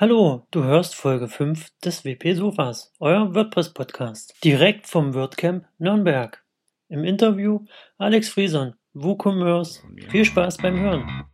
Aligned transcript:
Hallo, 0.00 0.46
du 0.50 0.64
hörst 0.64 0.94
Folge 0.94 1.28
5 1.28 1.72
des 1.84 2.06
WP 2.06 2.32
Sofas, 2.34 2.90
euer 3.00 3.34
WordPress-Podcast, 3.34 4.34
direkt 4.42 4.86
vom 4.86 5.12
WordCamp 5.12 5.66
Nürnberg. 5.76 6.42
Im 6.88 7.04
Interview 7.04 7.66
Alex 7.98 8.30
Frieson, 8.30 8.72
WooCommerce. 8.94 9.82
Viel 10.08 10.24
Spaß 10.24 10.56
beim 10.56 10.80
Hören. 10.80 11.26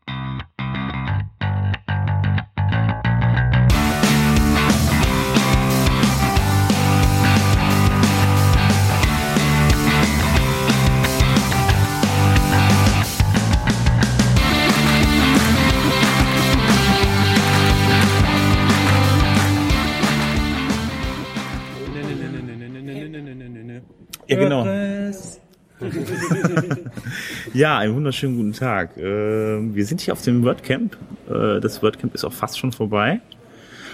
Ja, 27.56 27.78
einen 27.78 27.94
wunderschönen 27.94 28.36
guten 28.36 28.52
Tag. 28.52 28.98
Ähm, 28.98 29.74
wir 29.74 29.86
sind 29.86 30.02
hier 30.02 30.12
auf 30.12 30.20
dem 30.20 30.44
WordCamp. 30.44 30.96
Äh, 31.28 31.60
das 31.60 31.82
WordCamp 31.82 32.14
ist 32.14 32.24
auch 32.24 32.32
fast 32.32 32.58
schon 32.58 32.70
vorbei. 32.70 33.20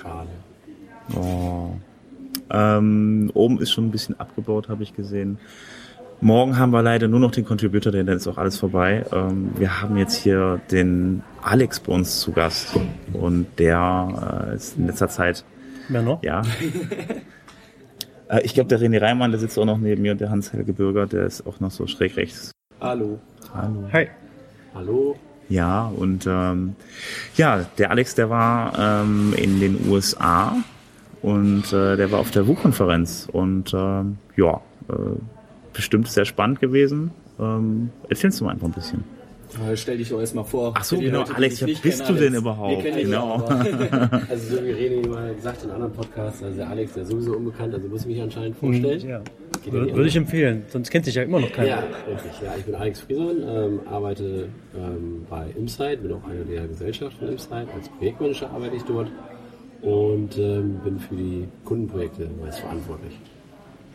Schade. 0.03 0.29
Oh. 1.15 1.70
Ähm, 2.51 3.30
oben 3.34 3.61
ist 3.61 3.70
schon 3.70 3.87
ein 3.87 3.91
bisschen 3.93 4.19
abgebaut, 4.19 4.69
habe 4.69 4.83
ich 4.83 4.95
gesehen. 4.95 5.39
Morgen 6.20 6.59
haben 6.59 6.73
wir 6.73 6.83
leider 6.83 7.06
nur 7.06 7.20
noch 7.20 7.30
den 7.30 7.45
Contributor, 7.45 7.93
denn 7.93 8.06
dann 8.06 8.17
ist 8.17 8.27
auch 8.27 8.39
alles 8.39 8.59
vorbei. 8.59 9.05
Ähm, 9.12 9.51
wir 9.56 9.81
haben 9.81 9.97
jetzt 9.97 10.17
hier 10.17 10.61
den 10.73 11.23
Alex 11.41 11.79
bei 11.81 11.92
uns 11.92 12.20
zu 12.20 12.33
Gast 12.33 12.77
und 13.12 13.47
der 13.59 14.48
äh, 14.51 14.56
ist 14.56 14.77
in 14.77 14.89
letzter 14.89 15.09
Zeit. 15.09 15.45
Wer 15.89 16.03
noch? 16.03 16.23
Ja. 16.23 16.42
Äh, 18.29 18.41
ich 18.45 18.55
glaube, 18.55 18.69
der 18.69 18.81
René 18.81 18.98
Reimann, 18.98 19.31
der 19.31 19.41
sitzt 19.41 19.58
auch 19.58 19.67
noch 19.67 19.77
neben 19.77 20.01
mir 20.01 20.12
und 20.12 20.20
der 20.20 20.31
Hans-Helge 20.31 20.73
Bürger, 20.73 21.06
der 21.06 21.27
ist 21.27 21.47
auch 21.47 21.61
noch 21.61 21.70
so 21.70 21.86
schräg 21.86 22.17
rechts. 22.17 22.53
Hallo. 22.83 23.20
Hallo. 23.55 23.88
Hi. 23.92 24.08
Hallo. 24.75 25.16
Ja, 25.48 25.86
und 25.86 26.27
ähm, 26.27 26.75
ja, 27.36 27.64
der 27.78 27.92
Alex, 27.92 28.16
der 28.16 28.28
war 28.28 28.77
ähm, 28.77 29.33
in 29.36 29.61
den 29.61 29.89
USA 29.89 30.56
und 31.22 31.72
äh, 31.72 31.97
der 31.97 32.11
war 32.11 32.19
auf 32.19 32.33
der 32.33 32.48
WU-Konferenz 32.48 33.28
und 33.30 33.72
ähm, 33.72 34.19
ja, 34.36 34.61
äh, 34.89 34.94
bestimmt 35.72 36.08
sehr 36.08 36.24
spannend 36.24 36.58
gewesen. 36.58 37.12
Ähm, 37.39 37.91
erzählst 38.08 38.41
du 38.41 38.47
mal 38.47 38.50
einfach 38.50 38.66
ein 38.66 38.72
bisschen. 38.72 39.05
Ja, 39.58 39.77
stell 39.77 39.98
dich 39.98 40.08
doch 40.08 40.20
erstmal 40.20 40.45
vor. 40.45 40.72
Ach 40.77 40.84
so, 40.84 40.98
genau, 40.98 41.19
Leute, 41.19 41.34
Alex, 41.34 41.61
wer 41.61 41.75
bist 41.75 42.08
du 42.08 42.14
denn 42.14 42.34
Alex, 42.34 42.39
überhaupt? 42.39 42.84
Genau. 42.84 43.34
also 44.28 44.56
so 44.56 44.64
wie 44.64 44.70
René 44.70 45.08
mal 45.08 45.34
gesagt 45.34 45.64
in 45.64 45.70
anderen 45.70 45.92
Podcasts, 45.92 46.42
also 46.42 46.56
der 46.56 46.69
Alex, 46.69 46.95
der 46.95 47.03
ist 47.03 47.11
sowieso 47.11 47.36
unbekannt, 47.36 47.75
also 47.75 47.89
muss 47.89 48.03
ich 48.03 48.06
mich 48.06 48.23
anscheinend 48.23 48.56
vorstellen. 48.56 49.08
Ja. 49.08 49.23
Würde, 49.70 49.95
würde 49.95 50.08
ich 50.08 50.17
empfehlen, 50.17 50.64
sonst 50.69 50.91
kennt 50.91 51.05
sich 51.05 51.14
ja 51.14 51.23
immer 51.23 51.39
noch 51.39 51.53
keiner. 51.53 51.69
Ja, 51.69 51.84
richtig. 52.08 52.33
Ja, 52.42 52.55
ich 52.58 52.64
bin 52.64 52.75
Alex 52.75 53.00
Frieson, 53.00 53.42
ähm, 53.47 53.80
arbeite 53.89 54.48
ähm, 54.77 55.27
bei 55.28 55.47
Imsite, 55.56 55.98
bin 55.98 56.12
auch 56.12 56.25
einer 56.25 56.45
der 56.45 56.67
Gesellschaft 56.67 57.17
von 57.19 57.28
Imsite. 57.28 57.69
Als 57.75 57.89
Projektmanager 57.98 58.50
arbeite 58.50 58.77
ich 58.77 58.83
dort 58.83 59.08
und 59.83 60.39
ähm, 60.39 60.80
bin 60.83 60.98
für 60.98 61.14
die 61.14 61.47
Kundenprojekte 61.64 62.28
meist 62.41 62.61
verantwortlich. 62.61 63.19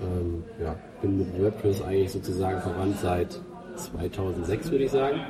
Ähm, 0.01 0.43
ja, 0.63 0.75
bin 1.01 1.17
mit 1.17 1.41
WordPress 1.41 1.81
eigentlich 1.81 2.11
sozusagen 2.11 2.61
verwandt 2.61 2.97
seit 3.01 3.39
2006, 3.77 4.71
würde 4.71 4.83
ich 4.85 4.91
sagen. 4.91 5.21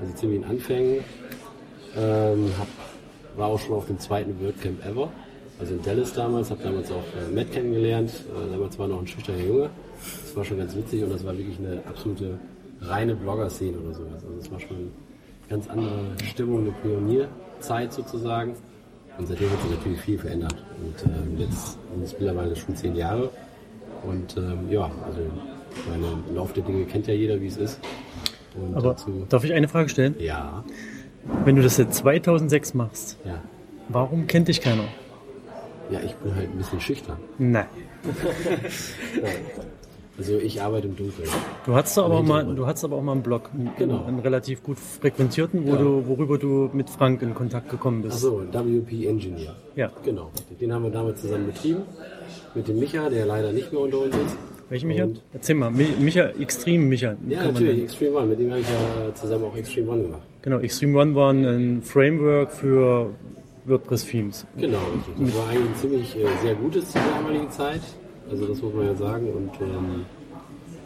Also 0.00 0.14
ziemlich 0.14 0.42
in 0.42 0.44
Anfängen. 0.44 1.04
Ähm, 1.96 2.50
hab, 2.58 2.68
war 3.36 3.48
auch 3.48 3.58
schon 3.58 3.74
auf 3.74 3.86
dem 3.86 3.98
zweiten 3.98 4.40
WordCamp 4.40 4.84
ever. 4.86 5.10
Also 5.58 5.74
in 5.74 5.82
Dallas 5.82 6.12
damals, 6.14 6.50
habe 6.50 6.62
damals 6.62 6.90
auch 6.90 6.96
äh, 6.96 7.34
Matt 7.34 7.52
kennengelernt. 7.52 8.10
Äh, 8.10 8.52
damals 8.52 8.78
war 8.78 8.88
noch 8.88 9.00
ein 9.00 9.06
schüchterner 9.06 9.42
Junge. 9.42 9.70
Das 10.22 10.36
war 10.36 10.44
schon 10.44 10.58
ganz 10.58 10.74
witzig 10.74 11.02
und 11.02 11.12
das 11.12 11.24
war 11.24 11.36
wirklich 11.36 11.58
eine 11.58 11.82
absolute 11.86 12.38
reine 12.80 13.14
Blogger-Szene 13.14 13.78
oder 13.78 13.94
sowas. 13.94 14.24
Also 14.24 14.38
es 14.40 14.50
war 14.50 14.60
schon 14.60 14.76
eine 14.76 14.86
ganz 15.48 15.68
andere 15.68 16.00
Stimmung, 16.24 16.60
eine 16.60 16.72
Pionierzeit 16.72 17.92
sozusagen. 17.92 18.54
Und 19.18 19.26
seitdem 19.26 19.50
hat 19.50 19.60
sich 19.60 19.70
natürlich 19.70 20.00
viel 20.00 20.18
verändert. 20.18 20.56
Und 20.80 21.04
ähm, 21.04 21.38
jetzt 21.38 21.72
sind 21.72 22.04
es 22.04 22.12
mittlerweile 22.12 22.56
schon 22.56 22.74
zehn 22.74 22.96
Jahre. 22.96 23.28
Und 24.02 24.36
ähm, 24.38 24.70
ja, 24.70 24.90
also 25.04 25.20
meine 25.88 26.06
im 26.28 26.34
Lauf 26.36 26.52
der 26.52 26.62
Dinge 26.62 26.84
kennt 26.84 27.06
ja 27.06 27.14
jeder, 27.14 27.40
wie 27.40 27.46
es 27.46 27.56
ist. 27.56 27.80
Und 28.56 28.74
Aber 28.74 28.90
dazu, 28.90 29.26
darf 29.28 29.44
ich 29.44 29.52
eine 29.52 29.68
Frage 29.68 29.88
stellen? 29.88 30.14
ja, 30.18 30.64
Wenn 31.44 31.56
du 31.56 31.62
das 31.62 31.76
seit 31.76 31.94
2006 31.94 32.74
machst, 32.74 33.16
ja. 33.24 33.40
warum 33.88 34.26
kennt 34.26 34.48
dich 34.48 34.60
keiner? 34.60 34.84
Ja, 35.90 36.00
ich 36.04 36.14
bin 36.16 36.34
halt 36.34 36.48
ein 36.50 36.56
bisschen 36.58 36.80
schüchtern. 36.80 37.18
Nein. 37.38 37.66
Also 40.18 40.36
ich 40.36 40.60
arbeite 40.60 40.86
im 40.86 40.96
Dunkeln. 40.96 41.26
Du 41.64 41.74
hattest 41.74 41.98
aber 41.98 42.22
mal, 42.22 42.44
du 42.54 42.66
hattest 42.66 42.84
aber 42.84 42.96
auch 42.96 43.02
mal 43.02 43.12
einen 43.12 43.22
Blog, 43.22 43.48
einen, 43.54 43.70
Genau. 43.78 44.04
einen 44.04 44.18
relativ 44.18 44.62
gut 44.62 44.78
frequentierten, 44.78 45.64
wo 45.66 45.70
Ja. 45.70 45.76
du, 45.78 46.06
worüber 46.08 46.36
du 46.36 46.68
mit 46.74 46.90
Frank 46.90 47.22
in 47.22 47.32
Kontakt 47.34 47.70
gekommen 47.70 48.02
bist. 48.02 48.16
Achso, 48.16 48.42
WP 48.52 49.06
Engineer. 49.06 49.56
Ja. 49.76 49.90
Genau. 50.04 50.30
Den 50.60 50.74
haben 50.74 50.82
wir 50.84 50.90
damals 50.90 51.22
zusammen 51.22 51.46
betrieben. 51.46 51.84
Mit 52.54 52.68
dem 52.68 52.78
Micha, 52.80 53.08
der 53.08 53.24
leider 53.24 53.50
nicht 53.52 53.72
mehr 53.72 53.80
unter 53.80 53.98
uns 54.00 54.14
ist. 54.14 54.36
Welchen 54.70 54.88
Micha? 54.88 55.08
Erzähl 55.32 55.56
mal. 55.56 55.70
Mi- 55.70 55.96
Micha, 55.98 56.28
Extreme 56.40 56.84
Micha. 56.86 57.16
Ja, 57.28 57.44
natürlich. 57.44 57.82
Extreme 57.82 58.16
One. 58.16 58.26
Mit 58.28 58.38
dem 58.38 58.50
habe 58.50 58.60
ich 58.60 58.66
ja 58.68 59.14
zusammen 59.14 59.44
auch 59.44 59.56
Extreme 59.56 59.90
One 59.90 60.02
gemacht. 60.02 60.22
Genau, 60.42 60.58
Extreme 60.60 60.98
One 60.98 61.14
war 61.14 61.32
ein 61.32 61.82
Framework 61.82 62.52
für 62.52 63.10
WordPress-Themes. 63.66 64.46
Genau. 64.56 64.78
Das 65.18 65.36
war 65.36 65.48
eigentlich 65.48 65.68
ein 65.68 65.74
ziemlich 65.76 66.16
äh, 66.16 66.24
sehr 66.42 66.54
gutes 66.54 66.86
zu 66.88 66.98
der 66.98 67.08
damaligen 67.20 67.50
Zeit. 67.50 67.80
Also 68.30 68.46
das 68.46 68.62
muss 68.62 68.72
man 68.72 68.86
ja 68.86 68.94
sagen. 68.94 69.26
Und 69.32 69.50
ähm, 69.60 70.06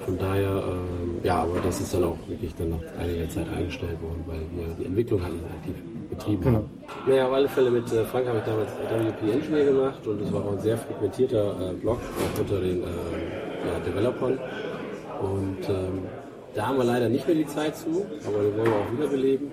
von 0.05 0.19
daher, 0.19 0.63
ähm, 0.67 1.17
ja, 1.23 1.43
aber 1.43 1.61
das 1.63 1.81
ist 1.81 1.93
dann 1.95 2.05
auch 2.05 2.17
wirklich 2.27 2.55
dann 2.57 2.71
nach 2.71 2.81
einiger 2.99 3.29
Zeit 3.29 3.47
eingestellt 3.55 4.01
worden, 4.03 4.25
weil 4.27 4.41
wir 4.57 4.75
die 4.81 4.87
Entwicklung 4.87 5.21
nicht 5.21 5.45
aktiv 5.45 5.75
betrieben 6.11 6.43
Genau. 6.43 6.57
haben. 6.59 6.71
Naja, 7.07 7.27
auf 7.27 7.33
alle 7.35 7.49
Fälle 7.49 7.71
mit 7.71 7.91
äh, 7.93 8.05
Frank 8.05 8.27
habe 8.29 8.39
ich 8.39 8.45
damals 8.45 8.71
WP 8.73 9.31
Engineer 9.33 9.65
gemacht 9.67 10.07
und 10.07 10.21
es 10.23 10.33
war 10.33 10.45
auch 10.45 10.53
ein 10.53 10.61
sehr 10.61 10.77
frequentierter 10.79 11.71
äh, 11.71 11.75
Blog, 11.75 11.99
auch 12.01 12.41
unter 12.41 12.61
den 12.61 12.83
äh, 13.65 13.73
ja, 13.73 13.79
Developern. 13.87 14.39
Und 15.21 15.69
ähm, 15.69 16.03
da 16.55 16.67
haben 16.69 16.77
wir 16.79 16.85
leider 16.85 17.09
nicht 17.09 17.27
mehr 17.27 17.37
die 17.37 17.47
Zeit 17.47 17.77
zu, 17.77 18.07
aber 18.27 18.39
den 18.43 18.57
wollen 18.57 18.67
wir 18.67 18.73
auch 18.77 18.93
wiederbeleben 18.99 19.51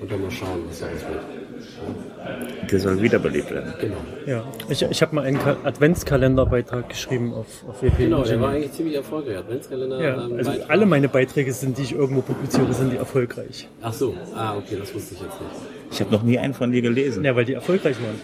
und 0.00 0.10
dann 0.10 0.22
mal 0.22 0.30
schauen, 0.30 0.64
was 0.68 0.80
daraus 0.80 1.00
wird. 1.02 2.70
Der 2.72 2.80
soll 2.80 3.00
wiederbelebt 3.00 3.50
werden. 3.50 3.72
Genau. 3.80 3.96
Ja, 4.26 4.44
ich, 4.68 4.82
ich 4.82 5.02
habe 5.02 5.14
mal 5.14 5.24
einen 5.24 5.38
Ka- 5.38 5.56
Adventskalenderbeitrag 5.62 6.88
geschrieben 6.88 7.32
auf, 7.34 7.46
auf 7.68 7.82
WP. 7.82 7.98
Genau, 7.98 8.22
der 8.24 8.40
war 8.40 8.50
eigentlich 8.50 8.72
ziemlich 8.72 8.96
erfolgreich. 8.96 9.36
Adventskalender. 9.38 10.00
Ja, 10.02 10.24
ähm, 10.24 10.32
also 10.38 10.50
Beitrag. 10.50 10.70
alle 10.70 10.86
meine 10.86 11.08
Beiträge 11.08 11.52
sind, 11.52 11.78
die 11.78 11.82
ich 11.82 11.92
irgendwo 11.94 12.22
publiziere, 12.22 12.72
sind 12.72 12.92
die 12.92 12.96
erfolgreich. 12.96 13.68
Ach 13.82 13.92
so, 13.92 14.14
ah, 14.34 14.56
okay, 14.56 14.76
das 14.80 14.92
wusste 14.94 15.14
ich 15.14 15.20
jetzt 15.20 15.40
nicht. 15.40 15.52
Ich 15.92 16.00
habe 16.00 16.10
noch 16.10 16.22
nie 16.22 16.38
einen 16.38 16.54
von 16.54 16.72
dir 16.72 16.82
gelesen. 16.82 17.22
Ja, 17.24 17.36
weil 17.36 17.44
die 17.44 17.52
erfolgreich 17.54 17.96
waren. 18.02 18.20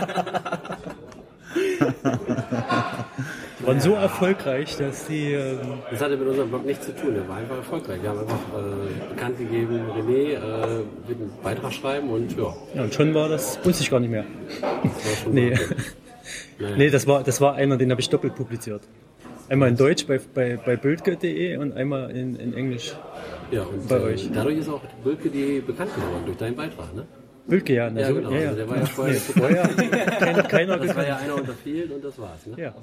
waren 3.71 3.81
so 3.81 3.93
erfolgreich, 3.93 4.75
dass 4.77 5.07
die. 5.07 5.33
Ähm, 5.33 5.57
Das 5.89 6.01
hatte 6.01 6.17
mit 6.17 6.27
unserem 6.27 6.49
Blog 6.49 6.65
nichts 6.65 6.85
zu 6.85 6.95
tun, 6.95 7.13
der 7.13 7.27
war 7.27 7.37
einfach 7.37 7.57
erfolgreich. 7.57 8.01
Wir 8.01 8.09
haben 8.09 8.19
einfach 8.19 8.35
äh, 8.35 9.13
bekannt 9.13 9.37
gegeben, 9.37 9.81
René 9.97 10.33
äh, 10.33 10.37
wird 11.07 11.19
einen 11.19 11.31
Beitrag 11.41 11.73
schreiben 11.73 12.09
und 12.09 12.37
ja, 12.37 12.53
ja, 12.75 12.83
und 12.83 12.93
schon 12.93 13.13
war 13.13 13.29
das, 13.29 13.59
wusste 13.63 13.83
ich 13.83 13.89
gar 13.89 13.99
nicht 13.99 14.11
mehr. 14.11 14.25
das 14.61 15.25
Nee. 15.31 15.53
Naja. 16.59 16.75
Nee, 16.77 16.89
das 16.91 17.07
war, 17.07 17.23
das 17.23 17.41
war 17.41 17.55
einer, 17.55 17.75
den 17.75 17.89
habe 17.89 18.01
ich 18.01 18.09
doppelt 18.09 18.35
publiziert. 18.35 18.83
Einmal 19.49 19.69
in 19.69 19.75
Deutsch 19.77 20.05
bei, 20.05 20.19
bei, 20.33 20.57
bei 20.63 20.75
bildge.de 20.75 21.57
und 21.57 21.73
einmal 21.73 22.11
in, 22.11 22.35
in 22.35 22.53
Englisch. 22.53 22.95
ja, 23.49 23.63
und 23.63 23.87
bei 23.89 23.97
äh, 23.97 24.13
euch. 24.13 24.29
dadurch 24.31 24.59
ist 24.59 24.69
auch 24.69 24.81
Bülke 25.03 25.29
die 25.29 25.59
bekannt 25.59 25.93
geworden, 25.95 26.21
durch 26.27 26.37
deinen 26.37 26.55
Beitrag, 26.55 26.93
ne? 26.95 27.07
Bildge, 27.51 27.73
ja. 27.73 27.89
na, 27.89 28.01
Ja, 28.01 28.11
genau, 28.11 28.31
ja, 28.31 28.37
ja. 28.39 28.43
also 28.49 28.55
der 28.57 28.69
war 28.69 28.77
ja 28.77 28.85
vorher- 28.85 29.13
nee, 29.13 29.19
vorher 29.19 29.67
kein, 30.19 30.47
keiner 30.47 30.77
Das 30.77 30.95
war 30.95 31.07
ja 31.07 31.17
einer 31.17 31.35
unter 31.35 31.53
vielen 31.53 31.91
und 31.91 32.03
das 32.03 32.17
war's, 32.17 32.45
ne? 32.47 32.55
Ja, 32.63 32.73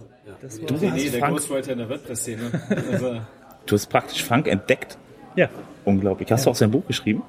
das 0.43 0.61
war, 0.61 0.67
Du 0.69 0.75
Nee, 0.75 0.91
hast 0.91 1.13
der 1.15 1.21
Frank, 1.21 1.33
Ghostwriter 1.35 1.73
in 1.73 1.79
der 1.79 1.89
WordPress-Szene. 1.89 2.43
Also, 2.93 3.21
du 3.67 3.75
hast 3.75 3.87
praktisch 3.89 4.23
Frank 4.25 4.47
entdeckt. 4.47 4.97
ja. 5.37 5.49
Unglaublich. 5.85 6.31
Hast 6.31 6.45
du 6.45 6.51
auch 6.51 6.55
sein 6.55 6.71
Buch 6.71 6.87
geschrieben? 6.87 7.23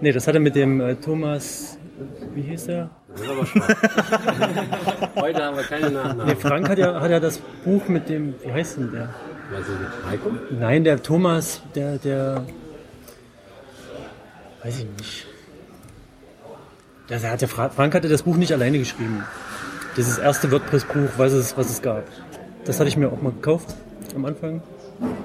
Nee, 0.00 0.10
das 0.12 0.26
hat 0.26 0.34
er 0.34 0.40
mit 0.40 0.56
dem 0.56 0.80
äh, 0.80 0.96
Thomas, 0.96 1.78
wie 2.34 2.42
hieß 2.42 2.68
er? 2.68 2.90
Das 3.12 3.20
ist 3.20 3.30
aber. 3.30 5.12
Heute 5.22 5.44
haben 5.44 5.56
wir 5.56 5.62
keine 5.64 5.90
Nachnamen. 5.90 6.26
Nee, 6.26 6.34
Frank 6.34 6.68
hat 6.68 6.78
ja, 6.78 7.00
hat 7.00 7.10
ja 7.10 7.20
das 7.20 7.38
Buch 7.64 7.86
mit 7.88 8.08
dem, 8.08 8.34
wie 8.44 8.50
heißt 8.52 8.78
denn 8.78 8.90
der? 8.92 9.14
Weiß 9.52 9.64
ich 9.64 9.80
nicht. 9.80 10.10
Heiko? 10.10 10.30
Nein, 10.58 10.82
der 10.84 11.00
Thomas, 11.02 11.62
der, 11.76 11.98
der, 11.98 12.44
weiß 14.64 14.78
ich 14.80 14.86
nicht. 14.98 15.26
Der 17.08 17.22
hat 17.22 17.40
der 17.40 17.48
Fra- 17.48 17.70
Frank 17.70 17.94
hatte 17.94 18.08
das 18.08 18.22
Buch 18.22 18.36
nicht 18.36 18.52
alleine 18.52 18.78
geschrieben. 18.78 19.24
Dieses 19.96 20.18
erste 20.18 20.50
WordPress-Buch, 20.52 21.10
was 21.16 21.32
es, 21.32 21.56
was 21.56 21.70
es 21.70 21.82
gab. 21.82 22.04
Das 22.64 22.78
hatte 22.78 22.88
ich 22.88 22.96
mir 22.96 23.08
auch 23.10 23.20
mal 23.22 23.32
gekauft 23.32 23.74
am 24.14 24.24
Anfang. 24.26 24.60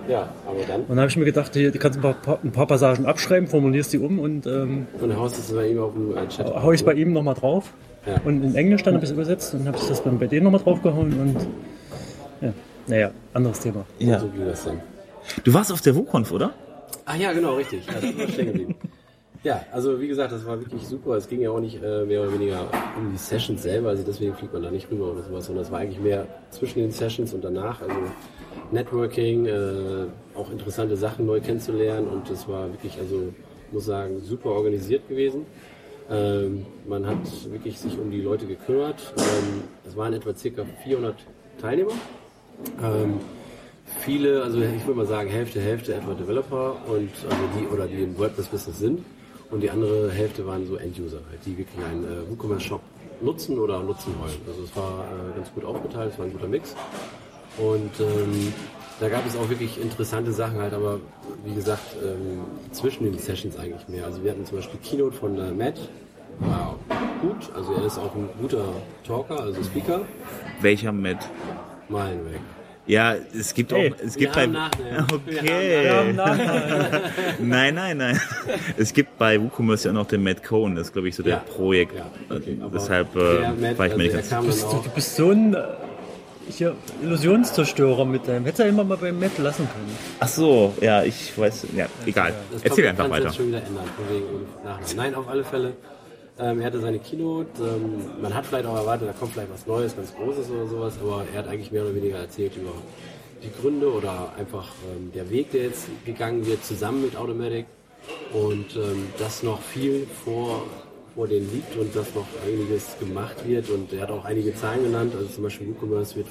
Ja, 0.08 0.30
aber 0.48 0.60
dann. 0.68 0.82
Und 0.82 0.90
dann 0.90 1.00
habe 1.00 1.08
ich 1.10 1.18
mir 1.18 1.26
gedacht, 1.26 1.54
hier, 1.54 1.72
du 1.72 1.80
kannst 1.80 1.98
ein 1.98 2.02
paar, 2.02 2.40
ein 2.44 2.52
paar 2.52 2.68
Passagen 2.68 3.06
abschreiben, 3.06 3.48
formulierst 3.48 3.92
die 3.94 3.98
um 4.00 4.20
und 4.20 4.46
ähm, 4.46 4.88
Und 5.00 5.10
dann 5.10 5.18
haust 5.18 5.38
du 5.38 5.42
es 5.42 5.52
bei 5.52 5.68
ihm 5.68 5.80
auf 5.80 5.94
dem 5.94 6.16
äh, 6.16 6.28
Chat. 6.28 6.48
hau 6.48 6.72
ich 6.72 6.86
bei 6.86 6.94
ihm 6.94 7.12
nochmal 7.12 7.34
drauf. 7.34 7.74
Ja. 8.06 8.20
Und 8.24 8.44
in 8.44 8.56
Englisch 8.56 8.84
dann 8.84 8.94
habe 8.96 9.04
ich 9.04 9.10
es 9.10 9.14
übersetzt 9.16 9.54
und 9.54 9.68
habe 9.68 9.78
ich 9.78 9.88
das 9.88 10.04
dann 10.04 10.20
bei 10.20 10.28
denen 10.28 10.44
nochmal 10.44 10.62
draufgehauen 10.62 11.14
und 11.20 11.48
ja, 12.42 12.54
naja, 12.88 13.12
anderes 13.34 13.60
Thema. 13.62 13.86
Ja. 14.00 14.20
So 14.20 14.28
ging 14.28 14.46
das 14.46 14.64
dann. 14.66 14.80
Du 15.44 15.54
warst 15.54 15.72
auf 15.72 15.82
der 15.82 15.96
WUConf, 15.96 16.32
oder? 16.32 16.52
Ach 17.06 17.16
ja, 17.16 17.32
genau, 17.34 17.56
richtig. 17.56 17.86
Ja, 17.88 17.94
da 17.96 18.02
war 18.18 18.26
ich 18.26 18.34
stehen 18.34 18.46
geblieben. 18.48 18.76
Ja, 19.44 19.66
also 19.74 20.00
wie 20.00 20.08
gesagt, 20.08 20.32
das 20.32 20.46
war 20.46 20.58
wirklich 20.58 20.88
super. 20.88 21.18
Es 21.18 21.28
ging 21.28 21.42
ja 21.42 21.52
auch 21.52 21.60
nicht 21.60 21.84
äh, 21.84 22.06
mehr 22.06 22.22
oder 22.22 22.34
weniger 22.34 22.62
um 22.98 23.12
die 23.12 23.18
Sessions 23.18 23.62
selber, 23.62 23.90
also 23.90 24.02
deswegen 24.02 24.34
fliegt 24.34 24.54
man 24.54 24.64
da 24.64 24.72
nicht 24.72 24.90
rüber 24.90 25.12
oder 25.12 25.22
sowas, 25.22 25.48
sondern 25.48 25.66
es 25.66 25.72
war 25.72 25.80
eigentlich 25.80 26.00
mehr 26.00 26.26
zwischen 26.50 26.80
den 26.80 26.92
Sessions 26.92 27.34
und 27.34 27.44
danach. 27.44 27.82
Also 27.82 27.94
Networking, 28.72 29.46
äh, 29.46 30.06
auch 30.34 30.50
interessante 30.50 30.96
Sachen 30.96 31.26
neu 31.26 31.42
kennenzulernen 31.42 32.08
und 32.08 32.30
es 32.30 32.48
war 32.48 32.72
wirklich, 32.72 32.98
also 32.98 33.34
muss 33.74 33.86
sagen, 33.86 34.22
super 34.22 34.52
organisiert 34.52 35.10
gewesen. 35.10 35.46
Ähm, 36.10 36.66
man 36.88 37.06
hat 37.06 37.52
wirklich 37.52 37.78
sich 37.78 37.98
um 38.00 38.12
die 38.12 38.22
Leute 38.22 38.46
gekümmert. 38.46 39.14
Ähm, 39.18 39.64
es 39.86 39.98
waren 39.98 40.14
etwa 40.14 40.34
circa 40.34 40.64
400 40.86 41.16
Teilnehmer. 41.60 41.92
Ähm, 42.82 43.20
viele, 44.00 44.42
also 44.42 44.62
ich 44.62 44.86
würde 44.86 45.00
mal 45.00 45.06
sagen 45.06 45.30
Hälfte, 45.30 45.60
Hälfte 45.60 45.96
etwa 45.96 46.14
Developer 46.14 46.78
und 46.88 47.10
also 47.26 47.44
die 47.60 47.68
oder 47.68 47.88
die 47.88 48.04
im 48.04 48.18
WordPress-Business 48.18 48.80
sind 48.80 49.04
und 49.54 49.62
die 49.62 49.70
andere 49.70 50.12
Hälfte 50.12 50.46
waren 50.48 50.66
so 50.66 50.78
End-User, 50.78 51.20
die 51.46 51.58
wirklich 51.58 51.86
einen 51.86 52.04
äh, 52.04 52.30
WooCommerce-Shop 52.30 52.82
nutzen 53.22 53.60
oder 53.60 53.82
nutzen 53.82 54.14
wollen. 54.20 54.36
Also 54.48 54.64
es 54.64 54.76
war 54.76 55.06
äh, 55.06 55.36
ganz 55.36 55.54
gut 55.54 55.64
aufgeteilt, 55.64 56.12
es 56.14 56.20
war 56.20 56.26
ein 56.26 56.34
guter 56.34 56.48
Mix 56.48 56.76
und 57.58 57.92
ähm, 58.00 58.54
da 59.00 59.10
gab 59.10 59.26
es 59.28 59.36
auch 59.36 59.50
wirklich 59.50 59.80
interessante 59.80 60.32
Sachen 60.32 60.60
halt, 60.60 60.74
aber 60.74 61.00
wie 61.46 61.54
gesagt 61.54 61.96
ähm, 62.04 62.42
zwischen 62.72 63.06
den 63.06 63.18
Sessions 63.18 63.58
eigentlich 63.58 63.88
mehr. 63.88 64.06
Also 64.06 64.24
wir 64.24 64.32
hatten 64.32 64.46
zum 64.46 64.58
Beispiel 64.58 64.80
Keynote 64.84 65.16
von 65.16 65.38
äh, 65.38 65.52
Matt, 65.52 65.80
war 66.40 66.76
gut, 67.22 67.52
also 67.56 67.74
er 67.74 67.86
ist 67.86 68.00
auch 68.00 68.16
ein 68.16 68.28
guter 68.42 68.66
Talker, 69.06 69.40
also 69.40 69.64
Speaker, 69.64 70.02
Welcher 70.62 70.92
Matt? 70.92 71.30
Meilenweg. 71.90 72.42
Ja, 72.86 73.16
es 73.38 73.54
gibt 73.54 73.72
Hey, 73.72 73.94
auch, 73.94 73.98
es 74.06 74.16
gibt 74.18 74.34
bei, 74.34 74.46
Nachnamen. 74.46 75.08
okay. 75.14 76.14
Nein, 77.40 77.76
nein, 77.76 77.98
nein. 77.98 78.20
Es 78.78 78.94
gibt 78.94 79.18
bei 79.18 79.42
WooCommerce 79.42 79.86
ja 79.86 79.92
auch 79.92 79.96
noch 79.96 80.08
den 80.08 80.22
Matt 80.24 80.44
Cohen, 80.44 80.76
das 80.76 80.88
ist 80.88 80.94
glaube 80.94 81.08
ich 81.08 81.16
so 81.16 81.24
der 81.24 81.34
Ja. 81.34 81.40
Projekt. 81.40 81.96
Ja, 81.96 82.06
okay, 82.36 82.58
aber 82.62 82.72
Deshalb 82.78 83.14
der 83.14 83.22
äh, 83.24 83.52
Matt, 83.54 83.78
war 83.80 83.88
ich 83.88 83.96
mir 83.96 84.04
nicht 84.04 84.14
ganz 84.14 84.30
der 84.30 84.42
du, 84.42 84.82
du 84.84 84.90
bist 84.94 85.16
so 85.16 85.32
ein 85.32 85.54
äh, 85.54 85.60
hier, 86.50 86.76
Illusionszerstörer 87.02 88.04
mit 88.04 88.28
deinem. 88.28 88.44
Hättest 88.44 88.60
du 88.60 88.64
ja 88.64 88.70
immer 88.70 88.84
mal 88.84 88.98
beim 88.98 89.18
Matt 89.18 89.38
lassen 89.38 89.66
können. 89.72 89.98
Ach 90.20 90.28
so, 90.28 90.74
ja, 90.82 91.04
ich 91.04 91.38
weiß, 91.38 91.68
ja, 91.76 91.86
egal. 92.06 92.34
Das 92.52 92.64
Erzähl 92.64 92.88
einfach 92.88 93.10
weiter. 93.10 93.32
Schon 93.32 93.48
wieder 93.48 93.62
ändern. 93.64 93.86
Nein, 94.98 95.16
auf 95.16 95.30
alle 95.30 95.46
Fälle. 95.46 95.74
Ähm, 96.40 96.60
er 96.62 96.66
hatte 96.68 96.80
seine 96.80 97.00
Keynote. 97.00 97.50
Ähm, 97.60 98.22
man 98.22 98.34
hat 98.34 98.46
vielleicht 98.46 98.66
auch 98.66 98.76
erwartet, 98.76 99.10
da 99.10 99.14
kommt 99.14 99.34
vielleicht 99.34 99.54
was 99.54 99.68
Neues, 99.68 99.96
ganz 99.96 100.16
Großes 100.16 100.50
oder 100.50 100.68
sowas, 100.68 100.94
aber 101.02 101.26
er 101.32 101.40
hat 101.40 101.48
eigentlich 101.48 101.72
mehr 101.72 101.84
oder 101.84 101.96
weniger 101.96 102.18
erzählt 102.18 102.56
über 102.58 102.72
die 103.44 103.52
Gründe 103.62 103.92
oder 103.92 104.32
einfach 104.38 104.70
ähm, 104.96 105.12
der 105.14 105.30
Weg, 105.30 105.52
der 105.52 105.64
jetzt 105.64 105.88
gegangen 106.06 106.46
wird, 106.48 106.64
zusammen 106.66 107.04
mit 107.04 107.16
Automatic 107.16 107.66
und 108.34 108.76
ähm, 108.76 109.08
dass 109.20 109.44
noch 109.44 109.62
viel 109.62 110.08
vor, 110.26 110.64
vor 111.14 111.28
denen 111.28 111.52
liegt 111.54 111.76
und 111.78 111.96
dass 111.96 112.16
noch 112.16 112.26
einiges 112.46 112.98
gemacht 113.00 113.48
wird 113.48 113.70
und 113.70 113.94
er 113.94 114.02
hat 114.02 114.12
auch 114.12 114.26
einige 114.26 114.56
Zahlen 114.56 114.84
genannt, 114.84 115.14
also 115.16 115.28
zum 115.28 115.44
Beispiel 115.44 115.68
WooCommerce 115.68 116.16
wird 116.16 116.28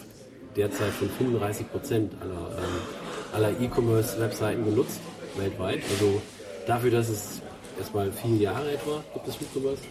derzeit 0.57 0.91
von 0.91 1.09
35 1.09 1.71
Prozent 1.71 2.13
aller, 2.21 2.59
ähm, 2.59 3.35
aller 3.35 3.61
E-Commerce-Webseiten 3.61 4.65
genutzt 4.65 5.01
weltweit. 5.37 5.81
Also 5.91 6.21
dafür, 6.67 6.91
dass 6.91 7.09
es 7.09 7.43
erstmal 7.79 8.11
vier 8.13 8.37
Jahre 8.37 8.71
etwa 8.73 9.03
gibt 9.15 9.29
es 9.29 9.37
WooCommerce, 9.41 9.83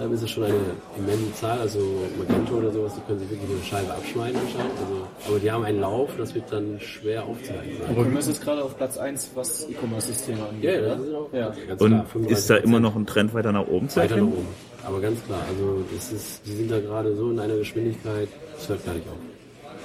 ähm, 0.00 0.12
ist 0.14 0.22
es 0.22 0.30
schon 0.30 0.44
eine 0.44 0.54
immense 0.96 1.32
Zahl. 1.34 1.58
Also 1.60 1.78
Magento 2.18 2.54
oder 2.54 2.70
sowas, 2.72 2.92
die 2.94 3.00
können 3.02 3.18
sich 3.18 3.30
wirklich 3.30 3.50
eine 3.50 3.62
Scheibe 3.64 3.92
abschneiden 3.92 4.40
anscheinend. 4.40 4.72
Also, 4.80 5.06
aber 5.28 5.38
die 5.38 5.50
haben 5.50 5.64
einen 5.64 5.80
Lauf, 5.80 6.10
das 6.18 6.34
wird 6.34 6.44
dann 6.50 6.80
schwer 6.80 7.24
aufzuhalten 7.24 7.76
sein. 7.80 7.96
E-Commerce 7.96 8.30
ist 8.30 8.42
gerade 8.42 8.64
auf 8.64 8.76
Platz 8.76 8.96
1, 8.98 9.30
was 9.34 9.68
E-Commerce-Systeme 9.68 10.42
angeht. 10.48 10.64
Ja, 10.64 10.70
ja, 10.80 10.80
das 10.96 11.00
ist 11.06 11.14
auch 11.14 11.32
Ja. 11.32 11.52
ganz 11.68 11.80
Und 11.82 11.90
klar, 11.90 12.06
ist 12.30 12.50
da 12.50 12.54
35%. 12.54 12.64
immer 12.64 12.80
noch 12.80 12.96
ein 12.96 13.06
Trend 13.06 13.34
weiter 13.34 13.52
nach 13.52 13.66
oben 13.66 13.88
zu 13.88 14.00
weiter 14.00 14.16
nach 14.16 14.22
oben. 14.22 14.48
Aber 14.84 15.00
ganz 15.00 15.22
klar, 15.26 15.40
also 15.48 15.84
das 15.94 16.10
ist, 16.12 16.40
die 16.46 16.52
sind 16.52 16.70
da 16.70 16.80
gerade 16.80 17.14
so 17.14 17.30
in 17.30 17.38
einer 17.38 17.56
Geschwindigkeit, 17.56 18.28
das 18.56 18.68
hört 18.68 18.84
gar 18.86 18.94
nicht 18.94 19.06
auf. 19.08 19.16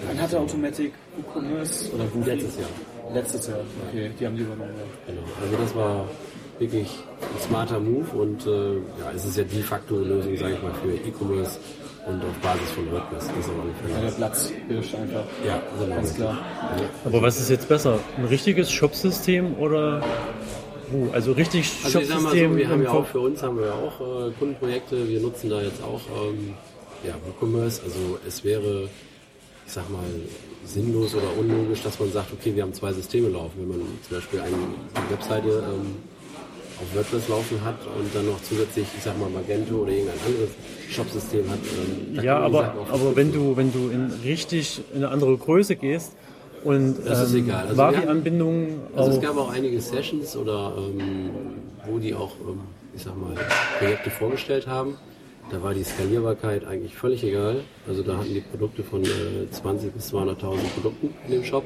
Wann 0.07 0.21
hatte 0.21 0.39
Automatic 0.39 0.93
E-Commerce 1.19 1.91
oder 1.93 2.05
Goofy? 2.05 2.29
Letztes 2.31 2.57
Jahr. 2.59 2.69
Letztes 3.13 3.47
Jahr, 3.47 3.57
okay, 3.89 4.11
die 4.19 4.25
haben 4.25 4.35
die 4.35 4.43
übernommen. 4.43 4.73
ja. 4.77 5.13
Genau. 5.13 5.21
Also 5.41 5.57
das 5.63 5.75
war 5.75 6.05
wirklich 6.59 6.87
ein 7.21 7.41
smarter 7.41 7.79
Move 7.79 8.09
und 8.15 8.45
äh, 8.47 8.75
ja, 8.99 9.11
es 9.15 9.25
ist 9.25 9.37
ja 9.37 9.43
de 9.43 9.61
facto 9.61 9.95
Lösung, 9.99 10.35
sage 10.37 10.53
ich 10.55 10.61
mal, 10.61 10.73
für 10.73 10.93
E-Commerce 10.93 11.59
und 12.07 12.21
auf 12.23 12.35
Basis 12.41 12.69
von 12.71 12.91
WordPress. 12.91 13.27
Das 13.27 13.37
ist 13.37 13.49
auf 13.49 13.55
Ja, 13.57 13.87
Fälle. 13.95 14.05
der 14.07 14.11
Platzhirsch 14.15 14.95
einfach. 14.95 15.23
Ja, 15.45 15.61
genau. 15.79 15.95
Ganz 15.95 16.15
klar. 16.15 16.37
Aber 17.05 17.21
was 17.21 17.39
ist 17.39 17.49
jetzt 17.49 17.67
besser? 17.67 17.99
Ein 18.17 18.25
richtiges 18.25 18.71
Shop-System 18.71 19.55
oder 19.59 20.01
wo? 20.91 21.09
Also 21.11 21.33
richtig 21.33 21.69
Also 21.83 21.99
ich 21.99 22.07
sag 22.07 22.15
mal 22.15 22.21
Shop-System 22.29 22.51
so, 22.53 22.57
wir 22.57 22.69
haben 22.69 22.83
ja 22.83 22.89
auch 22.91 23.05
für 23.05 23.19
uns 23.19 23.43
haben 23.43 23.57
wir 23.59 23.65
ja 23.67 23.73
auch 23.73 23.99
äh, 24.27 24.31
Kundenprojekte. 24.39 25.07
Wir 25.09 25.19
nutzen 25.19 25.49
da 25.49 25.61
jetzt 25.61 25.83
auch 25.83 26.01
ähm, 26.29 26.53
ja, 27.05 27.13
WooCommerce. 27.25 27.81
Also 27.83 28.17
es 28.25 28.43
wäre, 28.43 28.89
ich 29.65 29.73
sag 29.73 29.89
mal, 29.89 29.99
sinnlos 30.65 31.13
oder 31.13 31.27
unlogisch, 31.37 31.81
dass 31.83 31.99
man 31.99 32.11
sagt, 32.11 32.31
okay, 32.33 32.55
wir 32.55 32.63
haben 32.63 32.73
zwei 32.73 32.93
Systeme 32.93 33.29
laufen. 33.29 33.53
Wenn 33.57 33.67
man 33.69 33.81
zum 34.07 34.17
Beispiel 34.17 34.39
eine, 34.39 34.49
eine 34.55 35.09
Webseite 35.11 35.49
ähm, 35.49 35.95
auf 36.81 36.95
WordPress 36.95 37.27
laufen 37.29 37.59
hat 37.63 37.75
und 37.97 38.13
dann 38.13 38.25
noch 38.27 38.41
zusätzlich, 38.41 38.85
ich 38.95 39.03
sag 39.03 39.17
mal, 39.19 39.29
Magento 39.29 39.75
oder 39.77 39.91
irgendein 39.91 40.19
anderes 40.25 40.49
Shop-System 40.89 41.49
hat. 41.49 41.59
Ähm, 41.59 42.23
Ja, 42.23 42.39
aber, 42.39 42.73
aber 42.89 43.15
wenn 43.15 43.31
du, 43.31 43.57
wenn 43.57 43.71
du 43.71 43.89
in 43.89 44.11
richtig 44.23 44.81
in 44.93 44.97
eine 45.03 45.09
andere 45.09 45.37
Größe 45.37 45.75
gehst 45.75 46.13
und 46.63 46.97
Das 47.05 47.27
ist 47.27 47.33
ähm, 47.33 47.45
egal. 47.45 47.65
Also 47.65 47.77
Vari-Anbindungen 47.77 48.79
Also 48.95 49.11
es 49.11 49.21
gab 49.21 49.37
auch 49.37 49.51
einige 49.51 49.79
Sessions 49.81 50.35
oder 50.37 50.73
ähm, 50.77 51.29
wo 51.87 51.97
die 51.97 52.13
auch, 52.13 52.33
ähm, 52.47 52.59
ich 52.95 53.03
sag 53.03 53.17
mal, 53.17 53.33
Projekte 53.79 54.09
vorgestellt 54.09 54.67
haben. 54.67 54.95
Da 55.49 55.63
war 55.63 55.73
die 55.73 55.83
Skalierbarkeit 55.83 56.65
eigentlich 56.65 56.93
völlig 56.93 57.23
egal. 57.23 57.61
Also 57.87 58.03
da 58.03 58.17
hatten 58.17 58.33
die 58.33 58.41
Produkte 58.41 58.83
von 58.83 59.03
äh, 59.03 59.49
20 59.49 59.93
bis 59.93 60.13
200.000 60.13 60.35
Produkten 60.75 61.13
in 61.25 61.31
dem 61.31 61.43
Shop 61.45 61.63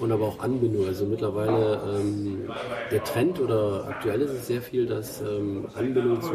und 0.00 0.12
aber 0.12 0.24
auch 0.26 0.38
Anbindung. 0.40 0.86
Also 0.86 1.04
mittlerweile 1.06 1.80
ähm, 2.00 2.48
der 2.90 3.02
Trend 3.04 3.40
oder 3.40 3.86
aktuell 3.88 4.20
ist 4.22 4.30
es 4.32 4.46
sehr 4.46 4.60
viel, 4.62 4.86
dass 4.86 5.20
ähm, 5.22 5.66
Anbindungen 5.74 6.20
zu 6.22 6.32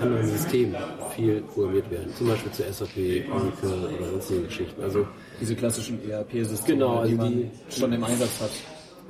anderen 0.00 0.26
Systemen 0.26 0.74
viel 1.14 1.42
programmiert 1.42 1.90
werden. 1.90 2.12
Zum 2.16 2.28
Beispiel 2.28 2.52
zu 2.52 2.62
SAP, 2.62 3.28
Oracle 3.32 3.88
oder 3.98 4.10
sonstigen 4.10 4.44
Geschichten. 4.44 4.82
Also 4.82 5.06
Diese 5.40 5.54
klassischen 5.54 5.98
ERP-Systeme, 6.08 6.78
Genau, 6.78 6.96
also 6.98 7.08
die 7.10 7.14
man 7.16 7.32
die- 7.32 7.50
schon 7.80 7.92
im 7.92 8.04
Einsatz 8.04 8.40
hat. 8.40 8.50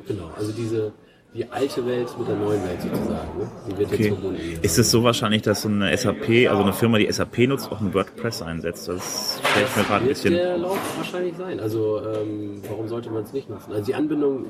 genau, 0.07 0.31
also 0.37 0.53
diese 0.53 0.93
die 1.35 1.51
alte 1.51 1.85
Welt 1.85 2.09
mit 2.17 2.29
der 2.29 2.37
neuen 2.37 2.63
Welt 2.63 2.81
sozusagen. 2.81 3.39
Ne? 3.39 3.51
Die 3.67 3.79
wird 3.79 3.91
jetzt 3.91 4.01
Okay. 4.01 4.09
verbunden. 4.11 4.41
Ist 4.63 4.79
es 4.79 4.91
so 4.91 5.03
wahrscheinlich, 5.03 5.43
dass 5.43 5.63
so 5.63 5.69
eine 5.69 5.97
SAP, 5.97 6.49
also 6.49 6.63
eine 6.63 6.73
Firma, 6.73 6.99
die 6.99 7.11
SAP 7.11 7.39
nutzt, 7.49 7.73
auch 7.73 7.81
ein 7.81 7.93
WordPress 7.93 8.43
einsetzt? 8.43 8.87
Das 8.89 9.41
stelle 9.51 9.67
ich 9.67 9.77
mir 9.77 9.83
gerade 9.83 9.95
ein 10.05 10.07
wird 10.07 10.09
bisschen. 10.15 10.35
der 10.35 10.59
Lauf 10.59 10.79
wahrscheinlich 10.97 11.37
sein. 11.37 11.59
Also 11.59 12.01
ähm, 12.01 12.63
warum 12.69 12.87
sollte 12.87 13.11
man 13.11 13.25
es 13.25 13.33
nicht 13.33 13.51
nutzen? 13.51 13.73
Also 13.73 13.85
die 13.85 13.95
Anbindung 13.97 14.47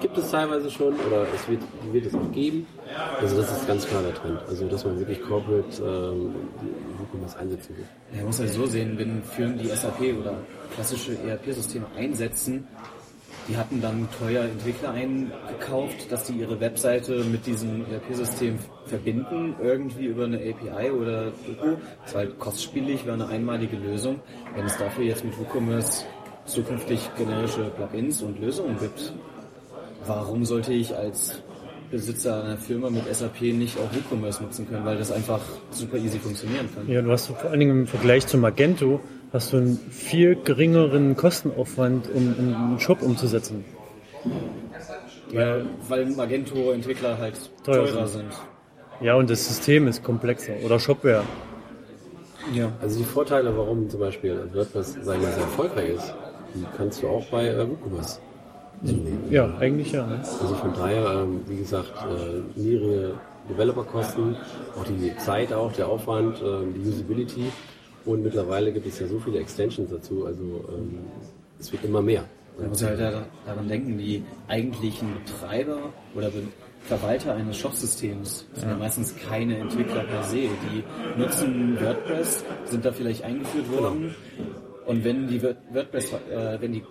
gibt 0.00 0.16
es 0.16 0.30
teilweise 0.30 0.70
schon 0.70 0.94
oder 1.06 1.26
es 1.34 1.46
wird, 1.48 1.60
wird 1.92 2.06
es 2.06 2.14
auch 2.14 2.32
geben. 2.32 2.66
Also 3.20 3.36
das 3.36 3.52
ist 3.52 3.66
ganz 3.66 3.86
klar 3.86 4.02
der 4.02 4.14
Trend. 4.14 4.38
Also 4.48 4.66
dass 4.68 4.84
man 4.86 4.98
wirklich 4.98 5.20
Corporate 5.22 5.82
ähm, 5.82 6.34
WooCommerce 6.98 7.38
einsetzen 7.38 7.76
will. 7.76 7.84
Ja, 8.12 8.18
man 8.18 8.26
muss 8.28 8.38
ja 8.38 8.46
so 8.46 8.64
sehen, 8.64 8.94
wenn 8.96 9.22
Firmen 9.22 9.58
die 9.58 9.66
SAP 9.68 10.00
oder 10.18 10.34
klassische 10.74 11.12
ERP-Systeme 11.28 11.84
einsetzen, 11.96 12.66
die 13.48 13.56
hatten 13.56 13.80
dann 13.80 14.08
teuer 14.18 14.44
Entwickler 14.44 14.90
eingekauft, 14.92 16.10
dass 16.10 16.24
die 16.24 16.34
ihre 16.34 16.60
Webseite 16.60 17.24
mit 17.24 17.46
diesem 17.46 17.84
ERP-System 17.90 18.58
verbinden, 18.86 19.54
irgendwie 19.62 20.06
über 20.06 20.24
eine 20.24 20.38
API 20.38 20.90
oder 20.90 21.32
Doku. 21.46 21.76
Das 22.02 22.10
ist 22.10 22.16
halt 22.16 22.38
kostspielig, 22.38 23.04
wäre 23.04 23.14
eine 23.14 23.28
einmalige 23.28 23.76
Lösung. 23.76 24.20
Wenn 24.54 24.66
es 24.66 24.76
dafür 24.78 25.04
jetzt 25.04 25.24
mit 25.24 25.38
WooCommerce 25.38 26.04
zukünftig 26.44 27.10
generische 27.16 27.64
Plugins 27.76 28.22
und 28.22 28.40
Lösungen 28.40 28.78
gibt, 28.78 29.12
warum 30.06 30.44
sollte 30.44 30.72
ich 30.72 30.96
als 30.96 31.42
Besitzer 31.90 32.42
einer 32.42 32.56
Firma 32.56 32.88
mit 32.88 33.12
SAP 33.14 33.42
nicht 33.42 33.76
auch 33.78 33.94
WooCommerce 33.94 34.42
nutzen 34.42 34.68
können, 34.68 34.84
weil 34.84 34.96
das 34.96 35.12
einfach 35.12 35.40
super 35.70 35.98
easy 35.98 36.18
funktionieren 36.18 36.68
kann. 36.74 36.88
ja, 36.88 37.02
du 37.02 37.10
hast 37.10 37.26
vor 37.26 37.50
allen 37.50 37.60
Dingen 37.60 37.80
im 37.80 37.86
Vergleich 37.86 38.26
zu 38.26 38.38
Magento 38.38 39.00
hast 39.32 39.52
du 39.52 39.56
einen 39.56 39.76
viel 39.76 40.36
geringeren 40.36 41.16
Kostenaufwand, 41.16 42.08
um 42.12 42.34
um 42.38 42.54
einen 42.54 42.80
Shop 42.80 43.02
umzusetzen. 43.02 43.64
Weil, 45.32 45.66
weil 45.88 46.06
Magento-Entwickler 46.06 47.18
halt 47.18 47.34
Teuer 47.64 47.86
teurer 47.86 48.06
sind. 48.06 48.32
sind. 48.32 48.42
Ja, 49.00 49.14
und 49.14 49.30
das 49.30 49.48
System 49.48 49.88
ist 49.88 50.04
komplexer. 50.04 50.54
Oder 50.64 50.78
Shopware. 50.78 51.24
Ja. 52.52 52.70
Also 52.80 52.98
die 52.98 53.04
Vorteile, 53.04 53.56
warum 53.56 53.88
zum 53.88 54.00
Beispiel 54.00 54.48
WordPress 54.52 54.94
sagen 55.02 55.22
wir, 55.22 55.28
sehr 55.28 55.42
erfolgreich 55.42 55.90
ist, 55.90 56.14
die 56.54 56.64
kannst 56.76 57.02
du 57.02 57.08
auch 57.08 57.24
bei 57.26 57.48
äh, 57.48 57.68
WooCommerce 57.68 58.20
zunehmen. 58.84 59.24
Ja, 59.30 59.56
eigentlich 59.58 59.92
ja. 59.92 60.06
Ne? 60.06 60.18
Also 60.18 60.54
von 60.54 60.74
daher, 60.74 61.22
ähm, 61.22 61.40
wie 61.46 61.56
gesagt, 61.56 61.92
äh, 61.96 62.60
niedrige 62.60 63.14
Developerkosten, 63.48 64.36
auch 64.78 64.84
die 64.84 65.16
Zeit, 65.16 65.52
auch 65.52 65.72
der 65.72 65.88
Aufwand, 65.88 66.42
ähm, 66.44 66.74
die 66.74 66.88
Usability. 66.88 67.52
Und 68.04 68.22
mittlerweile 68.24 68.72
gibt 68.72 68.86
es 68.86 68.98
ja 68.98 69.06
so 69.06 69.18
viele 69.20 69.38
Extensions 69.40 69.90
dazu, 69.90 70.26
also 70.26 70.42
ähm, 70.42 70.98
es 71.60 71.70
wird 71.72 71.84
immer 71.84 72.02
mehr. 72.02 72.24
Man 72.58 72.68
muss 72.68 72.82
halt 72.82 72.98
da- 73.00 73.24
daran 73.46 73.68
denken, 73.68 73.96
die 73.98 74.22
eigentlichen 74.48 75.08
Betreiber 75.24 75.78
oder 76.14 76.28
Be 76.30 76.42
Verwalter 76.84 77.36
eines 77.36 77.56
Shopsystems 77.58 78.44
sind 78.54 78.68
ja 78.68 78.76
meistens 78.76 79.14
keine 79.28 79.56
Entwickler 79.56 80.02
per 80.02 80.24
se. 80.24 80.48
Die 80.48 80.82
nutzen 81.16 81.78
WordPress, 81.80 82.44
sind 82.64 82.84
da 82.84 82.90
vielleicht 82.90 83.22
eingeführt 83.22 83.70
worden 83.70 84.12
und 84.86 85.04
wenn 85.04 85.28
die 85.28 85.40
Word- 85.40 85.58
WordPress, 85.72 86.12
äh, 86.12 86.60
wenn 86.60 86.72
die 86.72 86.82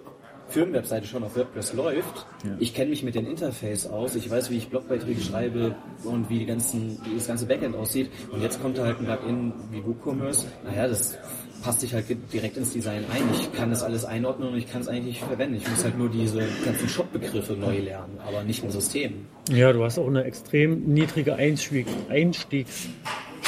Firmenwebseite 0.52 1.08
schon 1.08 1.24
auf 1.24 1.36
WordPress 1.36 1.74
läuft, 1.74 2.26
ich 2.60 2.74
kenne 2.74 2.90
mich 2.90 3.04
mit 3.04 3.16
dem 3.16 3.28
Interface 3.28 3.88
aus, 3.88 4.16
ich 4.16 4.30
weiß, 4.30 4.50
wie 4.50 4.58
ich 4.58 4.70
Blogbeiträge 4.70 5.22
schreibe 5.22 5.76
und 6.04 6.30
wie, 6.30 6.40
die 6.40 6.46
ganzen, 6.46 7.00
wie 7.06 7.16
das 7.16 7.28
ganze 7.28 7.46
Backend 7.46 7.76
aussieht 7.76 8.10
und 8.32 8.42
jetzt 8.42 8.62
kommt 8.62 8.78
da 8.78 8.86
halt 8.86 9.00
ein 9.00 9.06
Plugin 9.06 9.54
wie 9.72 9.84
WooCommerce, 9.86 10.46
naja, 10.64 10.88
das 10.88 11.18
passt 11.62 11.82
sich 11.82 11.94
halt 11.94 12.06
direkt 12.34 12.58
ins 12.58 12.74
Design 12.74 13.06
ein. 13.14 13.24
Ich 13.34 13.54
kann 13.54 13.70
das 13.70 13.84
alles 13.84 14.04
einordnen 14.04 14.50
und 14.50 14.58
ich 14.58 14.72
kann 14.72 14.82
es 14.82 14.88
eigentlich 14.88 15.06
nicht 15.06 15.24
verwenden. 15.24 15.56
Ich 15.56 15.70
muss 15.70 15.84
halt 15.84 15.98
nur 15.98 16.10
diese 16.10 16.40
ganzen 16.66 16.90
Shop-Begriffe 16.90 17.54
neu 17.54 17.78
lernen, 17.78 18.18
aber 18.28 18.44
nicht 18.44 18.64
ein 18.64 18.72
System. 18.72 19.28
Ja, 19.52 19.72
du 19.72 19.84
hast 19.84 20.00
auch 20.00 20.08
eine 20.08 20.24
extrem 20.24 20.86
niedrige 20.94 21.36
Einstieg, 21.36 21.86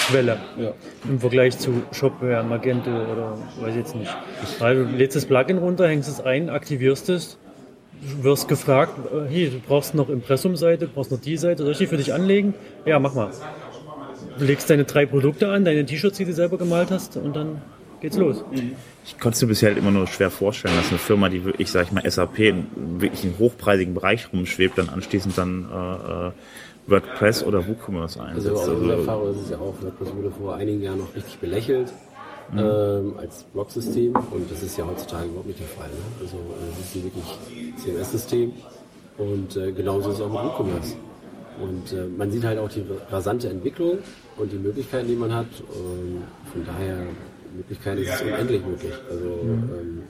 Einstiegsschwelle 0.03 0.37
Ja. 0.57 0.73
im 1.09 1.19
Vergleich 1.19 1.57
zu 1.57 1.83
Shopware, 1.91 2.43
Magento 2.43 2.89
oder 2.89 3.37
weiß 3.59 3.69
ich 3.71 3.75
jetzt 3.77 3.95
nicht. 3.95 4.15
Weil 4.59 4.75
du 4.75 4.83
lädst 4.83 5.15
das 5.15 5.25
Plugin 5.25 5.57
runter, 5.57 5.87
hängst 5.87 6.09
es 6.09 6.21
ein, 6.21 6.49
aktivierst 6.49 7.09
es, 7.09 7.37
wirst 8.21 8.47
gefragt, 8.47 8.93
äh, 9.13 9.29
hier, 9.29 9.49
du 9.51 9.59
brauchst 9.59 9.95
noch 9.95 10.09
Impressumseite, 10.09 10.87
du 10.87 10.93
brauchst 10.93 11.11
noch 11.11 11.21
die 11.21 11.37
Seite, 11.37 11.63
soll 11.63 11.71
ich 11.73 11.77
die 11.77 11.87
für 11.87 11.97
dich 11.97 12.13
anlegen? 12.13 12.53
Ja, 12.85 12.99
mach 12.99 13.13
mal. 13.13 13.31
Du 14.37 14.45
legst 14.45 14.69
deine 14.69 14.83
drei 14.83 15.05
Produkte 15.05 15.49
an, 15.49 15.63
deine 15.63 15.85
T-Shirts, 15.85 16.17
die 16.17 16.25
du 16.25 16.33
selber 16.33 16.57
gemalt 16.57 16.91
hast 16.91 17.17
und 17.17 17.35
dann 17.35 17.61
geht's 18.01 18.17
los. 18.17 18.43
Ich 19.05 19.19
konnte 19.19 19.35
es 19.35 19.41
mir 19.41 19.47
bisher 19.49 19.69
halt 19.69 19.77
immer 19.77 19.91
nur 19.91 20.07
schwer 20.07 20.31
vorstellen, 20.31 20.75
dass 20.75 20.89
eine 20.89 20.97
Firma, 20.97 21.29
die 21.29 21.45
wirklich, 21.45 21.69
sag 21.71 21.83
ich 21.85 21.91
mal, 21.91 22.09
SAP 22.09 22.39
in 22.39 22.67
wirklich 22.99 23.23
im 23.23 23.37
hochpreisigen 23.37 23.93
Bereich 23.93 24.27
rumschwebt, 24.33 24.77
dann 24.77 24.89
anschließend 24.89 25.37
dann 25.37 25.65
äh, 25.71 26.27
äh, 26.27 26.31
WordPress 26.87 27.43
oder 27.43 27.65
WooCommerce 27.67 28.19
einsetzt. 28.21 28.47
Also 28.47 28.59
Also, 28.61 28.71
unserer 28.73 28.97
Erfahrung 28.99 29.31
ist 29.31 29.41
es 29.41 29.49
ja 29.51 29.57
auch, 29.57 29.73
WordPress 29.81 30.15
wurde 30.15 30.31
vor 30.31 30.55
einigen 30.55 30.81
Jahren 30.81 30.99
noch 30.99 31.15
richtig 31.15 31.39
belächelt 31.39 31.93
ähm, 32.57 33.15
als 33.17 33.43
Blog-System 33.45 34.13
und 34.15 34.51
das 34.51 34.61
ist 34.63 34.77
ja 34.77 34.85
heutzutage 34.85 35.25
überhaupt 35.25 35.47
nicht 35.47 35.59
der 35.59 35.67
Fall. 35.67 35.87
Ne? 35.89 35.95
Also 36.21 36.37
äh, 36.37 36.71
es 36.71 36.85
ist 36.85 36.95
ein 36.95 37.03
wirklich 37.03 37.75
CMS-System 37.83 38.53
und 39.17 39.55
äh, 39.57 39.71
genauso 39.71 40.09
ist 40.09 40.15
es 40.17 40.21
auch 40.21 40.29
mit 40.29 40.43
WooCommerce. 40.43 40.95
Und 41.61 41.93
äh, 41.93 42.07
man 42.17 42.31
sieht 42.31 42.43
halt 42.43 42.57
auch 42.59 42.69
die 42.69 42.83
rasante 43.11 43.47
Entwicklung 43.49 43.99
und 44.37 44.51
die 44.51 44.57
Möglichkeiten, 44.57 45.07
die 45.07 45.15
man 45.15 45.33
hat. 45.33 45.45
Und 45.69 46.23
von 46.51 46.65
daher, 46.65 46.97
Möglichkeiten 47.55 48.01
ist 48.01 48.13
es 48.15 48.21
unendlich 48.21 48.65
möglich. 48.65 48.93
Also 49.09 49.25
ähm, 49.25 50.01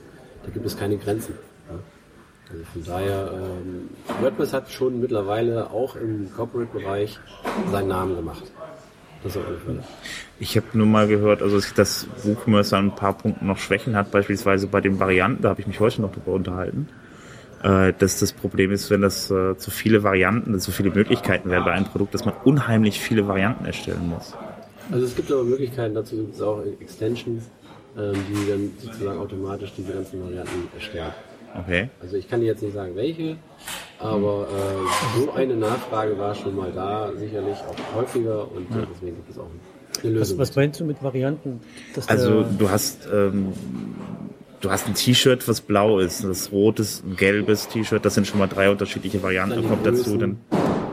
da 0.42 0.50
gibt 0.50 0.64
es 0.64 0.76
keine 0.76 0.96
Grenzen. 0.96 1.34
Von 2.72 2.84
daher, 2.84 3.30
ähm, 3.32 3.90
WordPress 4.20 4.52
hat 4.52 4.70
schon 4.70 5.00
mittlerweile 5.00 5.70
auch 5.70 5.96
im 5.96 6.30
Corporate-Bereich 6.34 7.18
seinen 7.70 7.88
Namen 7.88 8.16
gemacht. 8.16 8.44
Das 9.22 9.36
auf 9.38 9.46
alle 9.46 9.56
Fälle. 9.56 9.82
ich 10.38 10.54
habe 10.56 10.66
nur 10.74 10.86
mal 10.86 11.08
gehört, 11.08 11.40
also 11.40 11.58
dass 11.74 12.06
WooCommerce 12.24 12.74
an 12.74 12.88
ein 12.88 12.94
paar 12.94 13.14
Punkten 13.16 13.46
noch 13.46 13.56
Schwächen 13.56 13.96
hat, 13.96 14.10
beispielsweise 14.10 14.66
bei 14.66 14.82
den 14.82 15.00
Varianten, 15.00 15.42
da 15.42 15.48
habe 15.48 15.62
ich 15.62 15.66
mich 15.66 15.80
heute 15.80 16.02
noch 16.02 16.12
drüber 16.12 16.32
unterhalten, 16.32 16.88
äh, 17.62 17.94
dass 17.98 18.20
das 18.20 18.34
Problem 18.34 18.70
ist, 18.70 18.90
wenn 18.90 19.00
das 19.00 19.30
äh, 19.30 19.56
zu 19.56 19.70
viele 19.70 20.02
Varianten, 20.02 20.60
zu 20.60 20.72
viele 20.72 20.90
Möglichkeiten 20.90 21.48
werden 21.48 21.64
bei 21.64 21.72
einem 21.72 21.86
Produkt, 21.86 22.12
dass 22.12 22.26
man 22.26 22.34
unheimlich 22.44 23.00
viele 23.00 23.26
Varianten 23.26 23.64
erstellen 23.64 24.10
muss. 24.10 24.34
Also 24.92 25.06
es 25.06 25.16
gibt 25.16 25.32
aber 25.32 25.44
Möglichkeiten, 25.44 25.94
dazu 25.94 26.16
gibt 26.16 26.34
es 26.34 26.42
auch 26.42 26.62
Extensions, 26.78 27.44
ähm, 27.96 28.12
die 28.28 28.50
dann 28.50 28.70
sozusagen 28.78 29.18
automatisch 29.18 29.72
diese 29.74 29.94
ganzen 29.94 30.22
Varianten 30.22 30.68
erstellen. 30.74 31.12
Okay. 31.56 31.88
Also 32.00 32.16
ich 32.16 32.28
kann 32.28 32.40
dir 32.40 32.46
jetzt 32.46 32.62
nicht 32.62 32.74
sagen, 32.74 32.96
welche, 32.96 33.36
aber 33.98 34.48
äh, 34.50 35.20
so 35.20 35.32
eine 35.32 35.56
Nachfrage 35.56 36.18
war 36.18 36.34
schon 36.34 36.56
mal 36.56 36.72
da, 36.72 37.12
sicherlich 37.16 37.56
auch 37.58 37.96
häufiger 37.96 38.50
und 38.50 38.70
äh, 38.76 38.86
deswegen 38.92 39.16
gibt 39.16 39.30
es 39.30 39.38
auch 39.38 39.46
eine 40.02 40.02
Was, 40.02 40.02
Lösung. 40.30 40.38
was 40.38 40.56
meinst 40.56 40.80
du 40.80 40.84
mit 40.84 41.02
Varianten? 41.02 41.60
Dass 41.94 42.08
Also 42.08 42.42
du 42.42 42.70
hast 42.70 43.08
ähm, 43.12 43.52
du 44.60 44.70
hast 44.70 44.86
ein 44.88 44.94
T-Shirt, 44.94 45.46
was 45.46 45.60
blau 45.60 45.98
ist, 46.00 46.24
das 46.24 46.50
rotes, 46.50 47.02
ein 47.04 47.16
gelbes 47.16 47.68
T-Shirt, 47.68 48.04
das 48.04 48.14
sind 48.14 48.26
schon 48.26 48.38
mal 48.38 48.48
drei 48.48 48.70
unterschiedliche 48.70 49.22
Varianten. 49.22 49.56
Dann 49.56 49.68
kommt 49.68 49.86
dazu, 49.86 50.16
dann 50.16 50.38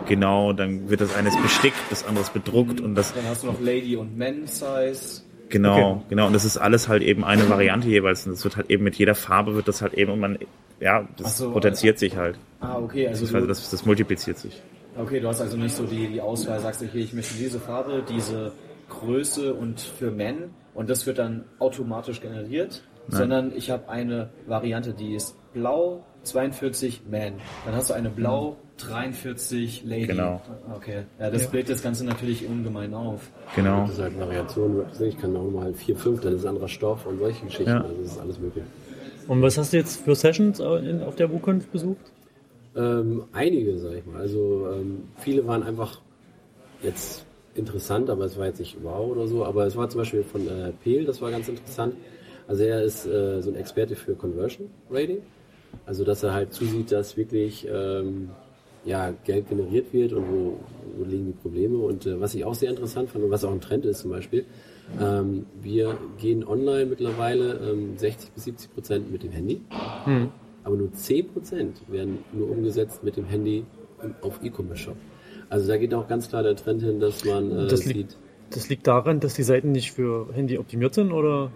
genau, 0.08 0.54
dann 0.54 0.90
wird 0.90 1.02
das 1.02 1.16
eines 1.16 1.36
bestickt, 1.42 1.78
das 1.90 2.06
andere 2.06 2.24
ist 2.24 2.34
bedruckt 2.34 2.82
und 2.82 2.96
das 2.96 3.14
Dann 3.14 3.26
hast 3.26 3.44
du 3.44 3.48
noch 3.48 3.60
Lady 3.62 3.96
und 3.96 4.16
Men 4.18 4.46
Size. 4.46 5.22
Genau, 5.52 5.92
Okay. 5.96 6.06
genau 6.10 6.28
und 6.28 6.34
das 6.34 6.46
ist 6.46 6.58
alles 6.58 6.88
halt 6.88 7.04
eben 7.04 7.24
eine 7.24 7.48
Variante 7.50 7.88
jeweils 7.88 8.26
und 8.26 8.34
das 8.34 8.44
wird 8.44 8.58
halt 8.58 8.70
eben 8.70 8.84
mit 8.84 8.96
jeder 8.96 9.16
Farbe 9.16 9.56
wird 9.56 9.68
das 9.68 9.82
halt 9.82 9.94
eben 9.94 10.12
und 10.12 10.20
man 10.20 10.38
ja, 10.80 11.08
das 11.18 11.38
so, 11.38 11.52
potenziert 11.52 12.00
sich 12.00 12.16
halt. 12.18 12.38
Ah, 12.60 12.80
okay, 12.80 13.08
also 13.08 13.24
Also 13.26 13.40
du, 13.42 13.48
das, 13.48 13.70
das 13.70 13.86
multipliziert 13.86 14.38
sich. 14.40 14.60
okay, 14.98 15.20
du 15.20 15.28
hast 15.28 15.40
also 15.42 15.56
nicht 15.58 15.76
so 15.76 15.86
die, 15.86 16.08
die 16.08 16.20
Auswahl, 16.22 16.60
sagst, 16.60 16.82
okay, 16.82 16.98
ich 17.00 17.14
möchte 17.14 17.36
diese 17.36 17.60
Farbe, 17.60 18.04
diese 18.10 18.52
Größe 18.90 19.54
und 19.54 19.80
für 19.80 20.10
Men 20.12 20.50
und 20.74 20.90
das 20.90 21.06
wird 21.06 21.20
dann 21.20 21.44
automatisch 21.60 22.20
generiert, 22.22 22.84
sondern 23.10 23.52
ich 23.56 23.70
habe 23.70 23.90
eine 23.90 24.30
Variante, 24.48 24.94
die 24.94 25.14
ist 25.16 25.36
blau 25.54 26.04
42 26.24 27.04
Man. 27.10 27.34
Dann 27.66 27.76
hast 27.76 27.90
du 27.90 27.94
eine 27.94 28.10
blau 28.10 28.58
43 28.82 29.84
Lady. 29.86 30.08
Genau. 30.08 30.42
Okay, 30.76 31.04
ja, 31.20 31.30
das 31.30 31.48
bläht 31.48 31.70
das 31.70 31.82
Ganze 31.82 32.06
natürlich 32.06 32.46
ungemein 32.46 32.94
auf. 32.94 33.30
Genau. 33.56 33.82
Das 33.82 33.92
ist 33.92 34.00
halt 34.00 34.20
Variationen, 34.20 34.86
ich 35.00 35.18
kann 35.18 35.36
auch 35.36 35.50
mal 35.50 35.74
4, 35.74 35.96
5, 35.96 36.22
dann 36.22 36.36
ist 36.36 36.46
anderer 36.46 36.68
Stoff 36.68 37.06
und 37.06 37.20
solche 37.20 37.46
Geschichten. 37.46 37.70
Ja. 37.70 37.82
Also 37.82 37.96
das 38.02 38.12
ist 38.14 38.20
alles 38.20 38.40
möglich. 38.40 38.64
Und 39.28 39.42
was 39.42 39.58
hast 39.58 39.74
du 39.74 39.78
jetzt 39.78 40.02
für 40.02 40.16
Sessions 40.16 40.60
auf 40.60 41.16
der 41.16 41.32
WooConf 41.32 41.68
besucht? 41.68 42.12
Ähm, 42.76 43.24
einige, 43.34 43.78
sag 43.78 43.94
ich 43.94 44.06
mal. 44.06 44.22
Also 44.22 44.68
ähm, 44.74 45.04
viele 45.18 45.46
waren 45.46 45.64
einfach 45.64 46.02
jetzt 46.82 47.26
interessant, 47.54 48.10
aber 48.10 48.26
es 48.26 48.38
war 48.38 48.46
jetzt 48.48 48.60
nicht 48.60 48.78
wow 48.82 49.10
oder 49.12 49.28
so. 49.28 49.46
Aber 49.46 49.66
es 49.66 49.76
war 49.76 49.90
zum 49.90 50.02
Beispiel 50.02 50.24
von 50.24 50.48
äh, 50.48 50.72
Peel, 50.84 51.06
das 51.06 51.22
war 51.22 51.32
ganz 51.32 51.50
interessant. 51.50 51.96
Also 52.48 52.64
er 52.64 52.84
ist 52.84 53.06
äh, 53.06 53.42
so 53.42 53.50
ein 53.50 53.56
Experte 53.56 53.96
für 53.96 54.16
Conversion 54.16 54.70
Rating. 54.90 55.20
Also 55.86 56.04
dass 56.04 56.24
er 56.24 56.34
halt 56.34 56.54
zusieht, 56.54 56.92
dass 56.92 57.18
wirklich 57.18 57.68
ähm, 57.72 58.30
ja, 58.86 59.14
Geld 59.24 59.50
generiert 59.50 59.94
wird 59.94 60.14
und 60.14 60.26
wo, 60.32 60.60
wo 60.98 61.04
liegen 61.04 61.28
die 61.28 61.34
Probleme. 61.34 61.78
Und 61.78 62.06
äh, 62.06 62.20
was 62.20 62.34
ich 62.34 62.46
auch 62.46 62.56
sehr 62.56 62.70
interessant 62.70 63.10
fand 63.10 63.24
und 63.24 63.32
was 63.32 63.44
auch 63.44 63.52
ein 63.52 63.62
Trend 63.62 63.86
ist 63.86 64.00
zum 64.00 64.12
Beispiel, 64.12 64.46
ähm, 65.00 65.46
wir 65.62 65.98
gehen 66.18 66.46
online 66.46 66.88
mittlerweile 66.88 67.60
ähm, 67.72 67.98
60 67.98 68.32
bis 68.32 68.44
70 68.46 68.74
Prozent 68.74 69.12
mit 69.12 69.24
dem 69.24 69.32
Handy. 69.32 69.62
Aber 70.64 70.76
nur 70.76 70.90
10% 70.90 71.26
werden 71.88 72.20
nur 72.34 72.50
umgesetzt 72.50 73.04
mit 73.04 73.18
dem 73.18 73.26
Handy 73.26 73.66
auf 74.22 74.40
E-Commerce-Shop. 74.44 74.98
Also 75.50 75.68
da 75.68 75.78
geht 75.78 75.94
auch 75.94 76.08
ganz 76.08 76.30
klar 76.30 76.44
der 76.44 76.56
Trend 76.56 76.82
hin, 76.82 77.00
dass 77.00 77.26
man 77.26 77.52
äh, 77.52 77.68
Das 77.68 77.86
liegt, 77.86 78.12
sieht, 78.12 78.20
das 78.52 78.70
liegt 78.70 78.88
daran, 78.88 79.20
dass 79.20 79.34
die 79.34 79.44
Seiten 79.44 79.72
nicht 79.72 79.92
für 79.92 80.30
Handy 80.34 80.58
optimiert 80.58 80.94
sind 80.94 81.12
oder? 81.12 81.52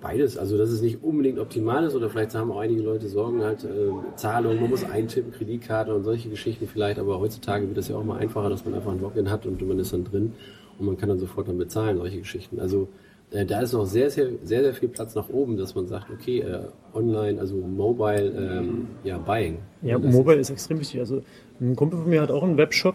Beides. 0.00 0.36
Also 0.36 0.56
dass 0.56 0.70
es 0.70 0.82
nicht 0.82 1.02
unbedingt 1.02 1.38
optimal 1.38 1.84
ist 1.84 1.94
oder 1.94 2.10
vielleicht 2.10 2.34
haben 2.34 2.50
auch 2.50 2.60
einige 2.60 2.82
Leute 2.82 3.08
Sorgen 3.08 3.42
halt, 3.42 3.64
äh, 3.64 3.90
Zahlung, 4.16 4.60
man 4.60 4.70
muss 4.70 4.84
eintippen, 4.84 5.32
Kreditkarte 5.32 5.94
und 5.94 6.04
solche 6.04 6.28
Geschichten 6.28 6.66
vielleicht, 6.66 6.98
aber 6.98 7.20
heutzutage 7.20 7.66
wird 7.66 7.78
das 7.78 7.88
ja 7.88 7.96
auch 7.96 8.04
mal 8.04 8.18
einfacher, 8.18 8.50
dass 8.50 8.64
man 8.64 8.74
einfach 8.74 8.92
ein 8.92 9.00
Login 9.00 9.30
hat 9.30 9.46
und 9.46 9.60
man 9.66 9.78
ist 9.78 9.92
dann 9.92 10.04
drin 10.04 10.32
und 10.78 10.86
man 10.86 10.96
kann 10.96 11.08
dann 11.08 11.18
sofort 11.18 11.48
dann 11.48 11.58
bezahlen, 11.58 11.98
solche 11.98 12.18
Geschichten. 12.18 12.60
Also 12.60 12.88
äh, 13.30 13.46
da 13.46 13.60
ist 13.60 13.72
noch 13.72 13.84
sehr, 13.84 14.10
sehr, 14.10 14.28
sehr, 14.42 14.62
sehr 14.62 14.74
viel 14.74 14.88
Platz 14.88 15.14
nach 15.14 15.28
oben, 15.28 15.56
dass 15.56 15.74
man 15.74 15.86
sagt, 15.86 16.10
okay, 16.10 16.40
äh, 16.40 16.62
online, 16.94 17.38
also 17.38 17.56
mobile, 17.56 18.30
ähm, 18.30 18.88
ja, 19.04 19.18
buying. 19.18 19.58
Ja, 19.82 19.98
Mobile 19.98 20.38
ist 20.38 20.50
extrem 20.50 20.80
wichtig. 20.80 21.00
Also 21.00 21.22
ein 21.60 21.76
Kumpel 21.76 22.00
von 22.00 22.08
mir 22.08 22.22
hat 22.22 22.30
auch 22.30 22.42
einen 22.42 22.56
Webshop. 22.56 22.94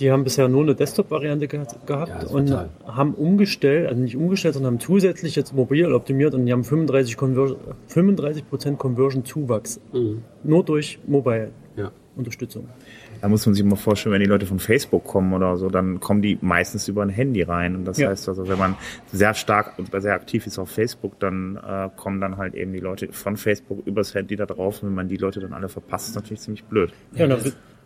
Die 0.00 0.10
haben 0.12 0.24
bisher 0.24 0.48
nur 0.48 0.62
eine 0.62 0.74
Desktop-Variante 0.74 1.48
ge 1.48 1.60
gehabt 1.86 2.22
Ja, 2.22 2.28
und 2.28 2.48
fatal. 2.50 2.68
haben 2.86 3.14
umgestellt, 3.14 3.88
also 3.88 4.00
nicht 4.00 4.16
umgestellt, 4.16 4.54
sondern 4.54 4.74
haben 4.74 4.80
zusätzlich 4.80 5.34
jetzt 5.36 5.52
mobil 5.54 5.92
optimiert 5.92 6.34
und 6.34 6.46
die 6.46 6.52
haben 6.52 6.64
35 6.64 7.16
Conversion, 7.16 7.58
35% 7.88 8.76
Conversion-Zuwachs. 8.76 9.80
Mhm. 9.92 10.22
Nur 10.44 10.64
durch 10.64 10.98
Mobile-Unterstützung. 11.06 12.64
Ja. 12.68 12.74
Da 13.20 13.28
muss 13.28 13.44
man 13.46 13.54
sich 13.56 13.64
mal 13.64 13.74
vorstellen, 13.74 14.12
wenn 14.12 14.20
die 14.20 14.28
Leute 14.28 14.46
von 14.46 14.60
Facebook 14.60 15.02
kommen 15.04 15.32
oder 15.32 15.56
so, 15.56 15.68
dann 15.68 15.98
kommen 15.98 16.22
die 16.22 16.38
meistens 16.40 16.86
über 16.86 17.02
ein 17.02 17.08
Handy 17.08 17.42
rein. 17.42 17.74
Und 17.74 17.84
das 17.84 17.98
Ja. 17.98 18.10
heißt 18.10 18.28
also, 18.28 18.46
wenn 18.48 18.58
man 18.58 18.76
sehr 19.12 19.34
stark 19.34 19.76
und 19.76 19.90
sehr 20.00 20.12
aktiv 20.14 20.46
ist 20.46 20.56
auf 20.60 20.70
Facebook, 20.70 21.18
dann 21.18 21.56
äh, 21.56 21.88
kommen 21.96 22.20
dann 22.20 22.36
halt 22.36 22.54
eben 22.54 22.72
die 22.72 22.78
Leute 22.78 23.08
von 23.12 23.36
Facebook 23.36 23.84
übers 23.86 24.14
Handy 24.14 24.36
da 24.36 24.46
drauf. 24.46 24.82
Und 24.84 24.90
wenn 24.90 24.94
man 24.94 25.08
die 25.08 25.16
Leute 25.16 25.40
dann 25.40 25.52
alle 25.52 25.68
verpasst, 25.68 26.10
ist 26.10 26.14
natürlich 26.14 26.40
ziemlich 26.40 26.62
blöd. 26.64 26.92
Ja, 27.16 27.26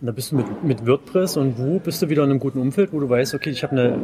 und 0.02 0.06
da, 0.06 0.12
bi- 0.12 0.12
da 0.12 0.12
bist 0.12 0.32
du 0.32 0.36
mit, 0.36 0.64
mit 0.64 0.86
WordPress 0.86 1.36
und 1.36 1.58
Woo 1.58 1.78
bist 1.78 2.02
du 2.02 2.08
wieder 2.10 2.24
in 2.24 2.30
einem 2.30 2.38
guten 2.40 2.60
Umfeld, 2.60 2.92
wo 2.92 3.00
du 3.00 3.08
weißt, 3.08 3.34
okay, 3.34 3.50
ich 3.50 3.62
habe 3.62 3.72
eine, 3.72 3.98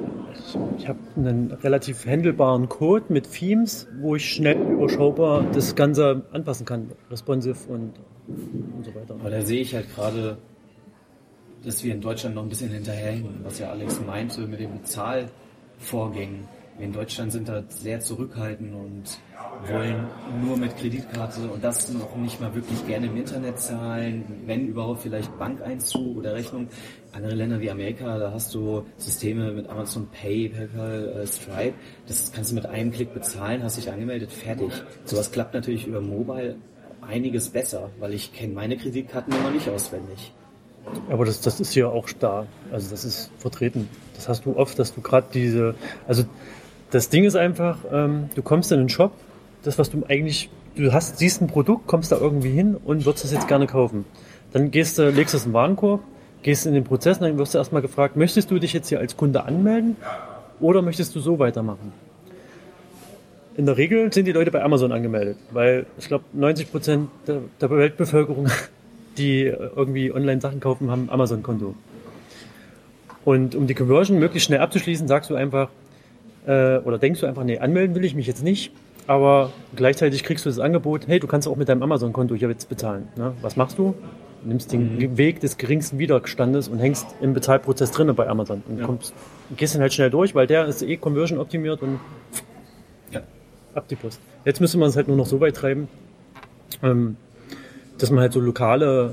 ich, 0.78 0.88
habe 0.88 0.98
einen 1.16 1.50
relativ 1.52 2.06
handelbaren 2.06 2.68
Code 2.68 3.06
mit 3.08 3.30
Themes, 3.32 3.86
wo 4.00 4.14
ich 4.16 4.24
schnell 4.28 4.56
überschaubar 4.58 5.44
das 5.52 5.74
Ganze 5.74 6.22
anpassen 6.32 6.64
kann, 6.66 6.90
responsive 7.10 7.56
und, 7.68 7.92
und 8.28 8.84
so 8.84 8.94
weiter. 8.94 9.14
Aber 9.18 9.30
da 9.30 9.40
sehe 9.42 9.60
ich 9.60 9.74
halt 9.74 9.92
gerade, 9.94 10.38
dass 11.64 11.82
wir 11.82 11.92
in 11.94 12.00
Deutschland 12.00 12.34
noch 12.36 12.42
ein 12.44 12.48
bisschen 12.48 12.70
hinterherhängen, 12.70 13.40
was 13.42 13.58
ja 13.58 13.70
Alex 13.70 14.00
meinte 14.06 14.42
mit 14.42 14.60
den 14.60 14.70
Bezahlvorgängen. 14.80 16.57
Wir 16.78 16.86
in 16.86 16.92
Deutschland 16.92 17.32
sind 17.32 17.48
da 17.48 17.64
sehr 17.68 17.98
zurückhaltend 17.98 18.72
und 18.72 19.02
wollen 19.68 20.06
nur 20.44 20.56
mit 20.56 20.76
Kreditkarte 20.76 21.40
und 21.50 21.62
das 21.62 21.92
noch 21.92 22.14
nicht 22.14 22.40
mal 22.40 22.54
wirklich 22.54 22.86
gerne 22.86 23.06
im 23.06 23.16
Internet 23.16 23.58
zahlen, 23.58 24.24
wenn 24.46 24.68
überhaupt 24.68 25.02
vielleicht 25.02 25.36
Bankeinzug 25.40 26.18
oder 26.18 26.34
Rechnung. 26.34 26.68
Andere 27.10 27.34
Länder 27.34 27.60
wie 27.60 27.68
Amerika, 27.68 28.18
da 28.18 28.30
hast 28.30 28.54
du 28.54 28.84
Systeme 28.96 29.50
mit 29.50 29.68
Amazon 29.68 30.06
Pay, 30.06 30.50
PayPal, 30.50 31.08
äh, 31.08 31.26
Stripe, 31.26 31.74
das 32.06 32.30
kannst 32.30 32.52
du 32.52 32.54
mit 32.54 32.66
einem 32.66 32.92
Klick 32.92 33.12
bezahlen, 33.12 33.64
hast 33.64 33.76
dich 33.76 33.90
angemeldet, 33.90 34.30
fertig. 34.30 34.70
Sowas 35.04 35.32
klappt 35.32 35.54
natürlich 35.54 35.84
über 35.84 36.00
Mobile 36.00 36.56
einiges 37.00 37.48
besser, 37.48 37.90
weil 37.98 38.14
ich 38.14 38.32
kenne 38.32 38.54
meine 38.54 38.76
Kreditkarten 38.76 39.34
immer 39.34 39.50
nicht 39.50 39.68
auswendig. 39.68 40.32
Aber 41.10 41.24
das, 41.24 41.40
das 41.40 41.60
ist 41.60 41.72
hier 41.72 41.90
auch 41.90 42.08
da. 42.18 42.46
Also 42.70 42.90
das 42.90 43.04
ist 43.04 43.30
vertreten. 43.38 43.88
Das 44.14 44.28
hast 44.28 44.46
du 44.46 44.56
oft, 44.56 44.78
dass 44.78 44.94
du 44.94 45.00
gerade 45.00 45.26
diese, 45.32 45.74
also 46.06 46.24
das 46.90 47.08
Ding 47.08 47.24
ist 47.24 47.36
einfach, 47.36 47.78
ähm, 47.92 48.30
du 48.34 48.42
kommst 48.42 48.72
in 48.72 48.78
den 48.78 48.88
Shop, 48.88 49.12
das, 49.62 49.78
was 49.78 49.90
du 49.90 50.04
eigentlich, 50.08 50.50
du 50.76 50.92
hast, 50.92 51.18
siehst 51.18 51.42
ein 51.42 51.48
Produkt, 51.48 51.86
kommst 51.86 52.12
da 52.12 52.16
irgendwie 52.16 52.50
hin 52.50 52.76
und 52.76 53.04
würdest 53.04 53.24
das 53.24 53.32
jetzt 53.32 53.48
gerne 53.48 53.66
kaufen. 53.66 54.04
Dann 54.52 54.70
gehst 54.70 54.98
du, 54.98 55.10
legst 55.10 55.34
es 55.34 55.44
in 55.44 55.50
den 55.50 55.54
Warenkorb, 55.54 56.00
gehst 56.42 56.66
in 56.66 56.74
den 56.74 56.84
Prozess 56.84 57.18
und 57.18 57.24
dann 57.24 57.38
wirst 57.38 57.54
du 57.54 57.58
erstmal 57.58 57.82
gefragt, 57.82 58.16
möchtest 58.16 58.50
du 58.50 58.58
dich 58.58 58.72
jetzt 58.72 58.88
hier 58.88 58.98
als 58.98 59.16
Kunde 59.16 59.44
anmelden 59.44 59.96
oder 60.60 60.82
möchtest 60.82 61.14
du 61.14 61.20
so 61.20 61.38
weitermachen? 61.38 61.92
In 63.56 63.66
der 63.66 63.76
Regel 63.76 64.12
sind 64.12 64.24
die 64.26 64.32
Leute 64.32 64.52
bei 64.52 64.62
Amazon 64.62 64.92
angemeldet, 64.92 65.36
weil 65.50 65.86
ich 65.98 66.06
glaube 66.06 66.24
90 66.32 66.70
Prozent 66.70 67.10
der, 67.26 67.40
der 67.60 67.70
Weltbevölkerung, 67.70 68.48
die 69.18 69.42
irgendwie 69.42 70.12
online 70.12 70.40
Sachen 70.40 70.60
kaufen, 70.60 70.90
haben 70.90 71.10
Amazon-Konto. 71.10 71.74
Und 73.24 73.54
um 73.56 73.66
die 73.66 73.74
Conversion 73.74 74.18
möglichst 74.18 74.46
schnell 74.46 74.60
abzuschließen, 74.60 75.08
sagst 75.08 75.28
du 75.28 75.34
einfach, 75.34 75.68
äh, 76.48 76.78
oder 76.78 76.98
denkst 76.98 77.20
du 77.20 77.26
einfach, 77.26 77.44
nee, 77.44 77.58
anmelden 77.58 77.94
will 77.94 78.04
ich 78.04 78.14
mich 78.14 78.26
jetzt 78.26 78.42
nicht, 78.42 78.72
aber 79.06 79.52
gleichzeitig 79.76 80.24
kriegst 80.24 80.44
du 80.46 80.50
das 80.50 80.58
Angebot, 80.58 81.06
hey, 81.06 81.20
du 81.20 81.26
kannst 81.26 81.46
auch 81.46 81.56
mit 81.56 81.68
deinem 81.68 81.82
Amazon-Konto 81.82 82.34
hier 82.34 82.48
jetzt 82.48 82.68
bezahlen. 82.68 83.06
Ne? 83.16 83.34
Was 83.42 83.56
machst 83.56 83.78
du? 83.78 83.94
Du 84.42 84.48
nimmst 84.48 84.72
den 84.72 84.96
Mhm. 84.96 85.18
Weg 85.18 85.40
des 85.40 85.58
geringsten 85.58 85.98
Widerstandes 85.98 86.68
und 86.68 86.78
hängst 86.78 87.06
im 87.20 87.34
Bezahlprozess 87.34 87.90
drinne 87.90 88.14
bei 88.14 88.28
Amazon 88.28 88.62
und 88.68 88.78
Ja. 88.78 88.86
kommst, 88.86 89.12
gehst 89.56 89.74
dann 89.74 89.82
halt 89.82 89.92
schnell 89.92 90.10
durch, 90.10 90.34
weil 90.34 90.46
der 90.46 90.66
ist 90.66 90.82
eh 90.82 90.96
Conversion 90.96 91.38
optimiert 91.38 91.82
und 91.82 91.98
Ja. 93.12 93.20
ab 93.74 93.86
die 93.88 93.96
Post. 93.96 94.20
Jetzt 94.44 94.60
müsste 94.60 94.78
man 94.78 94.88
es 94.88 94.96
halt 94.96 95.08
nur 95.08 95.16
noch 95.16 95.26
so 95.26 95.40
weit 95.40 95.56
treiben, 95.56 95.88
ähm, 96.82 97.16
dass 97.98 98.10
man 98.10 98.20
halt 98.20 98.32
so 98.32 98.40
lokale 98.40 99.10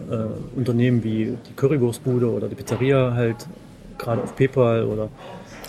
äh, 0.56 0.58
Unternehmen 0.58 1.04
wie 1.04 1.38
die 1.50 1.54
Currywurstbude 1.56 2.30
oder 2.32 2.48
die 2.48 2.56
Pizzeria 2.56 3.14
halt 3.16 3.48
gerade 3.98 4.22
auf 4.22 4.36
PayPal 4.36 4.84
oder 4.86 5.10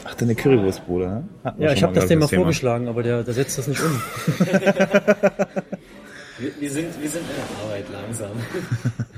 Ach, 0.08 0.14
deine 0.14 0.34
Currywurstbude, 0.36 1.06
ne? 1.06 1.24
Ja, 1.58 1.72
ich 1.72 1.82
habe 1.82 1.92
das 1.92 2.04
glaub 2.04 2.08
dem 2.08 2.18
mal 2.20 2.26
Thema. 2.28 2.42
vorgeschlagen, 2.42 2.88
aber 2.88 3.02
der, 3.02 3.24
der 3.24 3.34
setzt 3.34 3.58
das 3.58 3.66
nicht 3.66 3.82
um. 3.82 4.00
Wir, 6.38 6.50
wir, 6.60 6.70
sind, 6.70 7.00
wir 7.00 7.08
sind 7.08 7.22
in 7.22 7.28
der 7.34 7.64
Arbeit 7.64 7.86
langsam. 7.90 8.32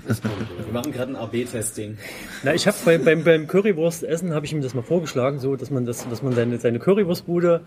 Wir 0.06 0.72
machen 0.72 0.92
gerade 0.92 1.10
ein 1.10 1.16
AB-Testing. 1.16 1.98
Na, 2.44 2.54
ich 2.54 2.68
habe 2.68 2.76
bei, 2.84 2.96
beim, 2.96 3.24
beim 3.24 3.48
Currywurstessen 3.48 4.32
habe 4.32 4.46
ich 4.46 4.52
ihm 4.52 4.62
das 4.62 4.72
mal 4.74 4.82
vorgeschlagen, 4.82 5.40
so 5.40 5.56
dass 5.56 5.70
man 5.70 5.84
das, 5.84 6.08
dass 6.08 6.22
man 6.22 6.32
seine, 6.34 6.58
seine 6.58 6.78
Currywurstbude 6.78 7.62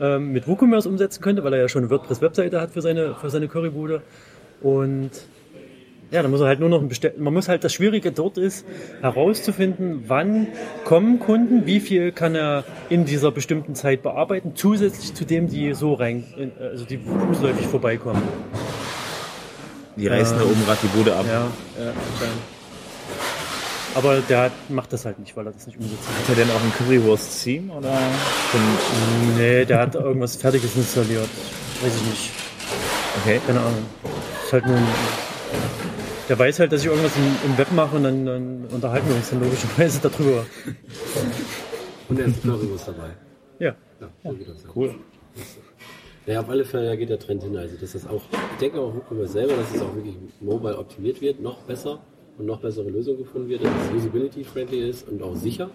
ähm, 0.00 0.32
mit 0.32 0.48
WooCommerce 0.48 0.88
umsetzen 0.88 1.22
könnte, 1.22 1.44
weil 1.44 1.52
er 1.52 1.60
ja 1.60 1.68
schon 1.68 1.82
eine 1.84 1.90
WordPress-Webseite 1.90 2.60
hat 2.60 2.72
für 2.72 2.82
seine, 2.82 3.14
für 3.14 3.30
seine 3.30 3.46
Currybude. 3.46 4.02
Und 4.62 5.10
ja, 6.10 6.22
da 6.22 6.28
muss 6.28 6.40
er 6.40 6.46
halt 6.46 6.60
nur 6.60 6.68
noch 6.68 6.80
ein 6.80 6.88
Bestell 6.88 7.14
Man 7.18 7.34
muss 7.34 7.48
halt 7.48 7.64
das 7.64 7.72
Schwierige 7.72 8.12
dort 8.12 8.38
ist, 8.38 8.64
herauszufinden, 9.00 10.04
wann 10.06 10.46
kommen 10.84 11.18
Kunden, 11.18 11.66
wie 11.66 11.80
viel 11.80 12.12
kann 12.12 12.34
er 12.34 12.64
in 12.88 13.04
dieser 13.04 13.30
bestimmten 13.30 13.74
Zeit 13.74 14.02
bearbeiten, 14.02 14.52
zusätzlich 14.54 15.14
zu 15.14 15.24
dem, 15.24 15.48
die 15.48 15.74
so 15.74 15.94
rein, 15.94 16.24
also 16.60 16.84
die 16.84 16.98
fußläufig 16.98 17.66
vorbeikommen. 17.66 18.22
Die 19.96 20.06
reißen 20.06 20.38
da 20.38 20.44
Ähm, 20.44 20.50
oben 20.50 20.64
gerade 20.64 20.78
die 20.82 20.96
Bude 20.96 21.14
ab. 21.14 21.26
Ja, 21.26 21.40
ja. 21.84 21.92
Aber 23.94 24.20
der 24.20 24.42
hat, 24.42 24.52
macht 24.68 24.92
das 24.92 25.04
halt 25.04 25.18
nicht, 25.18 25.36
weil 25.36 25.46
er 25.46 25.52
das 25.52 25.66
nicht 25.66 25.76
umsetzen 25.76 25.98
kann. 26.06 26.14
Hat 26.22 26.28
er 26.28 26.34
denn 26.36 26.50
auch 26.50 26.62
ein 26.62 26.72
Currywurst-Team 26.78 27.70
oder? 27.70 27.98
Nee, 29.36 29.64
der 29.64 29.80
hat 29.80 29.94
irgendwas 29.96 30.36
Fertiges 30.36 30.76
installiert. 30.76 31.28
Weiß 31.82 31.92
ich 31.96 32.02
nicht. 32.08 32.30
Okay. 33.22 33.40
Keine 33.46 33.58
Ahnung. 33.60 33.84
Ist 34.44 34.52
halt 34.52 34.66
nur 34.66 34.76
ein, 34.76 34.86
Der 36.28 36.38
weiß 36.38 36.60
halt, 36.60 36.72
dass 36.72 36.82
ich 36.82 36.86
irgendwas 36.88 37.16
im, 37.16 37.50
im 37.50 37.58
Web 37.58 37.72
mache 37.72 37.96
und 37.96 38.02
dann, 38.04 38.26
dann 38.26 38.64
unterhalten 38.66 39.08
wir 39.08 39.16
uns 39.16 39.30
dann 39.30 39.42
logischerweise 39.42 40.00
darüber. 40.02 40.44
Und 42.08 42.20
er 42.20 42.26
ist 42.26 42.42
Currywurst 42.42 42.88
dabei. 42.88 43.10
Ja. 43.58 43.74
Ja, 44.00 44.08
so. 44.24 44.68
Cool. 44.74 44.94
Ja, 46.26 46.40
auf 46.40 46.50
alle 46.50 46.64
Fälle 46.64 46.96
geht 46.98 47.08
der 47.08 47.18
Trend 47.18 47.42
hin. 47.42 47.56
Also, 47.56 47.76
dass 47.76 47.92
das 47.92 48.06
auch, 48.06 48.22
ich 48.52 48.58
denke 48.60 48.78
auch 48.78 48.94
WooCommerce 48.94 49.32
selber, 49.32 49.54
dass 49.56 49.74
es 49.74 49.80
auch 49.80 49.94
wirklich 49.94 50.14
mobile 50.40 50.76
optimiert 50.76 51.20
wird, 51.22 51.40
noch 51.40 51.62
besser 51.62 52.00
und 52.36 52.44
noch 52.44 52.60
bessere 52.60 52.90
Lösungen 52.90 53.18
gefunden 53.18 53.48
wird, 53.48 53.64
dass 53.64 53.72
es 53.86 54.02
usability-friendly 54.02 54.90
ist 54.90 55.08
und 55.08 55.22
auch 55.22 55.34
sicher. 55.34 55.70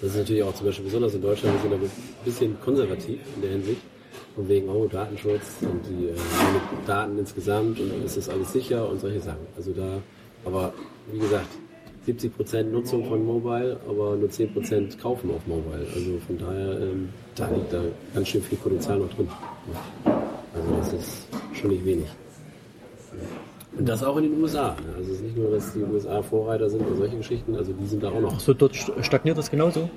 Das 0.00 0.10
ist 0.10 0.16
natürlich 0.16 0.42
auch 0.42 0.54
zum 0.54 0.66
Beispiel 0.66 0.84
besonders 0.84 1.14
in 1.14 1.22
Deutschland, 1.22 1.54
wir 1.54 1.62
sind 1.62 1.70
da 1.70 1.86
ein 1.86 1.90
bisschen 2.24 2.60
konservativ 2.60 3.20
in 3.36 3.42
der 3.42 3.50
Hinsicht. 3.52 3.80
Von 4.34 4.48
wegen, 4.48 4.68
oh, 4.68 4.86
Datenschutz 4.86 5.42
und 5.62 5.80
die 5.88 6.08
äh, 6.08 6.14
Daten 6.86 7.18
insgesamt 7.18 7.78
und 7.80 8.04
ist 8.04 8.16
das 8.16 8.28
alles 8.28 8.52
sicher 8.52 8.88
und 8.88 9.00
solche 9.00 9.20
Sachen. 9.20 9.46
Also 9.56 9.72
da, 9.72 9.98
aber 10.44 10.72
wie 11.12 11.18
gesagt, 11.18 11.46
70% 12.06 12.64
Nutzung 12.64 13.06
von 13.06 13.24
Mobile, 13.24 13.78
aber 13.88 14.16
nur 14.16 14.28
10% 14.28 14.98
kaufen 15.00 15.30
auf 15.30 15.46
Mobile. 15.46 15.86
Also 15.94 16.18
von 16.26 16.36
daher, 16.38 16.80
ähm, 16.80 17.08
da 17.34 17.48
liegt 17.48 17.72
da 17.72 17.80
ganz 18.14 18.28
schön 18.28 18.42
viel 18.42 18.58
Potenzial 18.58 18.98
noch 18.98 19.08
drin. 19.14 19.28
Also 20.04 20.76
das 20.78 20.92
ist 20.92 21.28
schon 21.54 21.70
nicht 21.70 21.84
wenig. 21.84 22.06
Und 23.76 23.88
das 23.88 24.04
auch 24.04 24.16
in 24.18 24.24
den 24.24 24.40
USA. 24.42 24.76
ne? 24.86 24.94
Also 24.96 25.10
es 25.10 25.16
ist 25.16 25.22
nicht 25.24 25.36
nur, 25.36 25.50
dass 25.50 25.72
die 25.72 25.80
USA 25.82 26.22
Vorreiter 26.22 26.68
sind 26.70 26.86
und 26.86 26.96
solche 26.96 27.16
Geschichten, 27.16 27.56
also 27.56 27.72
die 27.72 27.86
sind 27.86 28.02
da 28.02 28.10
auch 28.10 28.20
noch. 28.20 28.38
So, 28.38 28.54
dort 28.54 28.72
st- 28.74 29.02
stagniert 29.02 29.36
das 29.38 29.50
genauso? 29.50 29.88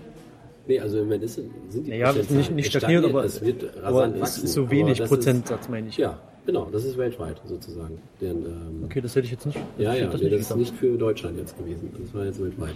Nee, 0.67 0.80
also 0.80 0.97
im 0.97 1.03
Moment 1.06 1.23
ist, 1.23 1.36
sind 1.36 1.86
die 1.88 1.89
Naja, 1.91 2.12
nicht, 2.13 2.51
nicht 2.51 2.69
stagniert, 2.69 3.06
aber, 3.06 3.23
es 3.23 3.41
wird 3.41 3.63
aber 3.84 3.99
rasant 4.01 4.19
wachsen. 4.21 4.43
ist 4.43 4.53
so 4.53 4.62
Aber 4.63 4.71
wenig 4.71 4.99
ist- 4.99 5.08
Prozentsatz, 5.08 5.69
meine 5.69 5.88
ich. 5.88 5.97
Ja, 5.97 6.19
genau, 6.45 6.67
das 6.71 6.84
ist 6.84 6.97
weltweit 6.97 7.41
sozusagen. 7.45 7.99
Denn, 8.19 8.45
ähm, 8.45 8.84
Okay, 8.86 8.99
das 9.01 9.15
hätte 9.15 9.25
ich 9.25 9.32
jetzt 9.32 9.45
nicht. 9.45 9.58
Ja, 9.77 9.93
ja, 9.93 10.08
das 10.08 10.21
nee, 10.21 10.30
das 10.30 10.41
ist 10.41 10.56
nicht 10.56 10.75
für 10.75 10.97
Deutschland 10.97 11.38
jetzt 11.38 11.58
gewesen. 11.58 11.89
Das 12.01 12.13
war 12.13 12.25
jetzt 12.25 12.41
weltweit. 12.41 12.75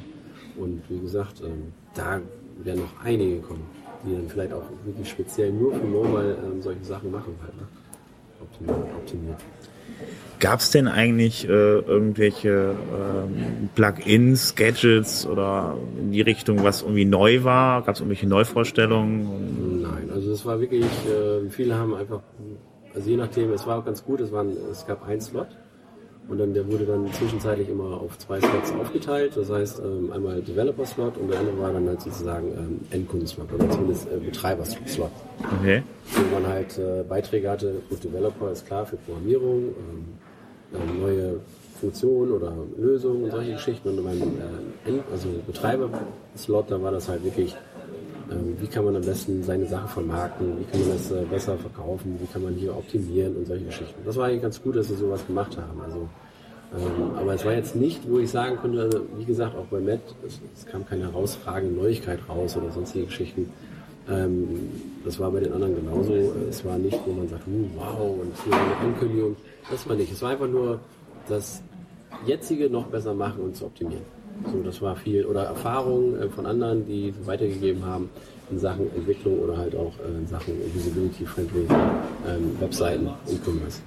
Und 0.57 0.81
wie 0.89 0.99
gesagt, 0.99 1.41
ähm, 1.43 1.73
da 1.93 2.21
werden 2.63 2.81
noch 2.81 3.03
einige 3.05 3.39
kommen, 3.39 3.63
die 4.05 4.13
dann 4.15 4.27
vielleicht 4.29 4.53
auch 4.53 4.63
wirklich 4.85 5.09
speziell 5.09 5.51
nur 5.51 5.73
für 5.73 5.85
Mobile 5.85 6.37
ähm, 6.45 6.61
solche 6.61 6.83
Sachen 6.85 7.11
machen 7.11 7.35
halt. 7.41 7.55
Ne? 7.57 7.63
Optimiert. 8.41 8.95
optimiert. 8.97 9.37
Gab 10.39 10.59
es 10.59 10.71
denn 10.71 10.87
eigentlich 10.87 11.47
äh, 11.47 11.51
irgendwelche 11.51 12.75
ähm, 12.75 13.69
Plugins, 13.75 14.55
Gadgets 14.55 15.27
oder 15.27 15.77
in 15.99 16.11
die 16.11 16.21
Richtung, 16.21 16.63
was 16.63 16.81
irgendwie 16.81 17.05
neu 17.05 17.43
war? 17.43 17.83
Gab 17.83 17.93
es 17.93 18.01
irgendwelche 18.01 18.27
Neuvorstellungen? 18.27 19.83
Nein, 19.83 20.09
also 20.11 20.31
es 20.31 20.43
war 20.43 20.59
wirklich, 20.59 20.83
äh, 20.83 21.47
viele 21.49 21.75
haben 21.75 21.93
einfach, 21.93 22.21
also 22.95 23.07
je 23.07 23.17
nachdem, 23.17 23.53
es 23.53 23.67
war 23.67 23.77
auch 23.79 23.85
ganz 23.85 24.03
gut, 24.03 24.19
es, 24.19 24.31
waren, 24.31 24.49
es 24.71 24.87
gab 24.87 25.07
einen 25.07 25.21
Slot 25.21 25.49
und 26.29 26.37
dann 26.37 26.53
der 26.53 26.65
wurde 26.71 26.85
dann 26.85 27.11
zwischenzeitlich 27.13 27.67
immer 27.69 27.99
auf 28.01 28.17
zwei 28.19 28.39
Slots 28.39 28.71
aufgeteilt. 28.79 29.33
Das 29.35 29.49
heißt 29.49 29.81
ähm, 29.83 30.11
einmal 30.13 30.41
Developer-Slot 30.41 31.17
und 31.17 31.29
der 31.29 31.39
andere 31.39 31.59
war 31.59 31.73
dann 31.73 31.87
halt 31.87 32.01
sozusagen 32.01 32.47
ähm, 32.51 32.79
Endkunden-Slot 32.91 33.47
oder 33.53 33.69
zumindest 33.69 34.07
äh, 34.07 34.17
Betreiber-Slot. 34.17 35.09
Okay. 35.59 35.83
wo 36.13 36.39
man 36.39 36.47
halt 36.51 36.77
äh, 36.77 37.03
Beiträge 37.07 37.49
hatte. 37.49 37.75
Gut, 37.89 38.03
Developer 38.03 38.51
ist 38.51 38.65
klar 38.65 38.85
für 38.85 38.95
Programmierung, 38.97 39.73
ähm, 40.73 41.01
neue 41.01 41.39
Funktionen 41.81 42.31
oder 42.31 42.53
Lösungen 42.77 43.23
und 43.23 43.31
solche 43.31 43.53
Geschichten. 43.53 43.89
Und 43.89 44.03
beim 44.03 44.21
äh, 44.21 44.89
End- 44.89 45.03
also 45.11 45.27
Betreiber-Slot, 45.47 46.65
da 46.69 46.81
war 46.81 46.91
das 46.91 47.09
halt 47.09 47.23
wirklich, 47.25 47.55
wie 48.59 48.67
kann 48.67 48.85
man 48.85 48.95
am 48.95 49.01
besten 49.01 49.43
seine 49.43 49.65
Sachen 49.65 49.87
vermarkten, 49.87 50.59
wie 50.59 50.63
kann 50.65 50.79
man 50.81 50.89
das 50.97 51.11
äh, 51.11 51.25
besser 51.25 51.57
verkaufen, 51.57 52.17
wie 52.19 52.27
kann 52.27 52.43
man 52.43 52.53
hier 52.53 52.75
optimieren 52.75 53.35
und 53.35 53.47
solche 53.47 53.65
Geschichten. 53.65 54.01
Das 54.05 54.15
war 54.15 54.27
eigentlich 54.27 54.41
ganz 54.41 54.61
gut, 54.61 54.75
dass 54.75 54.87
sie 54.87 54.95
sowas 54.95 55.25
gemacht 55.25 55.57
haben. 55.57 55.81
Also, 55.81 56.07
ähm, 56.77 57.17
aber 57.17 57.33
es 57.33 57.43
war 57.43 57.53
jetzt 57.53 57.75
nicht, 57.75 58.09
wo 58.09 58.19
ich 58.19 58.29
sagen 58.29 58.57
konnte, 58.57 58.81
also, 58.81 59.01
wie 59.17 59.25
gesagt, 59.25 59.55
auch 59.55 59.65
bei 59.65 59.79
Matt, 59.79 60.01
es, 60.25 60.39
es 60.55 60.65
kam 60.65 60.85
keine 60.85 61.03
herausragende 61.03 61.75
Neuigkeit 61.75 62.19
raus 62.29 62.55
oder 62.55 62.71
sonstige 62.71 63.05
Geschichten. 63.05 63.51
Ähm, 64.09 64.69
das 65.03 65.19
war 65.19 65.31
bei 65.31 65.41
den 65.41 65.53
anderen 65.53 65.75
genauso. 65.75 66.13
Es 66.49 66.63
war 66.65 66.77
nicht, 66.77 66.99
wo 67.05 67.11
man 67.11 67.27
sagt, 67.27 67.47
uh, 67.47 67.65
wow, 67.75 68.19
und 68.21 68.33
hier 68.43 68.53
eine 68.53 68.75
Ankündigung. 68.77 69.35
Das 69.69 69.87
war 69.87 69.95
nicht. 69.95 70.11
Es 70.11 70.21
war 70.21 70.31
einfach 70.31 70.47
nur 70.47 70.79
das 71.27 71.61
jetzige 72.25 72.69
noch 72.69 72.87
besser 72.87 73.13
machen 73.13 73.41
und 73.41 73.55
zu 73.55 73.65
optimieren. 73.65 74.03
So, 74.51 74.61
das 74.63 74.81
war 74.81 74.95
viel. 74.95 75.25
Oder 75.25 75.43
Erfahrungen 75.43 76.19
äh, 76.21 76.29
von 76.29 76.45
anderen, 76.45 76.85
die 76.87 77.13
weitergegeben 77.25 77.85
haben 77.85 78.09
in 78.49 78.59
Sachen 78.59 78.93
Entwicklung 78.95 79.39
oder 79.39 79.57
halt 79.57 79.75
auch 79.75 79.93
äh, 79.99 80.17
in 80.19 80.27
Sachen 80.27 80.53
Visibility-Friendly 80.73 81.65
ähm, 82.27 82.57
Webseiten, 82.59 83.07
E-Commerce. 83.27 83.81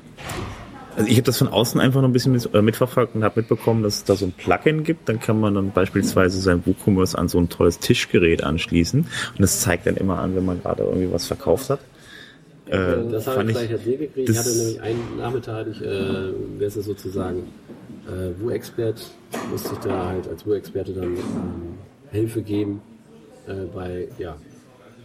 Also 0.97 1.09
ich 1.11 1.17
habe 1.17 1.25
das 1.25 1.39
von 1.39 1.49
außen 1.49 1.81
einfach 1.81 2.01
noch 2.01 2.09
ein 2.09 2.13
bisschen 2.13 2.33
mit, 2.33 2.49
äh, 2.55 2.63
mitverfolgt 2.63 3.17
und 3.17 3.25
habe 3.25 3.41
mitbekommen, 3.41 3.83
dass 3.83 3.97
es 3.97 4.05
da 4.05 4.15
so 4.15 4.27
ein 4.27 4.33
Plugin 4.33 4.85
gibt. 4.85 5.09
Dann 5.09 5.19
kann 5.19 5.41
man 5.41 5.55
dann 5.55 5.73
beispielsweise 5.73 6.41
sein 6.41 6.63
WooCommerce 6.65 7.17
an 7.17 7.29
so 7.29 7.39
ein 7.39 7.49
tolles 7.49 7.81
Tischgerät 7.81 8.45
anschließen 8.45 9.01
und 9.01 9.41
das 9.41 9.61
zeigt 9.61 9.87
dann 9.87 9.97
immer 9.97 10.21
an, 10.21 10.37
wenn 10.37 10.45
man 10.45 10.63
gerade 10.63 10.85
irgendwie 10.85 11.13
was 11.13 11.27
verkauft 11.27 11.71
hat. 11.71 11.81
Äh, 12.67 13.11
das 13.11 13.27
habe 13.27 13.43
ich 13.43 13.49
ich- 13.49 13.55
gleich 13.57 13.73
als 13.73 13.83
Idee 13.83 13.97
gekriegt. 13.97 14.29
Ich 14.31 14.39
hatte 14.39 14.51
nämlich 14.57 14.81
einen 14.81 15.17
Nachmittag, 15.19 15.55
hatte 15.57 15.71
ich, 15.71 15.83
äh, 15.83 16.33
wer 16.59 16.67
ist 16.69 16.77
das 16.77 16.85
sozusagen, 16.87 17.43
äh, 18.07 18.41
Wu-Expert, 18.41 19.01
musste 19.51 19.75
ich 19.75 19.79
da 19.81 20.07
halt 20.07 20.29
als 20.29 20.47
Wu-Experte 20.47 20.93
dann 20.93 21.17
ähm, 21.17 21.79
Hilfe 22.11 22.43
geben 22.43 22.81
äh, 23.47 23.67
bei, 23.75 24.09
ja, 24.19 24.37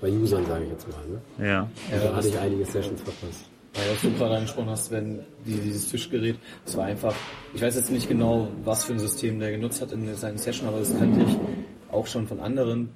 bei 0.01 0.09
Usern, 0.09 0.45
sage 0.45 0.65
ich 0.65 0.71
jetzt 0.71 0.88
mal. 0.88 0.97
Ne? 1.07 1.47
Ja. 1.47 1.62
Und 1.91 2.03
da 2.03 2.15
hatte 2.15 2.27
ich 2.27 2.38
einige 2.38 2.65
Sessions 2.65 3.01
verpasst. 3.01 3.45
Weil 3.73 4.12
du 4.12 4.17
gerade 4.17 4.35
angesprochen 4.35 4.69
hast, 4.69 4.91
wenn 4.91 5.19
die, 5.45 5.57
dieses 5.57 5.89
Tischgerät, 5.89 6.38
das 6.65 6.75
war 6.75 6.85
einfach, 6.85 7.13
ich 7.53 7.62
weiß 7.62 7.75
jetzt 7.75 7.91
nicht 7.91 8.07
genau, 8.07 8.47
was 8.63 8.83
für 8.83 8.93
ein 8.93 8.99
System 8.99 9.39
der 9.39 9.51
genutzt 9.51 9.81
hat 9.81 9.91
in 9.91 10.13
seinen 10.15 10.38
Session, 10.38 10.67
aber 10.67 10.79
das 10.79 10.97
kannte 10.97 11.21
ich 11.21 11.38
auch 11.91 12.08
schon 12.08 12.28
von 12.28 12.39
anderen 12.39 12.89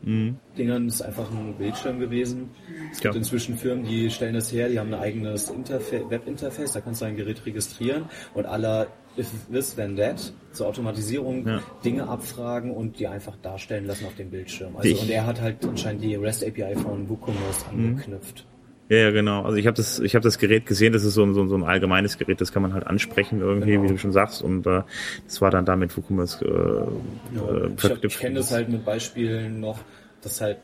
Dingern. 0.57 0.85
Das 0.87 0.95
ist 0.95 1.01
einfach 1.01 1.29
ein 1.31 1.55
Bildschirm 1.57 1.99
gewesen. 1.99 2.49
Es 2.91 2.99
gibt 2.99 3.13
Ja. 3.15 3.17
inzwischen 3.17 3.57
Firmen, 3.57 3.85
die 3.85 4.09
stellen 4.09 4.35
das 4.35 4.51
her, 4.51 4.69
die 4.69 4.79
haben 4.79 4.93
ein 4.93 4.99
eigenes 4.99 5.49
Interfa 5.49 6.09
Webinterface, 6.09 6.71
da 6.73 6.81
kannst 6.81 7.01
du 7.01 7.05
dein 7.05 7.15
Gerät 7.15 7.45
registrieren 7.45 8.05
und 8.33 8.45
aller 8.45 8.87
if 9.17 9.29
this 9.51 9.75
then 9.75 9.95
that 9.95 10.33
zur 10.53 10.67
Automatisierung 10.67 11.47
Ja. 11.47 11.61
Dinge 11.85 12.07
abfragen 12.07 12.71
und 12.71 12.99
die 12.99 13.07
einfach 13.07 13.35
darstellen 13.37 13.85
lassen 13.85 14.05
auf 14.05 14.15
dem 14.15 14.29
Bildschirm. 14.31 14.75
Also 14.75 14.89
Ich- 14.89 15.01
und 15.01 15.09
er 15.09 15.25
hat 15.25 15.39
halt 15.41 15.63
anscheinend 15.65 16.03
die 16.03 16.15
REST 16.15 16.45
API 16.47 16.75
von 16.75 17.07
WooCommerce 17.09 17.65
angeknüpft. 17.69 18.45
Ja, 18.93 18.99
ja, 18.99 19.11
genau. 19.11 19.43
Also 19.43 19.57
ich 19.57 19.65
habe 19.65 19.75
das, 19.75 19.99
ich 19.99 20.13
habe 20.15 20.23
das 20.23 20.37
Gerät 20.37 20.65
gesehen. 20.65 20.93
Das 20.93 21.03
ist 21.03 21.13
so 21.15 21.23
ein, 21.23 21.33
so, 21.33 21.41
ein- 21.41 21.49
so 21.49 21.55
ein 21.55 21.63
allgemeines 21.63 22.17
Gerät. 22.17 22.39
Das 22.41 22.51
kann 22.51 22.61
man 22.61 22.73
halt 22.73 22.85
ansprechen 22.85 23.39
irgendwie, 23.41 23.71
Genau. 23.71 23.83
wie 23.83 23.87
du 23.87 23.97
schon 23.97 24.11
sagst. 24.11 24.41
Und 24.43 24.67
äh, 24.67 24.81
das 25.25 25.41
war 25.41 25.49
dann 25.51 25.65
damit 25.65 25.95
WooCommerce 25.97 26.41
äh, 26.45 27.37
äh, 27.37 27.69
Ich, 27.97 28.03
ich 28.03 28.19
kenne 28.19 28.35
das 28.35 28.51
halt 28.51 28.69
mit 28.69 28.85
Beispielen 28.85 29.59
noch, 29.59 29.79
dass 30.21 30.41
halt, 30.41 30.57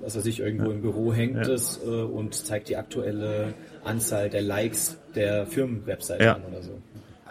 was 0.00 0.16
weiß 0.16 0.26
ich, 0.26 0.40
irgendwo 0.40 0.70
im 0.70 0.80
Büro 0.82 1.12
hängt 1.12 1.46
Ja. 1.46 1.52
es 1.52 1.80
äh, 1.84 1.88
und 1.90 2.34
zeigt 2.34 2.68
die 2.68 2.76
aktuelle 2.76 3.54
Anzahl 3.84 4.30
der 4.30 4.42
Likes 4.42 4.98
der 5.14 5.46
Firmenwebseite 5.46 6.24
Ja. 6.24 6.34
an 6.36 6.42
oder 6.50 6.62
so. 6.62 6.80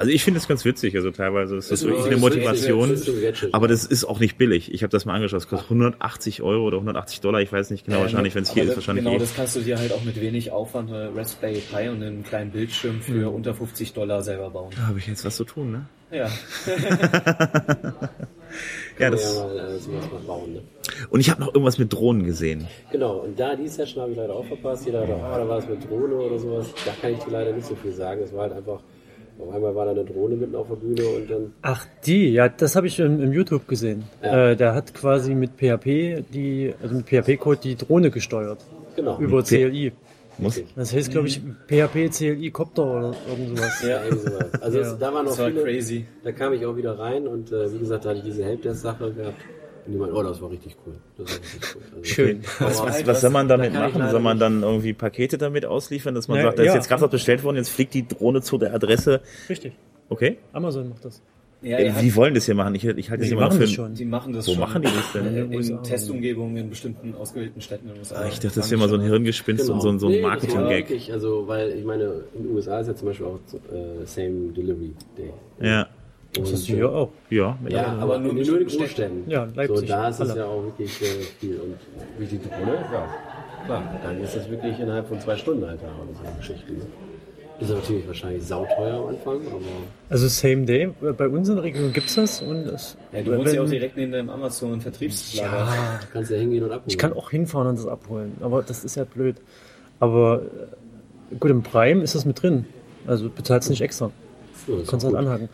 Also 0.01 0.11
ich 0.11 0.23
finde 0.23 0.39
es 0.39 0.47
ganz 0.47 0.65
witzig. 0.65 0.95
Also 0.95 1.11
teilweise 1.11 1.55
ist 1.55 1.71
das 1.71 1.79
Ist 1.81 1.85
wirklich 1.87 2.03
so- 2.03 2.09
eine 2.09 2.17
Motivation. 2.17 2.89
Gadget. 2.89 3.53
Aber 3.53 3.67
das 3.67 3.85
ist 3.85 4.03
auch 4.03 4.19
nicht 4.19 4.37
billig. 4.37 4.73
Ich 4.73 4.83
habe 4.83 4.91
das 4.91 5.05
mal 5.05 5.13
angeschaut. 5.13 5.39
Es 5.41 5.47
kostet 5.47 5.69
180 5.69 6.41
Euro 6.41 6.65
oder 6.65 6.77
180 6.77 7.21
Dollar. 7.21 7.39
Ich 7.41 7.51
weiß 7.53 7.69
nicht 7.71 7.85
genau. 7.85 8.01
wahrscheinlich, 8.01 8.35
wenn 8.35 8.43
es 8.43 8.51
hier 8.53 8.63
ist, 8.63 8.75
wahrscheinlich 8.75 9.05
Genau, 9.05 9.15
eh. 9.15 9.19
das 9.19 9.35
kannst 9.35 9.55
du 9.55 9.61
dir 9.61 9.77
halt 9.79 9.93
auch 9.93 10.03
mit 10.03 10.19
wenig 10.19 10.51
Aufwand 10.51 10.89
eine 10.91 11.15
Raspberry 11.15 11.61
Pi 11.61 11.87
und 11.89 12.03
einen 12.03 12.23
kleinen 12.23 12.51
Bildschirm 12.51 12.99
für 13.01 13.27
Hm. 13.27 13.35
unter 13.35 13.53
50 13.53 13.93
Dollar 13.93 14.21
selber 14.21 14.49
bauen. 14.49 14.71
Da 14.75 14.87
habe 14.87 14.99
ich 14.99 15.07
jetzt 15.07 15.23
was 15.23 15.35
zu 15.37 15.43
tun, 15.45 15.71
ne? 15.71 15.85
Ja. 16.11 16.29
Ja, 18.99 19.09
das. 19.09 19.33
ja 19.35 19.45
mal 19.47 19.57
äh, 19.57 20.13
mal 20.13 20.19
bauen. 20.27 20.53
Ne? 20.53 20.61
Und 21.09 21.21
ich 21.21 21.29
habe 21.29 21.39
noch 21.41 21.47
irgendwas 21.53 21.77
mit 21.77 21.91
Drohnen 21.91 22.23
gesehen. 22.25 22.67
Genau, 22.91 23.19
und 23.19 23.39
da 23.39 23.55
die 23.55 23.67
Session 23.67 24.01
habe 24.01 24.11
ich 24.11 24.17
leider 24.17 24.35
auch 24.35 24.45
verpasst. 24.45 24.85
Jeder 24.85 25.01
dachte, 25.07 25.13
oh, 25.15 25.37
da 25.37 25.47
war 25.47 25.57
es 25.57 25.67
mit 25.67 25.89
Drohne 25.89 26.15
oder 26.15 26.37
sowas. 26.37 26.67
Da 26.85 26.91
kann 27.01 27.13
ich 27.13 27.19
dir 27.19 27.31
leider 27.31 27.53
nicht 27.53 27.65
so 27.65 27.75
viel 27.75 27.93
sagen. 27.93 28.21
Es 28.21 28.33
war 28.33 28.41
halt 28.43 28.53
einfach, 28.53 28.81
auf 29.39 29.53
einmal 29.53 29.75
war 29.75 29.85
da 29.85 29.91
eine 29.91 30.05
Drohne 30.05 30.35
mitten 30.35 30.55
auf 30.55 30.67
der 30.67 30.75
Bühne 30.75 31.03
und 31.07 31.29
dann, 31.29 31.53
Ach, 31.61 31.85
die, 32.05 32.33
ja, 32.33 32.49
das 32.49 32.75
habe 32.75 32.87
ich 32.87 32.99
im, 32.99 33.21
im 33.21 33.31
YouTube 33.33 33.67
gesehen. 33.67 34.03
Ja. 34.23 34.51
Äh, 34.51 34.55
der 34.55 34.73
hat 34.75 34.93
quasi 34.93 35.33
mit 35.35 35.51
PHP 35.57 36.23
die, 36.33 36.73
also 36.81 36.95
mit 36.95 37.05
PHP-Code 37.07 37.59
die 37.63 37.75
Drohne 37.75 38.11
gesteuert. 38.11 38.59
genau. 38.95 39.17
Über 39.19 39.43
CLI. 39.43 39.91
Muss, 40.37 40.59
Das 40.75 40.93
heißt, 40.93 41.11
glaube 41.11 41.27
ich, 41.27 41.39
PHP 41.67 42.09
CLI 42.09 42.49
Copter 42.51 42.83
oder 42.83 43.13
irgend 43.29 43.57
sowas. 43.57 43.83
Ja, 43.87 44.03
irgendwie 44.03 44.27
sowas. 44.29 44.61
Also 44.61 44.79
Ja. 44.79 44.85
es, 44.93 44.97
da 44.97 45.13
waren 45.13 45.25
Das 45.25 45.37
war 45.37 45.47
viele, 45.49 45.63
crazy. 45.63 46.05
Da 46.23 46.31
kam 46.31 46.53
ich 46.53 46.65
auch 46.65 46.75
wieder 46.77 46.97
rein 46.97 47.27
und 47.27 47.51
äh, 47.51 47.71
wie 47.73 47.79
gesagt, 47.79 48.05
da 48.05 48.09
hatte 48.09 48.19
ich 48.19 48.25
diese 48.25 48.43
Helpdesk-Sache 48.45 49.11
gehabt. 49.13 49.35
Und 49.85 49.93
die 49.93 49.97
meinten, 49.97 50.15
oh, 50.15 50.23
das 50.23 50.41
war 50.41 50.51
richtig 50.51 50.75
cool. 50.85 50.93
Das 51.17 51.27
war 51.27 51.39
richtig 51.41 51.61
cool. 51.75 51.81
Also, 51.97 52.03
Schön. 52.05 52.41
was, 52.59 52.81
halt 52.81 52.89
was 53.01 53.07
was- 53.07 53.21
soll 53.21 53.29
man 53.31 53.47
damit 53.47 53.73
da 53.73 53.87
machen? 53.89 54.09
Soll 54.09 54.19
man 54.19 54.37
dann 54.39 54.63
irgendwie 54.63 54.93
Pakete 54.93 55.37
damit 55.37 55.65
ausliefern, 55.65 56.13
dass 56.15 56.27
man 56.27 56.37
Ja, 56.37 56.43
sagt, 56.45 56.59
da 56.59 56.63
ist 56.63 56.67
ja. 56.69 56.75
jetzt 56.75 56.87
gerade 56.87 57.01
was 57.01 57.09
bestellt 57.11 57.43
worden, 57.43 57.57
jetzt 57.57 57.69
fliegt 57.69 57.93
die 57.93 58.07
Drohne 58.07 58.41
zu 58.41 58.57
der 58.57 58.73
Adresse. 58.73 59.21
Richtig. 59.49 59.73
Okay? 60.09 60.37
Amazon 60.53 60.89
macht 60.89 61.05
das. 61.05 61.21
ja 61.61 61.77
Äh, 61.79 61.91
hat, 61.91 62.01
die 62.03 62.15
wollen 62.15 62.33
das 62.33 62.45
hier 62.45 62.55
machen. 62.55 62.75
Ich, 62.75 62.83
ich 62.85 63.09
halte 63.09 63.23
das 63.23 63.31
immer 63.31 63.41
noch 63.41 63.47
machen 63.49 63.57
für. 63.59 63.63
das 63.65 63.71
schon. 63.71 63.93
die 63.93 64.05
machen 64.05 64.33
das 64.33 64.47
Wo 64.47 64.51
schon. 64.51 64.59
machen 64.59 64.81
die 64.81 64.87
das 64.89 65.11
denn? 65.13 65.35
In 65.35 65.51
In. 65.53 65.83
Testumgebungen 65.83 66.57
in 66.57 66.69
bestimmten 66.69 67.13
ausgewählten 67.15 67.61
Städten 67.61 67.87
in 67.87 67.93
den 67.93 67.99
USA. 67.99 68.15
Ah, 68.15 68.27
ich 68.27 68.39
dachte, 68.39 68.59
das 68.59 68.69
wäre 68.71 68.79
mal 68.79 68.89
so 68.89 68.95
ein 68.95 69.01
Hirngespinst 69.01 69.69
und 69.69 69.81
so, 69.81 69.89
ein- 69.89 69.99
so 69.99 70.07
ein 70.07 70.13
Genau. 70.13 70.27
Nee, 70.27 70.35
Marketing-Gag. 70.35 71.11
Also, 71.13 71.47
weil 71.47 71.69
ich 71.71 71.85
meine, 71.85 72.23
in 72.35 72.43
den 72.43 72.55
USA 72.55 72.79
ist 72.79 72.87
ja 72.87 72.95
zum 72.95 73.07
Beispiel 73.07 73.25
auch 73.27 73.39
äh, 73.73 74.05
Same 74.05 74.51
Delivery 74.53 74.91
Day. 75.17 75.31
Ja. 75.61 75.87
Das 76.33 76.47
Und, 76.47 76.53
hast 76.53 76.69
du 76.69 76.73
hier 76.73 76.89
auch. 76.89 77.09
Ja, 77.29 77.57
Ja, 77.67 77.87
aber 77.87 78.01
aber 78.03 78.19
nur 78.19 78.21
nur, 78.21 78.31
in 78.31 78.37
bestimmten 78.37 78.77
Großstädten. 78.77 79.29
Ja, 79.29 79.47
Leipzig, 79.53 79.79
So, 79.79 79.85
da 79.85 80.07
ist 80.09 80.19
es 80.21 80.35
ja 80.35 80.45
auch 80.45 80.63
wirklich 80.63 81.01
äh, 81.01 81.05
viel. 81.39 81.59
Und 81.59 81.75
wie 82.17 82.25
die 82.25 82.39
Drohne, 82.39 82.73
ja, 82.93 83.07
klar, 83.65 83.99
dann 84.03 84.21
ist 84.21 84.35
das 84.35 84.49
wirklich 84.49 84.79
innerhalb 84.79 85.07
von 85.07 85.19
zwei 85.19 85.35
Stunden 85.35 85.65
halt 85.67 85.81
da 85.81 85.87
oder 85.87 86.13
so 86.17 86.25
eine 86.25 86.37
Geschichte. 86.37 86.71
Ne? 86.71 86.79
Ist 87.59 87.69
natürlich 87.69 88.07
wahrscheinlich 88.07 88.43
sauteuer 88.43 88.95
am 89.03 89.09
Anfang, 89.09 89.35
aber 89.47 89.59
Also 90.09 90.27
Same 90.29 90.65
Day, 90.65 90.89
äh, 91.01 91.11
bei 91.11 91.27
uns 91.27 91.47
in 91.49 91.55
der 91.55 91.63
Region 91.65 91.91
gibt's 91.93 92.15
das 92.15 92.41
und 92.41 92.63
das, 92.65 92.97
Ja, 93.11 93.21
du 93.21 93.37
wohnst 93.37 93.53
ja 93.53 93.61
auch 93.61 93.69
direkt 93.69 93.97
neben 93.97 94.13
dem 94.13 94.29
Amazon-Vertriebslager. 94.29 95.47
Ja, 95.51 95.99
du 96.01 96.07
kannst 96.13 96.31
ja 96.31 96.37
hingehen 96.37 96.63
und 96.63 96.71
abholen. 96.71 96.83
ich 96.87 96.97
kann 96.97 97.13
auch 97.13 97.29
hinfahren 97.29 97.67
und 97.67 97.77
das 97.77 97.85
abholen, 97.87 98.37
aber 98.41 98.63
das 98.63 98.83
ist 98.83 98.95
ja 98.95 99.03
blöd. 99.03 99.35
Aber 99.99 100.41
äh, 101.31 101.35
gut, 101.35 101.51
im 101.51 101.61
Prime 101.61 102.01
ist 102.01 102.15
das 102.15 102.25
mit 102.25 102.41
drin. 102.41 102.65
Also 103.05 103.25
du 103.25 103.29
bezahlst 103.35 103.69
nicht 103.69 103.81
extra. 103.81 104.05
ja, 104.05 104.73
das 104.73 104.81
ist 104.83 104.89
Kannst 104.89 105.05
halt 105.05 105.15
anhaken. 105.15 105.49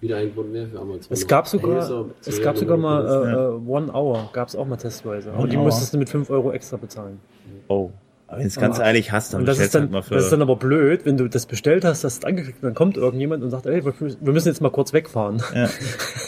Wieder 0.00 0.16
ein 0.16 0.34
Grund 0.34 0.52
mehr 0.52 0.66
für 0.66 0.78
Amazon. 0.78 1.08
Es 1.10 1.26
gab 1.26 1.46
sogar, 1.46 2.06
es 2.24 2.42
gab 2.42 2.56
sogar 2.56 2.76
mal 2.78 3.06
äh, 3.06 3.32
äh, 3.32 3.70
One 3.70 3.92
Hour, 3.92 4.30
gab 4.32 4.48
es 4.48 4.56
auch 4.56 4.66
mal 4.66 4.76
testweise. 4.76 5.30
Aber 5.30 5.40
One 5.40 5.48
die 5.48 5.56
Hour? 5.56 5.64
musstest 5.64 5.92
du 5.92 5.98
mit 5.98 6.08
5 6.08 6.30
Euro 6.30 6.52
extra 6.52 6.78
bezahlen. 6.78 7.20
Oh. 7.68 7.90
Wenn 8.30 8.40
du 8.42 8.46
es 8.46 8.56
ganz 8.56 8.78
ehrlich 8.78 9.10
hast, 9.12 9.34
dann 9.34 9.40
Und 9.40 9.46
das 9.46 9.58
ist, 9.58 9.74
dann, 9.74 9.82
halt 9.82 9.90
mal 9.92 10.02
für. 10.02 10.14
das 10.14 10.24
ist 10.24 10.30
dann 10.32 10.40
aber 10.42 10.56
blöd, 10.56 11.04
wenn 11.04 11.16
du 11.16 11.28
das 11.28 11.46
bestellt 11.46 11.84
hast, 11.84 12.04
hast 12.04 12.18
es 12.18 12.24
angeklickt 12.24 12.58
und 12.62 12.68
dann 12.68 12.74
kommt 12.74 12.96
irgendjemand 12.96 13.42
und 13.42 13.50
sagt, 13.50 13.66
ey, 13.66 13.84
wir 13.84 14.32
müssen 14.32 14.48
jetzt 14.48 14.60
mal 14.60 14.70
kurz 14.70 14.92
wegfahren. 14.92 15.42
Ja. 15.54 15.68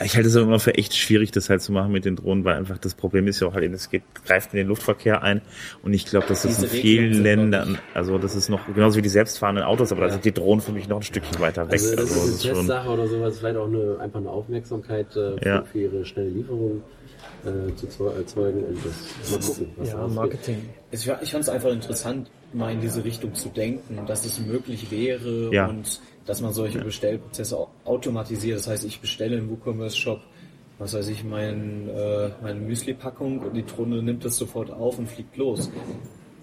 Ich 0.04 0.16
halte 0.16 0.28
es 0.28 0.34
immer 0.34 0.58
für 0.58 0.74
echt 0.74 0.96
schwierig, 0.96 1.30
das 1.30 1.48
halt 1.48 1.62
zu 1.62 1.70
machen 1.70 1.92
mit 1.92 2.04
den 2.04 2.16
Drohnen, 2.16 2.44
weil 2.44 2.56
einfach 2.56 2.76
das 2.78 2.94
Problem 2.94 3.28
ist 3.28 3.38
ja 3.40 3.46
auch 3.46 3.54
halt, 3.54 3.72
es 3.72 3.88
geht, 3.88 4.02
greift 4.26 4.52
in 4.52 4.56
den 4.58 4.66
Luftverkehr 4.66 5.22
ein 5.22 5.42
und 5.84 5.92
ich 5.94 6.06
glaube, 6.06 6.26
dass 6.26 6.42
das 6.42 6.56
Diese 6.56 6.66
in 6.66 6.82
vielen 6.82 7.22
Ländern, 7.22 7.78
also 7.94 8.18
das 8.18 8.34
ist 8.34 8.48
noch 8.48 8.66
genauso 8.74 8.96
wie 8.98 9.02
die 9.02 9.08
selbstfahrenden 9.08 9.64
Autos, 9.64 9.92
aber 9.92 10.00
da 10.06 10.10
sind 10.10 10.24
die 10.24 10.32
Drohnen 10.32 10.60
für 10.60 10.72
mich 10.72 10.88
noch 10.88 10.96
ein 10.96 11.02
Stückchen 11.04 11.38
weiter 11.40 11.66
weg. 11.66 11.74
Also 11.74 11.94
das 11.94 12.00
Also, 12.10 12.14
ist 12.32 12.44
das 12.44 12.50
eine 12.50 12.54
Testsache 12.58 12.88
oder 12.90 13.06
sowas, 13.06 13.38
vielleicht 13.38 13.56
auch 13.56 13.68
eine, 13.68 13.98
einfach 14.00 14.18
eine 14.18 14.30
Aufmerksamkeit 14.30 15.06
äh, 15.10 15.38
für, 15.38 15.46
Ja. 15.46 15.62
für 15.70 15.78
ihre 15.78 16.04
schnelle 16.04 16.30
Lieferung 16.30 16.82
äh, 17.44 17.74
zu 17.76 17.86
zeu- 17.88 18.10
erzeugen 18.12 18.64
und 18.64 18.78
das 18.84 19.30
mal 19.30 19.40
gucken, 19.40 19.72
was 19.76 19.88
Ja. 19.90 20.06
Marketing. 20.08 20.68
Ich, 20.90 21.06
ich 21.22 21.30
fand 21.32 21.44
es 21.44 21.48
einfach 21.48 21.70
interessant, 21.70 22.30
mal 22.52 22.72
in 22.72 22.80
diese 22.80 23.02
Richtung 23.04 23.34
zu 23.34 23.48
denken, 23.48 24.00
dass 24.06 24.24
es 24.26 24.38
möglich 24.40 24.90
wäre 24.90 25.50
Ja. 25.52 25.66
und 25.68 26.00
dass 26.26 26.40
man 26.40 26.52
solche 26.52 26.78
Bestellprozesse 26.80 27.56
au- 27.58 27.68
automatisiert. 27.84 28.58
Das 28.58 28.68
heißt, 28.68 28.84
ich 28.84 29.00
bestelle 29.00 29.36
im 29.38 29.50
WooCommerce-Shop, 29.50 30.20
was 30.78 30.94
weiß 30.94 31.08
ich, 31.08 31.24
mein, 31.24 31.88
äh, 31.88 32.30
meine 32.42 32.60
Müsli-Packung 32.60 33.40
und 33.40 33.54
die 33.54 33.64
Drohne 33.64 34.02
nimmt 34.02 34.24
das 34.24 34.36
sofort 34.36 34.70
auf 34.70 34.98
und 34.98 35.08
fliegt 35.08 35.36
los. 35.36 35.70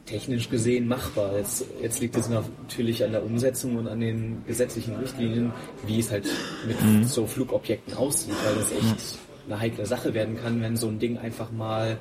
Technisch 0.06 0.50
gesehen 0.50 0.88
machbar. 0.88 1.38
Jetzt, 1.38 1.66
jetzt 1.84 2.00
liegt 2.02 2.18
es 2.18 2.28
natürlich 2.30 3.04
an 3.04 3.12
der 3.12 3.24
Umsetzung 3.24 3.76
und 3.76 3.88
an 3.88 4.00
den 4.00 4.42
gesetzlichen 4.48 4.96
Richtlinien, 4.96 5.52
wie 5.86 6.00
es 6.00 6.10
halt 6.10 6.26
mit 6.68 6.78
so 7.08 7.28
Flugobjekten 7.28 7.94
aussieht, 7.94 8.34
weil 8.44 8.56
das 8.56 8.72
echt 8.72 9.20
eine 9.50 9.60
heikle 9.60 9.86
Sache 9.86 10.14
werden 10.14 10.38
kann, 10.42 10.62
wenn 10.62 10.78
so 10.78 10.88
ein 10.88 11.00
Ding 11.00 11.18
einfach 11.18 11.52
mal 11.52 11.98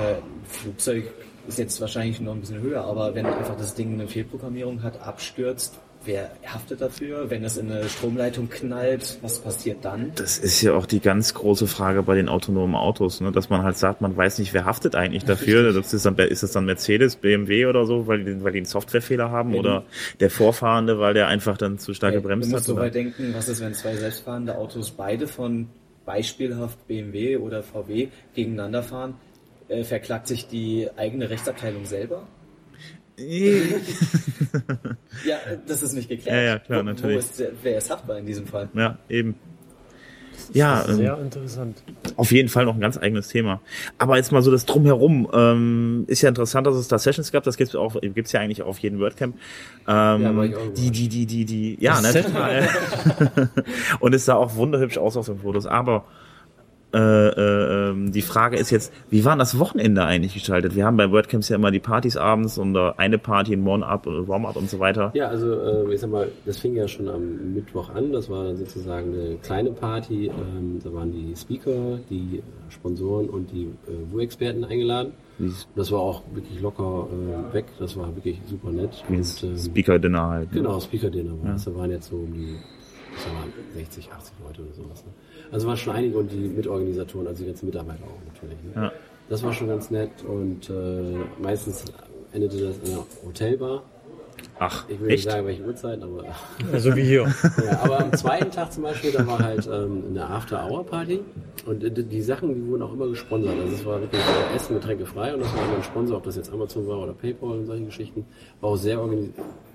äh, 0.00 0.14
Flugzeug 0.48 1.04
ist 1.46 1.58
jetzt 1.58 1.80
wahrscheinlich 1.80 2.20
noch 2.20 2.34
ein 2.34 2.40
bisschen 2.40 2.60
höher, 2.60 2.84
aber 2.84 3.14
wenn 3.14 3.24
einfach 3.24 3.56
das 3.56 3.74
Ding 3.74 3.94
eine 3.94 4.06
Fehlprogrammierung 4.06 4.82
hat, 4.82 5.00
abstürzt, 5.00 5.78
wer 6.04 6.30
haftet 6.46 6.80
dafür? 6.80 7.30
Wenn 7.30 7.42
es 7.42 7.56
in 7.56 7.70
eine 7.70 7.88
Stromleitung 7.88 8.48
knallt, 8.48 9.18
was 9.22 9.38
passiert 9.38 9.84
dann? 9.84 10.12
das 10.14 10.38
ist 10.38 10.60
ja 10.62 10.74
auch 10.74 10.86
die 10.86 11.00
ganz 11.00 11.34
große 11.34 11.66
Frage 11.66 12.02
bei 12.02 12.14
den 12.14 12.28
autonomen 12.28 12.74
Autos, 12.74 13.20
ne? 13.20 13.32
dass 13.32 13.48
man 13.50 13.62
halt 13.62 13.76
sagt, 13.76 14.00
man 14.00 14.16
weiß 14.16 14.38
nicht, 14.38 14.52
wer 14.54 14.64
haftet 14.64 14.94
eigentlich 14.94 15.24
dafür. 15.24 15.72
Das 15.72 15.92
ist, 15.92 16.04
dann, 16.06 16.16
ist 16.16 16.42
das 16.42 16.52
dann 16.52 16.66
Mercedes, 16.66 17.16
BMW 17.16 17.66
oder 17.66 17.86
so, 17.86 18.06
weil 18.06 18.24
die, 18.24 18.42
weil 18.42 18.52
die 18.52 18.58
einen 18.58 18.66
Softwarefehler 18.66 19.30
haben 19.30 19.54
Ja, 19.54 19.60
oder 19.60 19.84
der 20.20 20.30
Vorfahrende, 20.30 20.98
weil 20.98 21.14
der 21.14 21.28
einfach 21.28 21.56
dann 21.56 21.78
zu 21.78 21.94
stark 21.94 22.14
gebremst 22.14 22.48
du 22.48 22.52
hat. 22.52 22.58
musst 22.58 22.66
so 22.66 22.74
Oder? 22.74 22.82
weit 22.82 22.94
denken, 22.94 23.32
was 23.34 23.48
ist, 23.48 23.60
wenn 23.60 23.74
zwei 23.74 23.96
selbstfahrende 23.96 24.56
Autos 24.56 24.90
beide 24.90 25.26
von 25.26 25.68
beispielhaft 26.08 26.88
BMW 26.88 27.36
oder 27.36 27.62
VW 27.62 28.08
gegeneinander 28.34 28.82
fahren? 28.82 29.14
Äh, 29.68 29.84
verklagt 29.84 30.26
sich 30.26 30.48
die 30.48 30.88
eigene 30.96 31.28
Rechtsabteilung 31.28 31.84
selber? 31.84 32.26
Ja, 35.24 35.38
das 35.66 35.82
ist 35.82 35.92
nicht 35.94 36.08
geklärt. 36.08 36.36
Ja, 36.36 36.42
ja, 36.42 36.58
klar, 36.60 36.82
natürlich. 36.84 37.16
Wo 37.16 37.18
ist, 37.18 37.42
wer 37.62 37.78
ist 37.78 37.90
haftbar 37.90 38.18
in 38.18 38.26
diesem 38.26 38.46
Fall? 38.46 38.68
Ja, 38.74 38.96
eben. 39.08 39.34
Ja, 40.52 40.84
ähm, 40.88 40.96
sehr 40.96 41.18
interessant. 41.18 41.82
auf 42.16 42.30
jeden 42.32 42.48
Fall 42.48 42.64
noch 42.64 42.74
ein 42.74 42.80
ganz 42.80 42.96
eigenes 42.98 43.28
Thema. 43.28 43.60
Aber 43.98 44.16
jetzt 44.16 44.32
mal 44.32 44.42
so 44.42 44.50
das 44.50 44.66
Drumherum. 44.66 45.28
Ähm, 45.32 46.04
ist 46.06 46.22
ja 46.22 46.28
interessant, 46.28 46.66
dass 46.66 46.76
es 46.76 46.88
da 46.88 46.98
Sessions 46.98 47.32
gab. 47.32 47.44
Das 47.44 47.56
gibt's 47.56 47.74
auch, 47.74 47.96
gibt's 48.00 48.32
ja 48.32 48.40
eigentlich 48.40 48.62
auf 48.62 48.78
jedem 48.78 49.00
WordCamp. 49.00 49.36
Ähm, 49.86 50.22
Ja, 50.22 50.46
die, 50.76 50.90
die, 50.90 51.08
die, 51.08 51.26
die, 51.26 51.44
die, 51.44 51.78
ja, 51.80 52.00
ne, 52.00 52.12
total. 52.12 52.68
Und 54.00 54.14
es 54.14 54.24
sah 54.24 54.34
auch 54.34 54.54
wunderhübsch 54.56 54.98
aus 54.98 55.16
auf 55.16 55.26
den 55.26 55.38
Fotos. 55.38 55.66
Aber 55.66 56.04
äh, 56.94 56.98
äh, 56.98 57.90
ähm, 57.90 58.12
die 58.12 58.22
Frage 58.22 58.56
ist 58.56 58.70
jetzt, 58.70 58.92
wie 59.10 59.24
war 59.24 59.36
das 59.36 59.58
Wochenende 59.58 60.04
eigentlich 60.04 60.32
gestaltet? 60.32 60.74
Wir 60.74 60.86
haben 60.86 60.96
bei 60.96 61.10
WordCamps 61.10 61.50
ja 61.50 61.56
immer 61.56 61.70
die 61.70 61.80
Partys 61.80 62.16
abends 62.16 62.56
und 62.56 62.74
äh, 62.76 62.92
eine 62.96 63.18
Party, 63.18 63.52
ein 63.52 63.64
Warm-up 63.66 64.06
und 64.06 64.26
Warm-up 64.26 64.56
und 64.56 64.70
so 64.70 64.78
weiter. 64.78 65.10
Ja, 65.14 65.28
also 65.28 65.52
äh, 65.52 65.94
ich 65.94 66.00
sag 66.00 66.10
mal, 66.10 66.28
das 66.46 66.58
fing 66.58 66.74
ja 66.74 66.88
schon 66.88 67.08
am 67.08 67.54
Mittwoch 67.54 67.90
an. 67.90 68.12
Das 68.12 68.30
war 68.30 68.54
sozusagen 68.56 69.12
eine 69.12 69.36
kleine 69.42 69.70
Party. 69.72 70.26
Ähm, 70.28 70.80
da 70.82 70.92
waren 70.94 71.12
die 71.12 71.34
Speaker, 71.36 71.98
die 72.08 72.42
Sponsoren 72.70 73.28
und 73.28 73.50
die 73.52 73.64
äh, 73.64 74.12
WU-Experten 74.12 74.64
eingeladen. 74.64 75.12
Das 75.76 75.92
war 75.92 76.00
auch 76.00 76.22
wirklich 76.32 76.60
locker 76.60 77.06
äh, 77.12 77.54
weg. 77.54 77.66
Das 77.78 77.96
war 77.96 78.14
wirklich 78.16 78.40
super 78.46 78.70
nett. 78.70 79.04
Und, 79.08 79.44
ähm, 79.44 79.56
Speaker-Dinner 79.56 80.26
halt. 80.26 80.52
ne? 80.52 80.58
Genau, 80.62 80.80
Speaker 80.80 81.10
Dinner 81.10 81.32
war 81.42 81.52
das. 81.52 81.64
Da 81.64 81.74
waren 81.76 81.90
jetzt 81.90 82.08
so 82.08 82.16
um 82.16 82.32
die 82.32 82.56
ich 83.18 83.24
sag 83.24 83.32
mal, 83.34 83.48
60, 83.74 84.12
80 84.12 84.32
Leute 84.46 84.62
oder 84.62 84.72
sowas. 84.72 85.04
Ne? 85.04 85.12
Also 85.50 85.66
waren 85.66 85.76
schon 85.76 85.94
einige 85.94 86.18
und 86.18 86.30
die 86.30 86.36
Mitorganisatoren, 86.36 87.26
also 87.26 87.42
die 87.42 87.48
ganzen 87.48 87.66
Mitarbeiter 87.66 88.04
auch 88.04 88.32
natürlich. 88.32 88.58
Ne? 88.64 88.82
Ja. 88.82 88.92
Das 89.28 89.42
war 89.42 89.52
schon 89.52 89.68
ganz 89.68 89.90
nett 89.90 90.10
und 90.26 90.70
äh, 90.70 91.42
meistens 91.42 91.84
endete 92.32 92.58
das 92.58 92.78
in 92.78 92.94
einer 92.94 93.06
Hotelbar. 93.24 93.82
Ach, 94.60 94.84
Ich 94.88 94.98
will 94.98 95.06
nicht 95.06 95.14
echt? 95.20 95.30
sagen, 95.30 95.46
welche 95.46 95.62
Uhrzeit, 95.64 96.02
aber 96.02 96.24
Also 96.72 96.96
wie 96.96 97.04
hier. 97.04 97.22
ja, 97.64 97.80
aber 97.82 98.00
am 98.00 98.12
zweiten 98.12 98.50
Tag 98.50 98.72
zum 98.72 98.82
Beispiel, 98.82 99.12
da 99.12 99.26
war 99.26 99.38
halt 99.38 99.68
ähm, 99.72 100.04
eine 100.10 100.28
After-Hour-Party 100.28 101.20
und 101.66 101.82
die, 101.82 102.02
die 102.04 102.22
Sachen, 102.22 102.54
die 102.54 102.66
wurden 102.66 102.82
auch 102.82 102.92
immer 102.92 103.06
gesponsert. 103.08 103.54
Also 103.60 103.74
es 103.74 103.84
war 103.84 104.00
wirklich 104.00 104.20
äh, 104.20 104.56
Essen, 104.56 104.74
Getränke 104.74 105.06
frei 105.06 105.34
und 105.34 105.40
das 105.40 105.54
war 105.54 105.64
immer 105.64 105.76
ein 105.76 105.82
Sponsor, 105.84 106.16
ob 106.16 106.24
das 106.24 106.36
jetzt 106.36 106.52
Amazon 106.52 106.86
war 106.88 106.98
oder 106.98 107.12
Paypal 107.12 107.50
und 107.50 107.66
solche 107.66 107.84
Geschichten. 107.84 108.24
War 108.60 108.70
auch 108.70 108.76
sehr, 108.76 108.98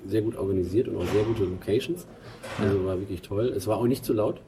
sehr 0.06 0.22
gut 0.22 0.36
organisiert 0.36 0.88
und 0.90 0.98
auch 0.98 1.08
sehr 1.08 1.24
gute 1.24 1.44
Locations. 1.46 2.06
Also 2.62 2.86
war 2.86 3.00
wirklich 3.00 3.22
toll. 3.22 3.54
Es 3.56 3.68
war 3.68 3.78
auch 3.78 3.88
nicht 3.88 4.04
zu 4.04 4.14
laut. 4.14 4.42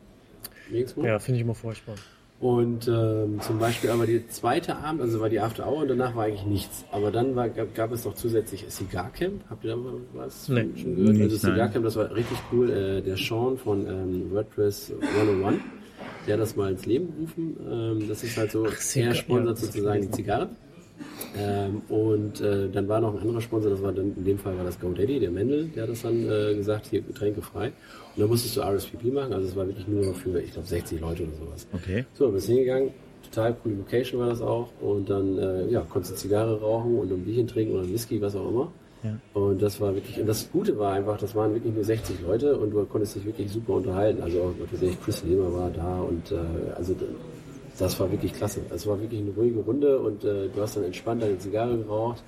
Nirgendwo. 0.70 1.04
Ja, 1.06 1.20
finde 1.20 1.38
ich 1.38 1.44
immer 1.44 1.56
furchtbar. 1.56 1.96
Und 2.40 2.88
ähm, 2.90 3.40
zum 3.40 3.60
Beispiel 3.60 3.90
aber 3.92 4.06
die 4.06 4.28
zweite 4.28 4.76
Abend, 4.76 5.02
also 5.02 5.22
war 5.22 5.30
die 5.30 5.40
After 5.40 5.66
Hour 5.68 5.84
und 5.84 5.88
danach 5.88 6.16
war 6.16 6.26
eigentlich 6.26 6.46
nichts. 6.46 6.84
Aber 6.92 7.10
dann 7.10 7.36
war, 7.36 7.48
gab, 7.50 7.74
gab 7.74 7.92
es 7.94 8.04
noch 8.04 8.14
zusätzlich 8.14 8.66
Cigar 8.70 9.10
Camp. 9.12 9.42
Habt 9.50 9.64
ihr 9.64 9.72
da 9.72 9.78
mal 9.78 9.94
was 10.14 10.50
Nee. 10.50 10.68
schon 10.76 10.96
gehört? 10.98 11.14
Nicht, 11.14 11.22
also 11.24 11.38
Cigar 11.38 11.58
nein. 11.58 11.72
Camp, 11.74 11.86
das 11.86 11.96
war 11.96 12.14
richtig 12.14 12.38
cool. 12.52 12.70
Äh, 12.70 13.02
der 13.02 13.16
Sean 13.18 13.58
von 13.58 13.88
ähm, 13.88 14.32
WordPress 14.32 14.92
101, 15.18 15.62
der 16.28 16.34
hat 16.34 16.42
das 16.42 16.56
mal 16.58 16.72
ins 16.72 16.86
Leben 16.86 17.08
gerufen. 17.16 17.58
Ähm, 17.72 18.10
das 18.10 18.22
ist 18.24 18.38
halt 18.38 18.52
so, 18.52 18.66
Cigar- 18.68 19.08
er 19.10 19.16
sponsert 19.16 19.58
sozusagen 19.58 20.02
die 20.02 20.12
Zigarren. 20.12 20.50
Ähm, 21.38 21.82
und 21.90 22.42
äh, 22.42 22.70
dann 22.70 22.88
war 22.88 23.02
noch 23.02 23.14
ein 23.14 23.22
anderer 23.22 23.42
Sponsor, 23.42 23.70
das 23.72 23.82
war 23.82 23.92
dann 23.92 24.14
in 24.16 24.24
dem 24.24 24.38
Fall 24.38 24.58
war 24.58 24.64
das 24.64 24.80
GoDaddy, 24.80 25.20
der 25.20 25.32
Mendel, 25.32 25.68
der 25.68 25.84
hat 25.84 25.90
das 25.90 26.02
dann 26.02 26.30
äh, 26.30 26.56
gesagt, 26.56 26.88
hier 26.88 27.02
Getränke 27.02 27.42
frei. 27.42 27.68
Und 28.16 28.22
dann 28.22 28.30
musstest 28.30 28.58
du 28.58 28.62
RSVP 28.62 29.12
machen, 29.12 29.34
also 29.34 29.48
es 29.48 29.56
war 29.56 29.68
wirklich 29.68 29.88
nur 29.88 30.14
für, 30.14 30.40
ich 30.40 30.54
glaube, 30.54 30.68
60 30.68 31.02
Leute 31.02 31.24
oder 31.24 31.34
sowas. 31.34 31.68
Okay. 31.74 32.06
So, 32.14 32.30
bist 32.32 32.48
hingegangen, 32.48 32.92
total 33.24 33.56
coole 33.56 33.76
Location 33.76 34.20
war 34.20 34.28
das 34.28 34.42
auch. 34.42 34.70
Und 34.82 35.10
dann, 35.10 35.38
äh, 35.38 35.68
ja, 35.68 35.82
konntest 35.82 36.14
du 36.14 36.18
Zigarre 36.18 36.60
rauchen 36.60 36.98
und 36.98 37.12
ein 37.12 37.26
Bierchen 37.26 37.48
trinken 37.48 37.74
oder 37.74 37.84
ein 37.84 37.94
Whisky, 37.94 38.22
was 38.22 38.36
auch 38.36 38.48
immer. 38.48 38.72
Ja. 39.04 39.20
Und 39.34 39.62
das 39.62 39.80
war 39.80 39.94
wirklich, 39.94 40.20
und 40.20 40.26
das 40.26 40.50
Gute 40.52 40.78
war 40.80 40.94
einfach, 40.94 41.18
das 41.18 41.36
waren 41.36 41.54
wirklich 41.54 41.74
nur 41.74 41.84
60 41.84 42.22
Leute 42.22 42.58
und 42.58 42.72
du 42.72 42.84
konntest 42.86 43.16
dich 43.16 43.26
wirklich 43.26 43.52
super 43.52 43.74
unterhalten. 43.74 44.22
Also 44.24 44.42
auch, 44.42 44.74
weiß 44.74 44.82
ich, 44.82 45.02
Chris 45.04 45.24
Lehmer 45.24 45.54
war 45.54 45.70
da 45.70 46.02
und 46.02 46.32
äh, 46.32 46.38
also 46.76 46.96
das 47.78 48.00
war 48.00 48.12
wirklich 48.12 48.34
klasse. 48.34 48.62
Es 48.74 48.88
war 48.88 49.00
wirklich 49.00 49.22
eine 49.22 49.32
ruhige 49.32 49.60
Runde 49.60 50.00
und 50.00 50.24
äh, 50.24 50.50
du 50.50 50.62
hast 50.62 50.76
dann 50.78 50.84
entspannt 50.84 51.22
deine 51.22 51.38
Zigarre 51.38 51.78
geraucht. 51.78 52.24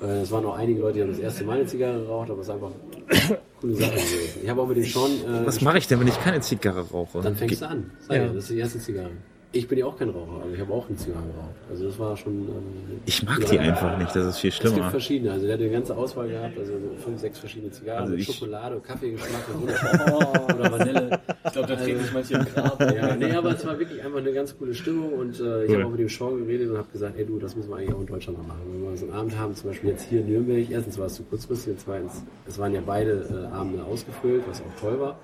Äh, 0.00 0.22
es 0.22 0.30
waren 0.30 0.44
auch 0.46 0.56
einige 0.56 0.80
Leute, 0.80 0.94
die 0.94 1.02
haben 1.02 1.10
das 1.10 1.18
erste 1.18 1.44
Mal 1.44 1.58
eine 1.58 1.66
Zigarre 1.66 2.00
geraucht, 2.00 2.30
aber 2.30 2.40
es 2.40 2.48
ist 2.48 2.54
einfach 2.54 2.70
eine 3.08 3.38
coole 3.60 3.74
Sache 3.74 3.90
gewesen. 3.90 4.40
Ich 4.42 4.48
habe 4.48 4.62
auch 4.62 4.68
mit 4.68 4.76
dem 4.76 4.84
Sean 4.84 5.10
äh, 5.10 5.46
Was 5.46 5.60
mache 5.60 5.78
ich 5.78 5.86
denn, 5.86 6.00
wenn 6.00 6.08
ich 6.08 6.20
keine 6.20 6.40
Zigarre 6.40 6.88
rauche? 6.88 7.20
dann 7.20 7.36
fängst 7.36 7.60
du 7.60 7.68
an. 7.68 7.90
Ja. 8.08 8.16
ja. 8.16 8.26
Das 8.28 8.36
ist 8.44 8.50
die 8.50 8.58
erste 8.58 8.78
Zigarre. 8.78 9.10
Ich 9.50 9.66
bin 9.66 9.78
ja 9.78 9.86
auch 9.86 9.96
kein 9.98 10.10
Raucher, 10.10 10.42
aber 10.42 10.52
ich 10.52 10.60
habe 10.60 10.70
auch 10.74 10.86
eine 10.88 10.96
Zigarre 10.98 11.22
geraucht. 11.26 11.54
Also 11.70 11.86
das 11.86 11.98
war 11.98 12.14
schon. 12.18 12.34
Ähm, 12.34 13.00
Ich 13.06 13.22
mag 13.24 13.40
die 13.46 13.58
einfach 13.58 13.96
nicht, 13.96 14.14
das 14.14 14.26
ist 14.26 14.38
viel 14.40 14.50
Es 14.50 14.58
gibt 14.60 14.72
schlimmer. 14.74 14.90
verschiedene. 14.90 15.32
Also 15.32 15.46
der 15.46 15.54
hat 15.54 15.62
eine 15.62 15.70
ganze 15.70 15.96
Auswahl 15.96 16.28
gehabt, 16.28 16.58
also 16.58 16.72
so 16.74 17.02
fünf, 17.02 17.18
sechs 17.18 17.38
verschiedene 17.38 17.70
Zigarren 17.72 18.02
Also 18.04 18.14
ich- 18.14 18.26
Schokolade, 18.26 18.78
Kaffeegeschmack 18.80 19.48
und 19.54 19.62
wunderbar. 19.62 20.44
Oder 20.54 20.70
Vanille. 20.72 21.20
Ich 21.46 21.52
glaube, 21.52 21.68
da 21.68 21.76
treten 21.76 22.00
sich 22.00 22.12
manche 22.12 22.34
im 22.34 22.44
Grab. 22.44 22.78
Ja, 22.94 23.16
nee, 23.16 23.32
aber 23.32 23.50
es 23.52 23.66
war 23.66 23.78
wirklich 23.78 24.02
einfach 24.02 24.18
eine 24.18 24.32
ganz 24.34 24.56
coole 24.58 24.74
Stimmung 24.74 25.12
und 25.14 25.40
äh, 25.40 25.64
ich 25.64 25.70
Cool. 25.70 25.76
habe 25.76 25.86
auch 25.86 25.90
mit 25.92 26.00
dem 26.00 26.08
Sean 26.10 26.36
geredet 26.38 26.70
und 26.70 26.76
habe 26.76 26.88
gesagt, 26.92 27.18
ey 27.18 27.24
du, 27.24 27.38
das 27.38 27.56
müssen 27.56 27.70
wir 27.70 27.76
eigentlich 27.76 27.94
auch 27.94 28.00
in 28.00 28.06
Deutschland 28.06 28.38
mal 28.38 28.46
machen. 28.48 28.60
Wenn 28.70 28.90
wir 28.90 28.96
so 28.98 29.06
einen 29.06 29.14
Abend 29.14 29.38
haben, 29.38 29.54
zum 29.54 29.70
Beispiel 29.70 29.90
jetzt 29.90 30.08
hier 30.10 30.20
in 30.20 30.28
Nürnberg, 30.28 30.70
erstens 30.70 30.98
war 30.98 31.06
es 31.06 31.14
zu 31.14 31.22
kurzfristig 31.22 31.72
und 31.72 31.80
zweitens, 31.80 32.22
es 32.46 32.58
waren 32.58 32.74
ja 32.74 32.82
beide 32.84 33.48
äh, 33.50 33.54
Abende 33.54 33.82
ausgefüllt, 33.84 34.42
was 34.46 34.60
auch 34.60 34.80
toll 34.80 35.00
war. 35.00 35.18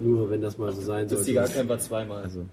Nur 0.00 0.28
wenn 0.28 0.40
das 0.40 0.58
mal 0.58 0.72
so 0.72 0.80
sein 0.80 1.02
Das 1.04 1.10
sollte. 1.12 1.24
Zigarcamp 1.26 1.68
war 1.68 1.78
zweimal. 1.78 2.22
Also, 2.24 2.46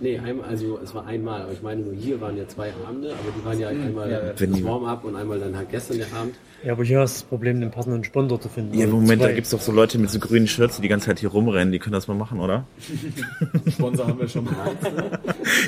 Nee, 0.00 0.18
einmal, 0.18 0.48
also 0.48 0.78
es 0.82 0.94
war 0.94 1.06
einmal, 1.06 1.42
aber 1.42 1.52
ich 1.52 1.60
meine 1.62 1.80
nur 1.82 1.92
hier 1.94 2.20
waren 2.20 2.36
ja 2.36 2.46
zwei 2.46 2.72
Abende, 2.86 3.10
aber 3.10 3.32
die 3.36 3.44
waren 3.44 3.58
ja 3.58 3.68
einmal 3.68 4.08
ja, 4.10 4.26
ja. 4.26 4.32
Das 4.32 4.64
Warm-up 4.64 5.02
und 5.04 5.16
einmal 5.16 5.40
dann 5.40 5.56
halt 5.56 5.70
gestern 5.70 5.98
der 5.98 6.06
Abend. 6.12 6.36
Ja, 6.64 6.72
aber 6.72 6.84
hier 6.84 7.00
hast 7.00 7.16
du 7.18 7.22
das 7.22 7.28
Problem, 7.28 7.60
den 7.60 7.70
passenden 7.70 8.02
Sponsor 8.04 8.40
zu 8.40 8.48
finden. 8.48 8.76
ja, 8.78 8.84
Oder 8.86 8.94
Moment, 8.94 9.22
da 9.22 9.26
zwei. 9.26 9.32
gibt's 9.34 9.50
doch 9.50 9.60
so 9.60 9.70
Leute 9.72 9.98
mit 9.98 10.10
so 10.10 10.18
grünen 10.18 10.46
Shirts, 10.48 10.76
die 10.76 10.82
die 10.82 10.88
ganze 10.88 11.06
Zeit 11.06 11.18
hier 11.20 11.28
rumrennen, 11.30 11.72
die 11.72 11.78
können 11.80 11.92
das 11.94 12.06
mal 12.08 12.14
machen, 12.14 12.38
oder? 12.40 12.64
Sponsor 13.72 14.06
haben 14.08 14.18
wir 14.20 14.28
schon 14.28 14.44
mal. 14.44 14.54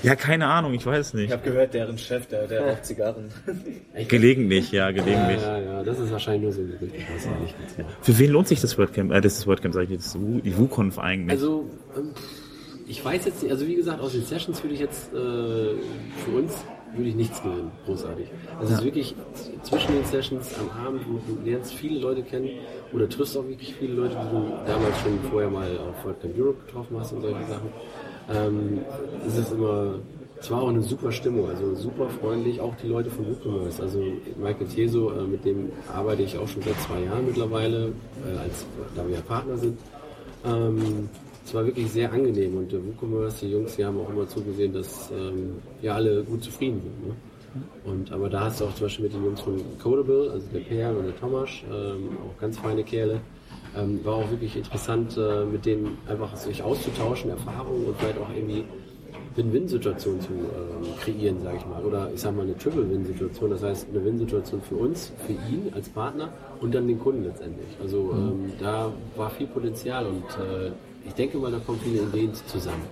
Ja, 0.03 0.15
keine 0.15 0.47
Ahnung, 0.47 0.75
ich 0.75 0.85
weiß 0.87 1.09
Ich 1.09 1.15
nicht. 1.15 1.33
habe 1.33 1.43
gehört, 1.43 1.75
deren 1.75 1.97
Chef, 1.99 2.27
der, 2.27 2.47
der 2.47 2.61
raucht 2.67 2.85
Zigarren. 2.85 3.27
Gelegentlich, 4.09 4.71
ja, 4.73 4.87
Ja, 4.91 4.93
gelegentlich. 4.93 5.41
ja, 5.43 5.59
ja, 5.59 5.83
das 5.83 5.99
ist 5.99 6.11
wahrscheinlich 6.13 6.43
nur 6.43 6.53
so 6.53 6.61
ein 6.61 6.69
Gerücht, 6.71 6.95
ich 6.97 7.79
ja. 7.79 7.85
Für 8.03 8.19
wen 8.19 8.31
lohnt 8.31 8.49
sich 8.49 8.61
das 8.61 8.77
WordCamp? 8.79 9.11
Äh, 9.13 9.21
das 9.21 9.33
ist 9.33 9.39
das 9.41 9.47
WordCamp, 9.47 9.75
sag 9.75 9.85
ich 9.85 9.91
jetzt, 9.91 10.15
die 10.15 10.57
WooConf 10.59 10.99
eigentlich. 10.99 11.31
Also, 11.39 11.69
ähm, 11.97 12.11
ich 12.91 13.05
weiß 13.05 13.25
jetzt 13.25 13.43
nicht, 13.43 13.53
also 13.53 13.67
wie 13.67 13.77
gesagt, 13.77 14.01
aus 14.01 14.13
den 14.13 14.25
Sessions 14.25 14.63
würde 14.65 14.75
ich 14.75 14.81
jetzt, 14.81 15.13
äh, 15.13 15.17
für 15.17 16.37
uns, 16.37 16.65
würde 16.93 17.09
ich 17.09 17.15
nichts 17.15 17.41
gewinnen, 17.41 17.71
großartig. 17.87 18.27
Also 18.59 18.73
es 18.73 18.79
ist 18.81 18.85
wirklich 18.85 19.15
zwischen 19.63 19.95
den 19.95 20.05
Sessions 20.05 20.49
am 20.59 20.87
Abend, 20.87 21.03
wo 21.09 21.19
du 21.19 21.39
lernst 21.49 21.73
viele 21.73 22.01
Leute 22.01 22.23
kennen 22.23 22.51
oder 22.93 23.09
triffst 23.09 23.37
auch 23.37 23.47
wirklich 23.47 23.77
viele 23.77 23.95
Leute, 23.95 24.17
die 24.17 24.37
du 24.37 24.43
damals 24.67 24.99
schon 25.03 25.21
vorher 25.31 25.49
mal 25.49 25.71
auf 25.79 26.05
WordCamp 26.05 26.37
Europe 26.37 26.67
getroffen 26.67 26.97
hast 26.99 27.13
und 27.13 27.23
solche 27.23 27.47
Sachen. 27.47 27.71
Ähm, 28.29 28.81
es 29.25 29.39
ist 29.39 29.53
immer, 29.53 29.95
es 30.41 30.51
war 30.51 30.63
auch 30.63 30.69
eine 30.69 30.83
super 30.83 31.13
Stimmung, 31.13 31.49
also 31.49 31.77
super 31.77 32.09
freundlich, 32.09 32.61
auch 32.61 32.75
die 32.83 32.89
Leute 32.89 33.09
von 33.09 33.25
WooCommerce, 33.25 33.83
also 33.83 34.03
Michael 34.37 34.67
Teso, 34.67 35.13
äh, 35.13 35.23
mit 35.23 35.45
dem 35.45 35.71
arbeite 35.95 36.23
ich 36.25 36.37
auch 36.37 36.49
schon 36.49 36.63
seit 36.63 36.81
zwei 36.81 37.05
Jahren 37.05 37.25
mittlerweile, 37.25 37.93
äh, 38.27 38.37
als, 38.37 38.67
da 38.97 39.07
wir 39.07 39.15
ja 39.15 39.21
Partner 39.21 39.57
sind. 39.59 39.79
Ähm, 40.45 41.09
es 41.51 41.55
war 41.55 41.67
wirklich 41.67 41.91
sehr 41.91 42.13
angenehm 42.13 42.57
und 42.57 42.71
der 42.71 42.79
WooCommerce, 42.79 43.41
die 43.41 43.51
Jungs, 43.51 43.75
die 43.75 43.85
haben 43.85 43.99
auch 43.99 44.09
immer 44.09 44.29
zugesehen, 44.29 44.73
dass 44.73 45.11
ähm, 45.11 45.57
ja 45.83 45.97
alle 45.97 46.23
gut 46.23 46.45
zufrieden 46.45 46.81
sind. 46.81 47.09
Ne? 47.09 47.15
Und, 47.85 48.13
aber 48.13 48.31
da 48.31 48.43
hast 48.43 48.61
du 48.61 48.67
auch 48.67 48.75
zum 48.77 48.87
Beispiel 48.87 49.07
mit 49.07 49.15
den 49.15 49.25
Jungs 49.25 49.41
von 49.41 49.61
Codable, 49.83 50.31
also 50.31 50.47
der 50.55 50.61
Per 50.61 50.97
und 50.97 51.07
der 51.07 51.17
Thomas, 51.19 51.51
ähm, 51.69 52.11
auch 52.25 52.41
ganz 52.41 52.57
feine 52.57 52.85
Kerle. 52.85 53.21
Ähm, 53.77 53.99
war 54.05 54.15
auch 54.15 54.31
wirklich 54.31 54.55
interessant, 54.57 55.17
äh, 55.17 55.45
mit 55.45 55.67
denen 55.67 55.99
einfach 56.07 56.37
sich 56.37 56.63
auszutauschen, 56.63 57.31
Erfahrungen 57.31 57.87
und 57.87 57.97
vielleicht 57.97 58.19
auch 58.19 58.31
irgendwie 58.33 58.63
Win-Win-Situation 59.35 60.21
zu 60.21 60.29
ähm, 60.31 60.97
kreieren, 61.01 61.43
sage 61.43 61.57
ich 61.57 61.67
mal. 61.67 61.85
Oder 61.85 62.13
ich 62.15 62.21
sage 62.21 62.37
mal 62.37 62.43
eine 62.43 62.57
Triple-Win-Situation, 62.57 63.51
das 63.51 63.65
heißt 63.65 63.89
eine 63.93 64.05
Win-Situation 64.05 64.63
für 64.63 64.77
uns, 64.77 65.13
für 65.27 65.33
ihn 65.33 65.73
als 65.75 65.89
Partner 65.89 66.33
und 66.61 66.73
dann 66.73 66.87
den 66.87 67.01
Kunden 67.01 67.25
letztendlich. 67.25 67.77
Also 67.83 68.13
ähm, 68.13 68.53
da 68.61 68.93
war 69.17 69.31
viel 69.31 69.49
Potenzial 69.49 70.07
und 70.07 70.25
äh, 70.39 70.71
ich 71.07 71.15
denke 71.15 71.39
mal, 71.39 71.51
da 71.51 71.59
kommen 71.59 71.81
viele 71.83 72.03
Ideen 72.03 72.33
zusammen. 72.47 72.85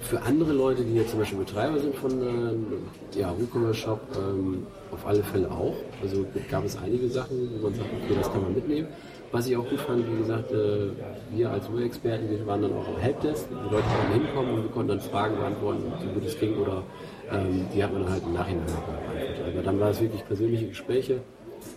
Für 0.00 0.20
andere 0.22 0.52
Leute, 0.52 0.84
die 0.84 0.94
jetzt 0.94 1.10
zum 1.10 1.20
Beispiel 1.20 1.38
Betreiber 1.38 1.78
sind 1.78 1.94
von 1.96 2.12
ähm, 2.12 2.66
ja, 3.14 3.34
WooCommerce 3.36 3.74
Shop, 3.78 4.00
ähm, 4.14 4.66
auf 4.92 5.06
alle 5.06 5.22
Fälle 5.22 5.50
auch. 5.50 5.74
Also 6.02 6.26
gab 6.50 6.64
es 6.64 6.76
einige 6.76 7.08
Sachen, 7.08 7.50
wo 7.56 7.64
man 7.64 7.74
sagt, 7.74 7.88
okay, 7.88 8.14
das 8.16 8.30
kann 8.30 8.42
man 8.42 8.54
mitnehmen. 8.54 8.88
Was 9.32 9.48
ich 9.48 9.56
auch 9.56 9.68
gut 9.68 9.80
fand, 9.80 10.06
wie 10.08 10.18
gesagt, 10.18 10.52
äh, 10.52 10.90
wir 11.32 11.50
als 11.50 11.70
Woo-Experten, 11.70 12.30
wir 12.30 12.46
waren 12.46 12.62
dann 12.62 12.72
auch 12.74 12.86
am 12.86 12.98
Helpdesk, 12.98 13.48
die 13.48 13.74
Leute 13.74 13.84
konnten 13.88 14.24
hinkommen 14.24 14.54
und 14.54 14.62
wir 14.62 14.70
konnten 14.70 14.88
dann 14.88 15.00
Fragen 15.00 15.36
beantworten, 15.36 15.82
wie 16.00 16.14
gut 16.14 16.24
es 16.24 16.38
ging 16.38 16.56
oder 16.56 16.82
ähm, 17.32 17.66
die 17.74 17.82
hat 17.82 17.92
man 17.92 18.02
dann 18.02 18.12
halt 18.12 18.22
im 18.22 18.34
Nachhinein 18.34 18.66
beantwortet. 18.66 19.42
Aber 19.52 19.62
dann 19.62 19.80
war 19.80 19.90
es 19.90 20.00
wirklich 20.00 20.24
persönliche 20.26 20.68
Gespräche. 20.68 21.20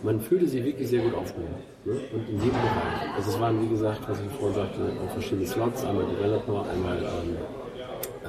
Man 0.02 0.20
fühlte 0.20 0.46
sich 0.46 0.64
wirklich 0.64 0.88
sehr 0.88 1.02
gut 1.02 1.14
aufgehoben. 1.14 1.54
Ne? 1.84 1.92
Und 2.12 2.28
in 2.28 2.36
jedem 2.36 2.52
Bereich. 2.52 3.16
Also 3.16 3.30
es 3.30 3.40
waren, 3.40 3.62
wie 3.62 3.68
gesagt, 3.68 4.00
was 4.08 4.18
ich 4.20 4.38
vorhin 4.38 4.54
sagte, 4.54 4.80
auch 5.04 5.12
verschiedene 5.12 5.46
Slots, 5.46 5.84
einmal 5.84 6.04
Developer, 6.06 6.64
einmal 6.70 6.98
ähm, 6.98 7.36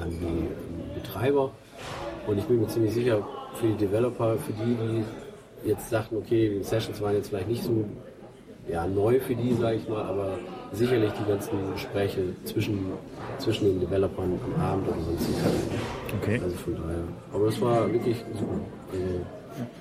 an 0.00 0.10
die 0.10 1.00
Betreiber. 1.00 1.50
Und 2.26 2.38
ich 2.38 2.44
bin 2.44 2.60
mir 2.60 2.68
ziemlich 2.68 2.94
sicher, 2.94 3.26
für 3.54 3.66
die 3.66 3.76
Developer, 3.76 4.36
für 4.38 4.52
die, 4.52 4.74
die 4.74 5.68
jetzt 5.68 5.90
sagten, 5.90 6.16
okay, 6.16 6.58
die 6.58 6.64
Sessions 6.64 7.00
waren 7.00 7.14
jetzt 7.14 7.28
vielleicht 7.28 7.48
nicht 7.48 7.62
so 7.62 7.84
ja, 8.68 8.86
neu 8.86 9.20
für 9.20 9.34
die, 9.34 9.54
sage 9.54 9.76
ich 9.76 9.88
mal, 9.88 10.02
aber 10.02 10.38
sicherlich 10.72 11.12
die 11.12 11.28
ganzen 11.28 11.72
Gespräche 11.72 12.22
zwischen, 12.44 12.92
zwischen 13.38 13.66
den 13.66 13.80
Developern 13.80 14.38
am 14.54 14.60
Abend 14.60 14.88
oder 14.88 15.00
sonst. 15.00 15.28
Okay. 16.22 16.40
Also 16.42 16.56
von 16.56 16.74
daher. 16.74 17.02
Aber 17.32 17.46
das 17.46 17.60
war 17.60 17.92
wirklich 17.92 18.16
super. 18.38 18.60
Also, 18.92 19.04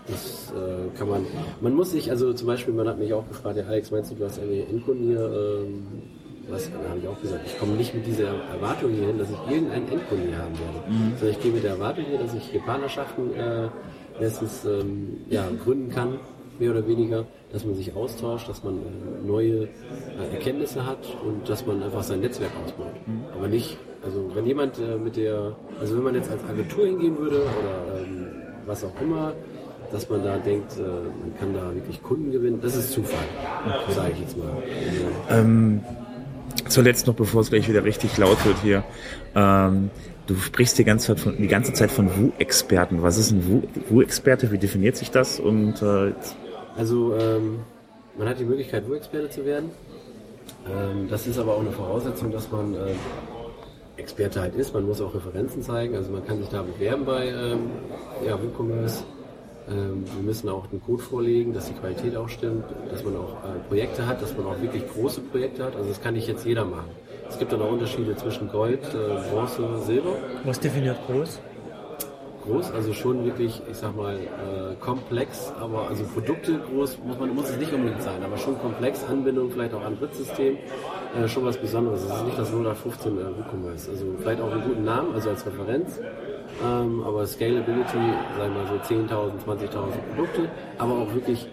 das 0.08 0.52
äh, 0.52 0.98
kann 0.98 1.10
man. 1.10 1.26
Man 1.62 1.74
muss 1.74 1.92
sich, 1.92 2.10
also 2.10 2.34
zum 2.34 2.48
Beispiel, 2.48 2.74
man 2.74 2.88
hat 2.88 3.00
mich 3.00 3.14
auch 3.14 3.28
gefragt, 3.28 3.58
ja 3.58 3.64
Alex, 3.66 3.92
meinst 3.92 4.12
du, 4.12 4.16
du 4.16 4.26
hast 4.26 4.38
irgendwelche 4.38 4.70
Endkunden 4.70 5.08
hier? 5.08 5.20
Ähm, 5.22 5.84
was, 6.50 6.70
habe 6.90 7.00
ich 7.00 7.08
auch 7.08 7.22
gesagt, 7.22 7.42
ich 7.46 7.58
komme 7.60 7.74
nicht 7.74 7.94
mit 7.94 8.06
dieser 8.06 8.28
Erwartung 8.52 8.92
hier 8.92 9.08
hin, 9.08 9.18
dass 9.18 9.30
ich 9.30 9.52
irgendeinen 9.52 9.88
Endkunden 9.88 10.28
hier 10.28 10.38
haben 10.38 10.54
werde. 10.60 11.18
Sondern 11.18 11.30
ich 11.30 11.42
gehe 11.42 11.52
mit 11.52 11.64
der 11.64 11.72
Erwartung 11.72 12.06
hier, 12.06 12.18
dass 12.18 12.34
ich 12.34 12.44
hier 12.44 12.62
Partnerschaften 12.62 13.34
äh, 13.36 13.70
letztens 14.20 14.66
ähm, 14.66 15.18
ja, 15.30 15.48
gründen 15.64 15.90
kann, 15.90 16.20
mehr 16.60 16.72
oder 16.72 16.88
weniger, 16.88 17.26
dass 17.52 17.66
man 17.66 17.76
sich 17.76 17.96
austauscht, 17.96 18.48
dass 18.50 18.64
man 18.64 18.78
äh, 18.78 19.26
neue 19.26 19.64
äh, 19.64 19.68
Erkenntnisse 20.34 20.86
hat 20.86 21.00
und 21.26 21.48
dass 21.50 21.66
man 21.66 21.82
einfach 21.82 22.04
sein 22.04 22.20
Netzwerk 22.20 22.52
ausbaut. 22.64 22.94
Aber 23.36 23.48
nicht, 23.48 23.78
also 24.04 24.30
wenn 24.34 24.46
jemand 24.46 24.78
äh, 24.80 24.98
mit 24.98 25.16
der, 25.16 25.56
also 25.80 25.96
wenn 25.96 26.04
man 26.04 26.16
jetzt 26.16 26.30
als 26.30 26.44
Agentur 26.44 26.86
hingehen 26.86 27.18
würde 27.18 27.38
oder 27.38 28.02
ähm, 28.02 28.28
was 28.66 28.84
auch 28.84 29.02
immer, 29.02 29.34
dass 29.92 30.10
man 30.10 30.24
da 30.24 30.38
denkt, 30.38 30.78
äh, 30.78 30.82
man 30.82 31.38
kann 31.40 31.54
da 31.54 31.74
wirklich 31.74 32.02
Kunden 32.02 32.32
gewinnen, 32.32 32.60
das 32.62 32.76
ist 32.76 32.92
Zufall, 32.92 33.20
sage 33.94 34.12
ich 34.14 34.20
jetzt 34.22 34.38
mal. 34.38 34.50
Ähm, 35.30 35.82
zuletzt 36.68 37.08
noch, 37.08 37.16
bevor 37.16 37.42
es 37.42 37.50
gleich 37.50 37.68
wieder 37.70 37.84
richtig 37.84 38.18
laut 38.18 38.44
wird 38.46 38.58
hier. 38.64 38.84
Ähm, 39.36 39.90
du 40.28 40.36
sprichst 40.36 40.78
die 40.78 40.84
ganze 40.84 41.08
Zeit 41.08 41.20
von, 41.20 41.38
die 41.38 41.48
ganze 41.48 41.74
Zeit 41.74 41.92
von 41.92 42.08
Wu-Experten. 42.10 43.02
Was 43.04 43.18
ist 43.18 43.32
ein 43.32 43.48
Wu- 43.48 43.68
Wu-Experte? 43.90 44.52
Wie 44.52 44.58
definiert 44.58 44.96
sich 44.96 45.12
das? 45.12 45.40
Und 45.40 45.82
äh, 45.82 46.14
Also 46.78 47.16
ähm, 47.16 47.60
man 48.18 48.28
hat 48.30 48.40
die 48.40 48.46
Möglichkeit, 48.46 48.88
Wu-Experte 48.88 49.30
zu 49.30 49.46
werden. 49.46 49.72
Ähm, 50.68 51.08
das 51.10 51.28
ist 51.28 51.38
aber 51.40 51.56
auch 51.56 51.62
eine 51.62 51.72
Voraussetzung, 51.72 52.32
dass 52.32 52.52
man 52.52 52.74
äh, 52.76 52.78
Experte 53.98 54.42
halt 54.42 54.56
ist. 54.56 54.74
Man 54.74 54.86
muss 54.86 55.02
auch 55.02 55.14
Referenzen 55.14 55.62
zeigen. 55.62 55.96
Also 55.96 56.12
man 56.12 56.26
kann 56.26 56.38
sich 56.40 56.50
da 56.50 56.62
bewerben 56.64 57.06
bei 57.06 57.28
ähm, 57.28 57.70
ja, 58.26 58.38
WooCommerce. 58.42 59.04
Ähm, 59.70 60.04
wir 60.16 60.24
müssen 60.24 60.50
auch 60.50 60.70
einen 60.72 60.82
Code 60.82 61.04
vorlegen, 61.04 61.54
dass 61.54 61.68
die 61.68 61.74
Qualität 61.74 62.16
auch 62.16 62.30
stimmt, 62.30 62.66
dass 62.90 63.04
man 63.04 63.16
auch 63.16 63.32
äh, 63.44 63.60
Projekte 63.68 64.06
hat, 64.08 64.22
dass 64.22 64.36
man 64.36 64.46
auch 64.48 64.60
wirklich 64.62 64.84
große 64.88 65.22
Projekte 65.22 65.64
hat. 65.64 65.76
Also 65.76 65.90
das 65.90 66.02
kann 66.02 66.14
nicht 66.16 66.28
jetzt 66.28 66.46
jeder 66.46 66.66
machen. 66.66 66.90
Es 67.30 67.38
gibt 67.40 67.54
dann 67.54 67.62
auch 67.62 67.72
Unterschiede 67.72 68.16
zwischen 68.16 68.50
Gold, 68.50 68.82
äh, 68.94 69.30
Bronze, 69.32 69.64
Silber 69.86 70.16
Was 70.44 70.60
definiert 70.60 70.98
groß? 71.08 71.40
Groß, 72.42 72.72
also 72.72 72.94
schon 72.94 73.26
wirklich, 73.26 73.62
ich 73.70 73.78
sag 73.78 73.96
mal, 73.96 74.16
äh, 74.16 74.76
komplex, 74.80 75.54
aber 75.60 75.88
also 75.88 76.04
Produkte 76.04 76.60
groß 76.60 77.00
muss 77.06 77.20
man 77.20 77.36
muss 77.36 77.50
es 77.50 77.58
nicht 77.58 77.74
unbedingt 77.74 78.02
sein, 78.02 78.24
aber 78.24 78.38
schon 78.38 78.60
komplex, 78.60 79.04
Anbindung 79.04 79.52
vielleicht 79.52 79.74
auch 79.74 79.84
an 79.84 79.98
Drittsystem, 79.98 80.58
äh, 81.18 81.28
schon 81.28 81.46
was 81.46 81.58
Besonderes. 81.58 82.04
Es 82.04 82.12
ist 82.16 82.26
nicht 82.26 82.38
das 82.38 82.50
0815 82.50 83.18
äh, 83.18 83.22
WooCommerce, 83.38 83.90
also 83.90 84.06
vielleicht 84.20 84.42
auch 84.42 84.52
einen 84.52 84.64
guten 84.64 84.84
Namen, 84.84 85.14
also 85.14 85.30
als 85.30 85.46
Referenz, 85.46 86.00
ähm, 86.64 87.04
aber 87.04 87.26
Scalability, 87.26 87.98
sagen 88.38 88.56
wir 88.56 88.64
mal 88.64 88.68
so 88.68 88.94
10.000, 88.94 89.32
20.000 89.46 90.16
Produkte, 90.16 90.50
aber 90.78 90.94
auch 90.94 91.14
wirklich 91.14 91.48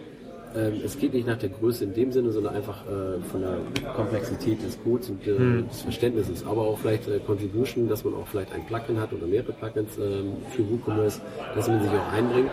ähm, 0.55 0.81
es 0.85 0.99
geht 0.99 1.15
nicht 1.15 1.27
nach 1.27 1.39
der 1.39 1.51
Größe 1.51 1.85
in 1.85 1.95
dem 1.95 2.13
Sinne, 2.13 2.33
sondern 2.33 2.55
einfach 2.55 2.85
äh, 2.87 3.21
von 3.31 3.41
der 3.43 3.93
Komplexität 3.95 4.63
des 4.63 4.79
Codes 4.83 5.11
und 5.11 5.27
äh, 5.27 5.63
des 5.69 5.83
Verständnisses. 5.83 6.45
Aber 6.47 6.63
auch 6.63 6.79
vielleicht 6.79 7.09
äh, 7.09 7.19
Contribution, 7.21 7.89
dass 7.89 8.05
man 8.05 8.15
auch 8.15 8.27
vielleicht 8.27 8.53
ein 8.53 8.65
Plugin 8.67 9.01
hat 9.01 9.13
oder 9.13 9.27
mehrere 9.27 9.53
Plugins 9.53 9.99
ähm, 9.99 10.37
für 10.51 10.69
WooCommerce, 10.69 11.21
dass 11.55 11.69
man 11.69 11.83
sich 11.83 11.91
auch 11.91 12.13
einbringt 12.13 12.51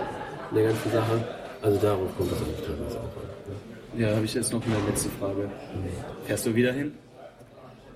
in 0.52 0.58
der 0.58 0.68
ganzen 0.68 0.92
Sache. 0.92 1.24
Also 1.62 1.80
darauf 1.80 2.18
kommt 2.18 2.32
es 2.32 2.38
eigentlich 2.38 2.66
teilweise 2.66 2.98
auch 2.98 3.04
an. 3.04 3.36
Ja, 3.98 4.14
habe 4.14 4.26
ich 4.26 4.34
jetzt 4.34 4.52
noch 4.52 4.62
eine 4.66 4.76
letzte 4.90 5.10
Frage. 5.10 5.50
Fährst 6.26 6.46
du 6.46 6.54
wieder 6.54 6.74
hin? 6.74 6.92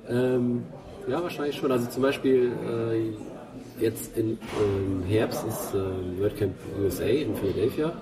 Ähm, 0.08 0.64
ja, 1.08 1.22
wahrscheinlich 1.22 1.58
schon. 1.58 1.72
Also 1.72 1.88
zum 1.88 2.04
Beispiel 2.04 2.52
äh, 2.66 3.84
jetzt 3.84 4.18
im 4.18 4.38
ähm, 4.62 5.04
Herbst 5.08 5.46
ist 5.46 5.74
äh, 5.74 6.22
WordCamp 6.22 6.54
USA 6.82 7.04
in 7.04 7.36
Philadelphia. 7.36 7.94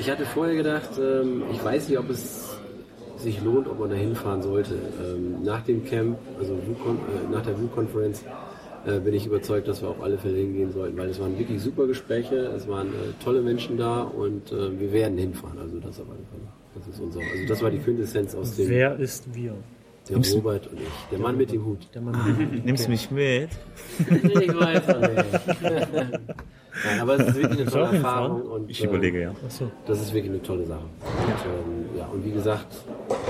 Ich 0.00 0.10
hatte 0.10 0.24
vorher 0.24 0.56
gedacht, 0.56 0.88
ähm, 0.98 1.42
ich 1.52 1.62
weiß 1.62 1.90
nicht, 1.90 1.98
ob 1.98 2.08
es 2.08 2.58
sich 3.18 3.42
lohnt, 3.42 3.68
ob 3.68 3.78
man 3.78 3.90
da 3.90 3.96
hinfahren 3.96 4.42
sollte. 4.42 4.74
Ähm, 4.74 5.42
nach 5.44 5.60
dem 5.62 5.84
Camp, 5.84 6.16
also 6.38 6.54
äh, 6.54 7.30
nach 7.30 7.42
der 7.42 7.60
WooConference, 7.60 8.24
äh, 8.86 8.98
bin 8.98 9.12
ich 9.12 9.26
überzeugt, 9.26 9.68
dass 9.68 9.82
wir 9.82 9.90
auf 9.90 10.02
alle 10.02 10.16
Fälle 10.16 10.38
hingehen 10.38 10.72
sollten, 10.72 10.96
weil 10.96 11.10
es 11.10 11.20
waren 11.20 11.38
wirklich 11.38 11.60
super 11.60 11.86
Gespräche, 11.86 12.34
es 12.56 12.66
waren 12.66 12.88
äh, 12.88 13.22
tolle 13.22 13.42
Menschen 13.42 13.76
da 13.76 14.00
und 14.00 14.50
äh, 14.50 14.80
wir 14.80 14.90
werden 14.90 15.18
hinfahren. 15.18 15.58
Also 15.58 15.78
das 15.78 15.96
Fälle. 15.96 16.08
Das 16.74 16.88
ist 16.88 16.98
unser, 16.98 17.20
also 17.20 17.46
das 17.46 17.62
war 17.62 17.70
die 17.70 17.78
Quintessenz 17.78 18.34
aus 18.34 18.56
dem 18.56 18.70
Wer 18.70 18.98
ist 18.98 19.34
wir? 19.34 19.54
Der 20.10 20.32
Robert 20.34 20.66
und 20.66 20.80
ich. 20.80 20.88
Der 21.10 21.18
Mann 21.18 21.36
mit 21.36 21.52
dem 21.52 21.64
Hut. 21.64 21.86
Der 21.94 22.02
Mann. 22.02 22.60
nimmst 22.64 22.86
du 22.86 22.90
mich 22.90 23.10
mit? 23.10 23.50
Ich 23.98 24.54
weiß 24.54 24.86
noch 24.88 25.00
nicht. 25.00 26.20
Nein, 26.84 27.00
aber 27.00 27.14
es 27.18 27.28
ist 27.28 27.34
wirklich 27.36 27.60
eine 27.60 27.70
tolle 27.70 27.88
auch? 27.88 27.92
Erfahrung 27.92 28.42
und 28.42 28.70
Ich 28.70 28.82
ähm, 28.82 28.90
überlege, 28.90 29.20
ja. 29.22 29.30
Achso. 29.44 29.70
das 29.86 30.00
ist 30.00 30.12
wirklich 30.14 30.32
eine 30.32 30.42
tolle 30.42 30.66
Sache. 30.66 30.80
Und, 30.80 31.28
ähm, 31.28 31.98
ja, 31.98 32.06
und 32.06 32.24
wie 32.24 32.30
gesagt, 32.30 32.66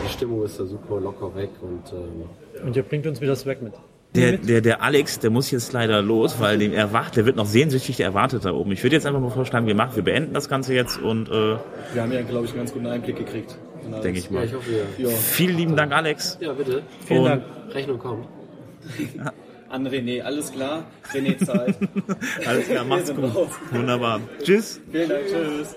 die 0.04 0.08
Stimmung 0.12 0.44
ist 0.44 0.60
da 0.60 0.64
super 0.66 1.00
locker 1.00 1.34
weg 1.34 1.50
und 1.62 1.82
ähm, 1.92 2.66
Und 2.66 2.76
ihr 2.76 2.82
bringt 2.82 3.06
uns 3.06 3.20
wieder 3.20 3.32
das 3.32 3.46
weg 3.46 3.62
mit. 3.62 3.72
Der, 4.14 4.38
der, 4.38 4.60
der 4.60 4.82
Alex, 4.82 5.20
der 5.20 5.30
muss 5.30 5.52
jetzt 5.52 5.72
leider 5.72 6.02
los, 6.02 6.40
weil 6.40 6.58
dem 6.58 6.72
erwacht, 6.72 7.16
der 7.16 7.26
wird 7.26 7.36
noch 7.36 7.46
sehnsüchtig 7.46 8.00
erwartet 8.00 8.44
da 8.44 8.52
oben. 8.52 8.72
Ich 8.72 8.82
würde 8.82 8.96
jetzt 8.96 9.06
einfach 9.06 9.20
mal 9.20 9.30
vorschlagen, 9.30 9.66
wir 9.68 9.76
machen, 9.76 9.94
wir 9.94 10.02
beenden 10.02 10.34
das 10.34 10.48
Ganze 10.48 10.74
jetzt 10.74 11.00
und 11.00 11.28
äh, 11.28 11.56
Wir 11.92 12.02
haben 12.02 12.10
ja, 12.12 12.22
glaube 12.22 12.44
ich, 12.46 12.50
einen 12.50 12.58
ganz 12.60 12.72
guten 12.72 12.86
Einblick 12.86 13.16
gekriegt. 13.16 13.56
Alles. 13.86 14.00
denke 14.02 14.18
ich 14.18 14.26
ja, 14.26 14.32
mal. 14.32 14.44
ich 14.44 14.54
hoffe, 14.54 14.70
ja. 14.98 15.08
Ja, 15.08 15.16
Vielen 15.16 15.56
lieben 15.56 15.76
Dank, 15.76 15.92
Alex. 15.92 16.38
Ja, 16.40 16.52
bitte. 16.52 16.82
Vielen 17.06 17.20
Und- 17.20 17.28
Dank. 17.28 17.44
Rechnung 17.74 17.98
kommt. 17.98 18.26
an 19.68 19.86
René, 19.86 20.22
alles 20.22 20.52
klar. 20.52 20.84
René 21.12 21.38
zahlt. 21.44 21.76
Alles 22.46 22.66
klar, 22.66 22.84
macht's 22.84 23.14
gut. 23.14 23.30
Wunderbar. 23.70 24.20
Tschüss. 24.42 24.80
Vielen 24.90 25.08
Dank, 25.08 25.26
tschüss. 25.26 25.76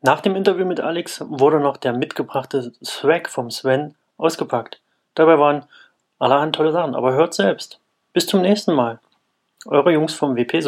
Nach 0.00 0.20
dem 0.20 0.36
Interview 0.36 0.66
mit 0.66 0.80
Alex 0.80 1.22
wurde 1.26 1.60
noch 1.60 1.76
der 1.78 1.92
mitgebrachte 1.94 2.72
Swag 2.84 3.28
vom 3.30 3.50
Sven 3.50 3.94
ausgepackt. 4.16 4.80
Dabei 5.14 5.38
waren 5.38 5.64
allerhand 6.18 6.54
tolle 6.54 6.72
Sachen, 6.72 6.94
aber 6.94 7.12
hört 7.14 7.34
selbst. 7.34 7.80
Bis 8.12 8.26
zum 8.26 8.42
nächsten 8.42 8.74
Mal. 8.74 9.00
Eure 9.66 9.92
Jungs 9.92 10.14
vom 10.14 10.36
WP 10.36 10.60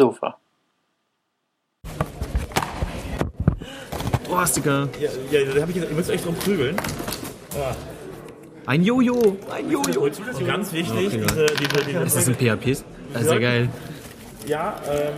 Oh, 4.37 4.45
Sticker. 4.45 4.87
Ja, 4.99 5.09
ja 5.31 5.51
da 5.51 5.61
hab 5.61 5.69
ich 5.69 5.75
gesagt, 5.75 5.91
ihr 5.91 5.97
müsst 5.97 6.09
euch 6.11 6.21
drum 6.21 6.35
prügeln. 6.35 6.75
Ein 8.67 8.83
Jojo! 8.83 9.37
Ein 9.49 9.71
Jojo! 9.71 10.01
Und 10.01 10.45
ganz 10.45 10.71
wichtig, 10.73 11.09
diese, 11.09 11.45
diese, 11.55 11.85
diese 11.85 11.99
Ist 11.99 12.17
das 12.17 12.27
ein 12.27 12.35
PHP? 12.35 12.83
Das 13.13 13.21
ist 13.23 13.31
ja 13.31 13.39
geil. 13.39 13.69
Ja, 14.45 14.75
ähm, 14.89 15.13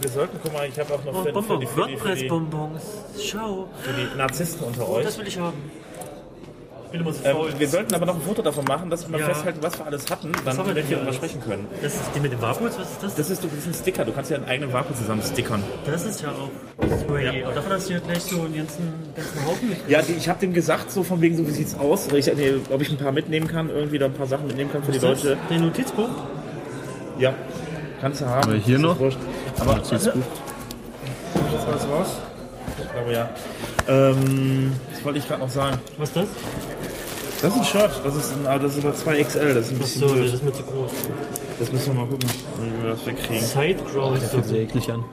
wir 0.00 0.10
sollten, 0.10 0.38
guck 0.42 0.52
mal, 0.52 0.68
ich 0.68 0.78
habe 0.78 0.94
auch 0.94 1.04
noch 1.04 1.24
für, 1.24 1.42
für, 1.42 1.58
die, 1.58 1.66
die, 1.66 1.76
WordPress-Bonbons. 1.76 2.82
Schau. 3.20 3.68
für 3.82 3.92
die 3.92 4.16
Narzissten 4.16 4.66
unter 4.66 4.88
euch. 4.88 5.04
Das 5.04 5.18
will 5.18 5.26
ich 5.26 5.38
haben. 5.38 5.58
Ich 5.64 5.70
bin 5.70 6.70
immer 6.70 6.81
so 6.81 6.81
Ähm, 6.94 7.06
faul. 7.34 7.50
wir 7.58 7.68
sollten 7.68 7.94
aber 7.94 8.06
noch 8.06 8.16
ein 8.16 8.20
Foto 8.22 8.42
davon 8.42 8.64
machen, 8.64 8.90
dass 8.90 9.02
wir 9.04 9.10
mal 9.12 9.20
Ja. 9.20 9.26
festhalten, 9.28 9.58
was 9.62 9.78
wir 9.78 9.86
alles 9.86 10.10
hatten, 10.10 10.32
dann 10.44 10.58
haben 10.58 10.74
wir 10.74 10.82
hier 10.82 10.96
darüber 10.96 11.02
alles? 11.08 11.16
sprechen 11.16 11.40
können. 11.42 11.66
Das 11.82 11.94
ist 11.94 12.02
die 12.14 12.20
mit 12.20 12.32
den 12.32 12.40
Vapuls, 12.42 12.78
was 12.78 12.90
ist 12.90 13.02
das? 13.02 13.14
Das 13.14 13.30
ist, 13.30 13.44
das 13.44 13.52
ist 13.52 13.66
ein 13.66 13.74
Sticker, 13.74 14.04
du 14.04 14.12
kannst 14.12 14.30
ja 14.30 14.36
einen 14.36 14.46
eigenen 14.46 14.72
Vakuum 14.72 14.96
zusammen 14.96 15.22
stickern. 15.22 15.62
Das 15.86 16.04
ist 16.04 16.20
ja 16.22 16.28
auch 16.30 16.50
Spray. 17.00 17.42
Aber 17.44 17.52
davon 17.54 17.72
hast 17.72 17.88
du 17.88 17.92
ja 17.94 17.98
gleich 18.00 18.22
so 18.22 18.40
einen 18.40 18.56
ganzen, 18.56 18.92
ganzen 19.16 19.46
Haufen 19.46 19.68
mit. 19.70 19.78
Ja, 19.88 20.02
die, 20.02 20.12
ich 20.12 20.28
habe 20.28 20.38
dem 20.40 20.52
gesagt, 20.52 20.90
so 20.90 21.02
von 21.02 21.20
wegen, 21.20 21.36
so 21.36 21.46
wie 21.46 21.50
sieht's 21.52 21.74
aus, 21.78 22.08
ich, 22.12 22.26
nee, 22.34 22.54
ob 22.70 22.80
ich 22.82 22.90
ein 22.90 22.98
paar 22.98 23.12
mitnehmen 23.12 23.46
kann, 23.48 23.70
irgendwie 23.70 23.98
da 23.98 24.06
ein 24.06 24.12
paar 24.14 24.26
Sachen 24.26 24.46
mitnehmen 24.46 24.70
kann 24.72 24.82
für 24.82 24.92
die 24.92 24.98
Leute. 24.98 25.36
Den 25.50 25.62
Notizbuch? 25.62 26.08
Ja, 27.18 27.34
kannst 28.00 28.20
du 28.20 28.26
haben. 28.26 28.44
Aber 28.50 28.54
hier 28.54 28.74
Das 28.76 28.82
noch? 28.82 28.98
wurscht. 28.98 29.18
Aber 29.60 29.74
das 29.76 29.92
ist 29.92 30.12
gut. 30.12 30.22
Ist 30.22 31.66
was 31.66 31.88
raus? 31.88 32.08
Ich 32.82 32.90
glaube 32.92 33.12
ja. 33.12 33.28
Ähm, 33.88 34.72
das 34.92 35.04
wollte 35.04 35.18
ich 35.18 35.28
gerade 35.28 35.40
noch 35.42 35.50
sagen. 35.50 35.78
Was 35.98 36.08
ist 36.08 36.16
das? 36.16 36.26
Das 37.42 37.52
ist 37.52 37.58
ein 37.58 37.64
Shirt, 37.64 37.90
das 38.04 38.14
ist, 38.16 38.32
ein, 38.32 38.46
aber 38.46 38.58
das 38.60 38.76
ist 38.76 38.84
aber 38.84 38.94
2XL, 38.94 39.54
das 39.54 39.66
ist 39.66 39.72
ein 39.72 39.78
bisschen 39.78 40.08
So, 40.08 40.14
das 40.14 40.32
ist 40.32 40.44
mir 40.44 40.52
zu 40.52 40.62
groß. 40.62 40.90
Das 41.58 41.72
müssen 41.72 41.86
wir 41.88 41.94
mal 42.02 42.06
gucken, 42.08 42.28
wie 42.60 42.82
wir 42.84 42.90
das 42.92 43.04
wegkriegen. 43.06 43.44
Sideground. 43.44 44.18
Fühlt 44.22 44.44
sich 44.46 44.58
eklig 44.58 44.90
an. 44.92 45.04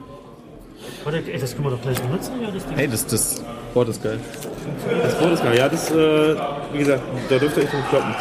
Warte, 1.04 1.18
ey, 1.32 1.38
das 1.40 1.52
können 1.54 1.64
wir 1.64 1.70
doch 1.72 1.82
gleich 1.82 2.00
benutzen, 2.00 2.32
ja, 2.42 2.50
das 2.50 2.66
Ding. 2.66 2.76
Hey, 2.76 2.88
das, 2.88 3.06
das 3.06 3.42
Board 3.74 3.88
ist 3.88 4.02
geil. 4.02 4.18
Das 5.02 5.14
Brot 5.16 5.32
ist 5.32 5.42
geil, 5.42 5.58
ja, 5.58 5.68
das, 5.68 5.90
äh, 5.90 6.36
wie 6.72 6.78
gesagt, 6.78 7.02
da 7.28 7.38
dürft 7.38 7.56
ihr 7.56 7.62
euch 7.64 7.70
drum 7.70 7.82
kloppen. 7.88 8.14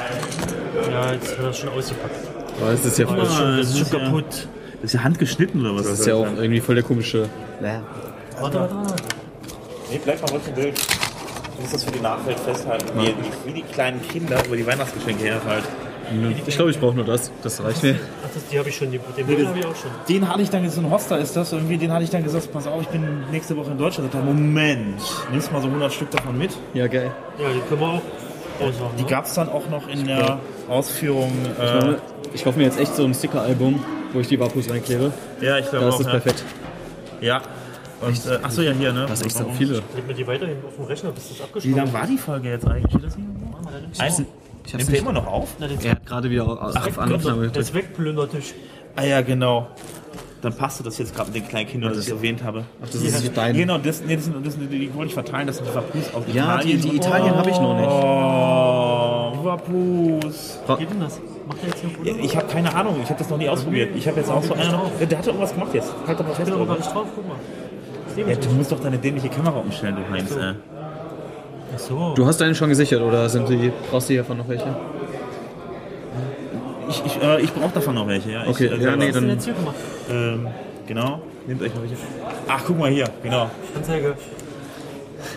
Ja, 0.91 1.13
jetzt 1.13 1.37
hat 1.37 1.45
er 1.45 1.53
schon 1.53 1.69
ausgepackt. 1.69 2.15
Aber 2.61 2.71
das 2.71 2.85
ist 2.85 2.97
ja, 2.97 3.05
Das 3.05 3.13
voll, 3.15 3.23
ist 3.23 3.33
schon, 3.35 3.57
das 3.57 3.67
ist 3.69 3.73
schon 3.77 3.79
das 3.79 3.87
ist 3.87 3.93
ja- 3.93 3.99
kaputt. 4.05 4.47
Das 4.81 4.83
ist 4.85 4.93
ja 4.93 5.03
handgeschnitten 5.03 5.61
oder 5.61 5.75
was? 5.75 5.83
das 5.87 5.99
ist 5.99 6.05
ja 6.07 6.15
auch 6.15 6.25
irgendwie 6.37 6.61
voll 6.61 6.75
der 6.75 6.83
komische. 6.85 7.27
Warte, 7.59 7.83
warte, 8.39 8.59
warte. 8.59 8.93
Nee, 9.91 9.99
bleib 10.03 10.21
mal 10.21 10.31
ruhig 10.31 10.43
im 10.47 10.55
Bild. 10.55 10.79
Du 11.59 11.63
musst 11.63 11.73
das 11.73 11.83
für 11.83 11.91
die 11.91 11.99
Nachwelt 11.99 12.39
festhalten. 12.39 12.85
Wie, 12.95 13.13
wie, 13.45 13.53
die 13.53 13.63
kleinen 13.63 14.01
Kinder 14.07 14.37
über 14.45 14.55
die 14.55 14.65
Weihnachtsgeschenke 14.65 15.25
herhalten. 15.25 15.67
Ich 16.47 16.55
glaube, 16.55 16.71
ich 16.71 16.79
brauche 16.79 16.95
nur 16.95 17.03
das. 17.03 17.29
Das 17.43 17.61
reicht 17.61 17.83
mir. 17.83 17.95
Ach, 18.25 18.29
das, 18.33 18.47
die 18.47 18.57
habe 18.57 18.69
ich 18.69 18.77
schon, 18.77 18.89
die, 18.91 18.99
den 19.17 19.27
Bild 19.27 19.45
habe 19.45 19.59
ich 19.59 19.65
auch 19.65 19.75
schon. 19.75 19.91
Den 20.07 20.29
hatte 20.29 20.41
ich 20.41 20.49
dann, 20.49 20.67
so 20.69 20.79
ein 20.79 20.89
Hoster 20.89 21.19
ist 21.19 21.35
das, 21.35 21.51
irgendwie, 21.51 21.77
den 21.77 21.91
hatte 21.91 22.05
ich 22.05 22.09
dann 22.09 22.23
gesagt, 22.23 22.49
pass 22.53 22.65
auf, 22.65 22.81
ich 22.81 22.87
bin 22.87 23.05
nächste 23.29 23.57
Woche 23.57 23.71
in 23.71 23.77
Deutschland. 23.77 24.07
Ich 24.07 24.13
dachte, 24.17 24.25
Moment, 24.25 25.01
nimmst 25.31 25.51
mal 25.51 25.61
so 25.61 25.67
100 25.67 25.91
Stück 25.91 26.11
davon 26.11 26.37
mit. 26.37 26.51
Ja, 26.73 26.87
geil. 26.87 27.11
Ja, 27.37 27.49
die 27.53 27.59
können 27.67 27.81
wir 27.81 27.87
auch 27.87 28.01
war. 28.61 28.91
Die 28.97 29.03
ne? 29.03 29.09
gab 29.09 29.25
es 29.25 29.33
dann 29.33 29.49
auch 29.49 29.69
noch 29.69 29.87
in 29.89 30.05
der 30.07 30.39
Ausführung. 30.69 31.31
Ich 31.43 31.63
Äh, 31.63 31.71
glaube, 31.71 32.01
Ich 32.33 32.43
kaufe 32.45 32.57
mir 32.57 32.65
jetzt 32.65 32.79
echt 32.79 32.95
so 32.95 33.03
ein 33.03 33.13
Sticker-Album, 33.13 33.83
wo 34.13 34.21
ich 34.21 34.29
die 34.29 34.39
Wapus 34.39 34.69
reinklebe. 34.69 35.11
ja, 35.41 35.57
ich 35.57 35.69
glaube 35.69 35.87
Das 35.87 35.95
auch. 35.95 35.99
ist 35.99 36.05
ja. 36.05 36.11
perfekt. 36.13 36.43
Ja. 37.21 37.41
Und, 38.01 38.25
äh, 38.25 38.39
achso, 38.43 38.61
ja, 38.61 38.71
hier, 38.71 38.93
ne? 38.93 39.05
Das 39.07 39.19
ist 39.19 39.25
echt 39.27 39.37
so 39.37 39.45
viele. 39.57 39.75
Leg 39.95 40.07
mir 40.07 40.13
die 40.13 40.25
weiterhin 40.27 40.57
auf 40.65 40.75
dem 40.75 40.85
Rechner, 40.85 41.11
bis 41.11 41.29
das 41.29 41.39
Wie 41.39 41.43
abgeschlossen 41.43 41.77
lang 41.77 41.93
war 41.93 42.07
die 42.07 42.17
Folge 42.17 42.49
jetzt 42.49 42.65
eigentlich? 42.67 42.91
Steht 42.91 43.03
das 43.03 43.15
hier? 43.15 43.25
Ein, 43.99 44.25
Ich 44.65 44.73
nimmt 44.73 44.91
der 44.91 44.99
immer 44.99 45.11
noch 45.13 45.27
auf? 45.27 45.55
Na, 45.59 45.67
Er 45.67 45.91
hat 45.91 46.05
gerade 46.05 46.29
wieder 46.29 46.43
auf, 46.47 46.75
auf 46.75 46.97
Aufnahme 46.97 47.17
Der 47.17 47.33
gedrückt. 47.33 47.57
ist 47.57 47.73
wegplündertisch. 47.73 48.53
Ah 48.95 49.03
ja, 49.03 49.21
genau. 49.21 49.67
Dann 50.41 50.53
passte 50.55 50.83
das 50.83 50.97
jetzt 50.97 51.13
gerade 51.13 51.31
mit 51.31 51.41
den 51.41 51.49
kleinen 51.49 51.67
Kindern, 51.67 51.93
das 51.93 52.05
ich 52.07 52.13
erwähnt 52.13 52.41
habe. 52.45 52.63
Ach, 52.81 52.85
das 52.87 52.95
ist 52.95 53.31
dein. 53.35 53.53
Genau, 53.57 53.77
das, 53.77 54.01
nee, 54.05 54.15
das, 54.15 54.23
sind, 54.23 54.45
das 54.45 54.53
sind, 54.53 54.71
die 54.71 54.93
wollte 54.95 55.07
ich 55.09 55.13
verteilen, 55.13 55.47
das 55.47 55.57
sind 55.57 55.67
die 55.69 55.75
Vapus 55.75 56.13
aus 56.13 56.23
Ja, 56.33 56.57
die, 56.59 56.71
Italien. 56.75 56.81
die 56.81 56.95
Italien 56.95 57.35
habe 57.35 57.49
ich 57.49 57.59
noch 57.59 57.75
nicht. 57.75 57.89
Oh, 57.89 59.43
Vapus. 59.43 60.59
Wie 60.67 60.75
geht 60.77 60.89
denn 60.91 60.99
das? 61.01 61.19
Macht 61.45 61.61
der 61.61 61.69
jetzt 61.69 61.83
hier? 62.03 62.13
Ja, 62.15 62.23
ich 62.23 62.35
habe 62.37 62.47
keine 62.47 62.73
Ahnung, 62.73 62.95
ich 63.03 63.09
habe 63.09 63.19
das 63.19 63.29
noch 63.29 63.37
nie 63.37 63.49
ausprobiert. 63.49 63.89
Ich 63.97 64.07
habe 64.07 64.17
jetzt 64.21 64.29
auch 64.31 64.41
so 64.41 64.53
einer 64.53 64.71
noch. 64.71 64.91
Der 65.01 65.17
hatte 65.17 65.29
irgendwas 65.31 65.53
gemacht 65.53 65.73
jetzt. 65.73 65.91
Halt 66.07 66.17
doch 66.19 66.23
mal 66.25 66.31
Ich 66.31 66.37
fest. 66.37 66.51
bin 66.51 66.55
aber 66.61 66.65
gar 66.67 66.77
nicht 66.77 66.93
drauf, 66.95 67.07
guck 67.15 67.27
mal. 67.27 67.35
Ja, 68.27 68.35
du 68.35 68.49
musst 68.51 68.71
doch 68.71 68.79
deine 68.79 68.97
dämliche 68.97 69.29
Kamera 69.29 69.59
umstellen, 69.59 69.95
du 69.95 70.09
Heinz. 70.13 70.31
Äh. 70.35 70.53
Ach 71.75 71.79
so. 71.79 72.13
Du 72.15 72.25
hast 72.25 72.39
deinen 72.41 72.55
schon 72.55 72.69
gesichert 72.69 73.01
oder 73.01 73.29
sind 73.29 73.47
die, 73.49 73.71
brauchst 73.89 74.09
du 74.09 74.13
hiervon 74.13 74.37
noch 74.37 74.47
welche? 74.47 74.75
Ich, 76.89 77.05
ich, 77.05 77.21
äh, 77.21 77.41
ich 77.41 77.53
brauche 77.53 77.73
davon 77.73 77.95
noch 77.95 78.07
welche, 78.07 78.31
ja. 78.31 78.43
Ich, 78.43 78.49
Okay, 78.49 78.65
äh, 78.65 78.77
ja, 78.81 78.95
nee, 78.95 79.09
Was 79.09 79.15
hast 79.15 79.15
du 79.15 79.19
denn 79.19 79.27
dann- 79.27 79.29
jetzt 79.29 79.45
hier 79.45 79.53
gemacht? 79.53 79.75
Ähm, 80.09 80.47
genau. 80.87 81.21
Nehmt 81.45 81.61
euch 81.61 81.73
mal 81.75 81.81
welche. 81.81 81.95
Ach, 82.47 82.63
guck 82.65 82.79
mal 82.79 82.89
hier, 82.89 83.05
genau. 83.21 83.49
Anzeige. 83.75 84.15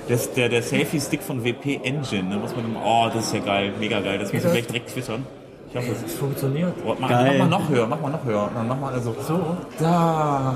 Das, 0.09 0.33
der, 0.33 0.49
der 0.49 0.63
Selfie-Stick 0.63 1.23
von 1.23 1.45
WP 1.45 1.81
Engine, 1.83 2.23
ne, 2.25 2.37
muss 2.37 2.55
man 2.57 2.65
oh, 2.83 3.11
das 3.13 3.27
ist 3.27 3.35
ja 3.35 3.41
geil, 3.41 3.73
mega 3.79 4.01
geil. 4.01 4.19
Das 4.19 4.33
muss 4.33 4.45
ich 4.45 4.51
gleich 4.51 4.67
direkt 4.67 4.91
twittern. 4.93 5.27
Ich 5.75 5.79
hoffe, 5.79 5.93
es 5.93 6.03
Das 6.03 6.15
funktioniert. 6.15 6.73
oh, 6.87 6.95
mach, 6.99 7.09
Geil. 7.09 7.39
mach 7.39 7.49
mal 7.49 7.59
noch 7.59 7.69
höher, 7.71 7.87
mach 7.87 8.01
mal 8.01 8.11
noch 8.11 8.25
höher. 8.25 8.51
Dann 8.55 8.69
mach 8.69 8.79
mal 8.79 8.93
also. 8.93 9.15
So. 9.27 9.41
Da. 9.79 10.55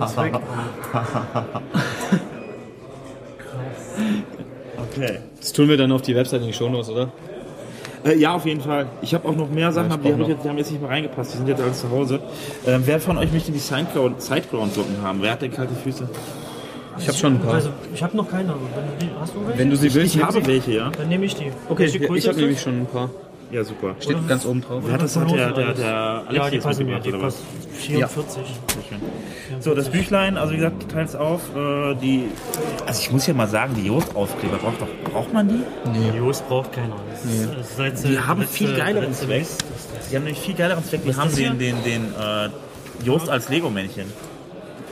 Okay. 4.92 5.18
Das 5.38 5.52
tun 5.52 5.68
wir 5.68 5.76
dann 5.76 5.92
auf 5.92 6.02
die 6.02 6.14
Website 6.16 6.40
in 6.40 6.48
die 6.48 6.52
Shownotes, 6.52 6.88
oder? 6.90 7.08
Äh, 8.04 8.16
ja, 8.18 8.34
auf 8.34 8.46
jeden 8.46 8.60
Fall. 8.60 8.86
Ich 9.02 9.12
habe 9.14 9.28
auch 9.28 9.36
noch 9.36 9.50
mehr 9.50 9.70
Sachen, 9.72 9.88
ich 9.88 9.92
aber 9.94 10.02
die, 10.04 10.12
hab 10.22 10.28
jetzt, 10.28 10.44
die 10.44 10.48
haben 10.48 10.58
jetzt 10.58 10.70
nicht 10.70 10.80
mehr 10.80 10.90
reingepasst. 10.90 11.34
Die 11.34 11.36
sind 11.38 11.48
jetzt 11.48 11.60
alles 11.62 11.80
zu 11.80 11.90
Hause. 11.90 12.20
Ähm, 12.66 12.82
wer 12.86 12.98
von 13.00 13.18
euch 13.18 13.30
möchte 13.32 13.52
die 13.52 13.58
Sideground- 13.58 14.20
Sideground-Socken 14.22 15.02
haben? 15.02 15.18
Wer 15.22 15.32
hat 15.32 15.42
denn 15.42 15.52
kalte 15.52 15.74
Füße? 15.74 16.08
Ich 16.98 17.08
habe 17.08 17.16
schon 17.16 17.34
ein 17.34 17.40
paar. 17.40 17.54
Also, 17.54 17.70
ich 17.94 18.02
habe 18.02 18.16
noch 18.16 18.28
keine. 18.28 18.50
aber 18.50 18.60
Wenn 18.74 18.86
du 18.98 19.04
die, 19.06 19.10
hast 19.20 19.34
du 19.34 19.46
welche? 19.46 19.58
Wenn 19.58 19.70
du 19.70 19.76
sie 19.76 19.94
willst, 19.94 20.14
Ich 20.16 20.22
habe 20.22 20.32
sie. 20.32 20.46
welche, 20.46 20.72
ja. 20.72 20.90
Dann 20.90 21.08
nehme 21.08 21.24
ich 21.24 21.34
die. 21.36 21.52
Okay, 21.68 21.84
ich, 21.84 22.26
habe 22.28 22.38
nämlich 22.40 22.60
schon 22.60 22.80
ein 22.80 22.86
paar. 22.86 23.10
Ja, 23.50 23.64
super. 23.64 23.96
Steht 23.98 24.16
Oder- 24.16 24.26
ganz 24.28 24.46
oben 24.46 24.60
drauf. 24.60 24.82
Wer 24.86 24.94
hat 24.94 25.02
das 25.02 25.16
hat 25.16 25.30
der, 25.30 25.50
der, 25.52 25.72
der 25.74 25.84
Ja, 25.86 26.22
Alex 26.28 26.46
die 26.50 26.54
jetzt 26.54 26.64
passen 26.64 26.86
mir. 26.86 26.94
mitgebracht, 26.94 27.02
Die 27.04 27.14
oder 27.14 27.26
was? 27.26 27.34
passen 27.36 27.80
44. 27.80 28.42
Sehr 28.44 28.82
schön. 28.88 29.60
So, 29.60 29.74
das 29.74 29.88
Büchlein, 29.90 30.36
also 30.36 30.52
wie 30.52 30.56
gesagt, 30.58 30.88
teils 30.92 31.16
auf. 31.16 31.40
Äh, 31.56 31.94
die, 31.96 32.28
also 32.86 33.00
ich 33.00 33.10
muss 33.10 33.26
ja 33.26 33.34
mal 33.34 33.48
sagen, 33.48 33.74
die 33.74 33.86
Jost-Aufkleber, 33.88 34.58
braucht, 34.58 34.80
doch, 34.80 35.12
braucht 35.12 35.32
man 35.32 35.48
die? 35.48 35.62
Die 35.98 36.16
Jost 36.18 36.46
braucht 36.48 36.72
keiner. 36.72 36.94
Das 37.10 37.24
ist 37.24 37.76
seit, 37.76 38.04
Die 38.04 38.18
haben 38.20 38.40
letzte- 38.40 38.56
viel 38.56 38.76
geileren 38.76 39.12
Zweck. 39.14 39.46
Die 40.10 40.16
haben 40.16 40.24
nämlich 40.24 40.40
viel 40.40 40.54
geileren 40.54 40.84
Zweck. 40.84 41.02
Die 41.04 41.10
ist 41.10 41.18
haben 41.18 41.28
das 41.30 41.36
den, 41.38 41.58
den, 41.58 41.82
den 41.82 42.04
äh, 42.14 42.48
Jost 43.04 43.28
als 43.28 43.48
Lego-Männchen. 43.48 44.04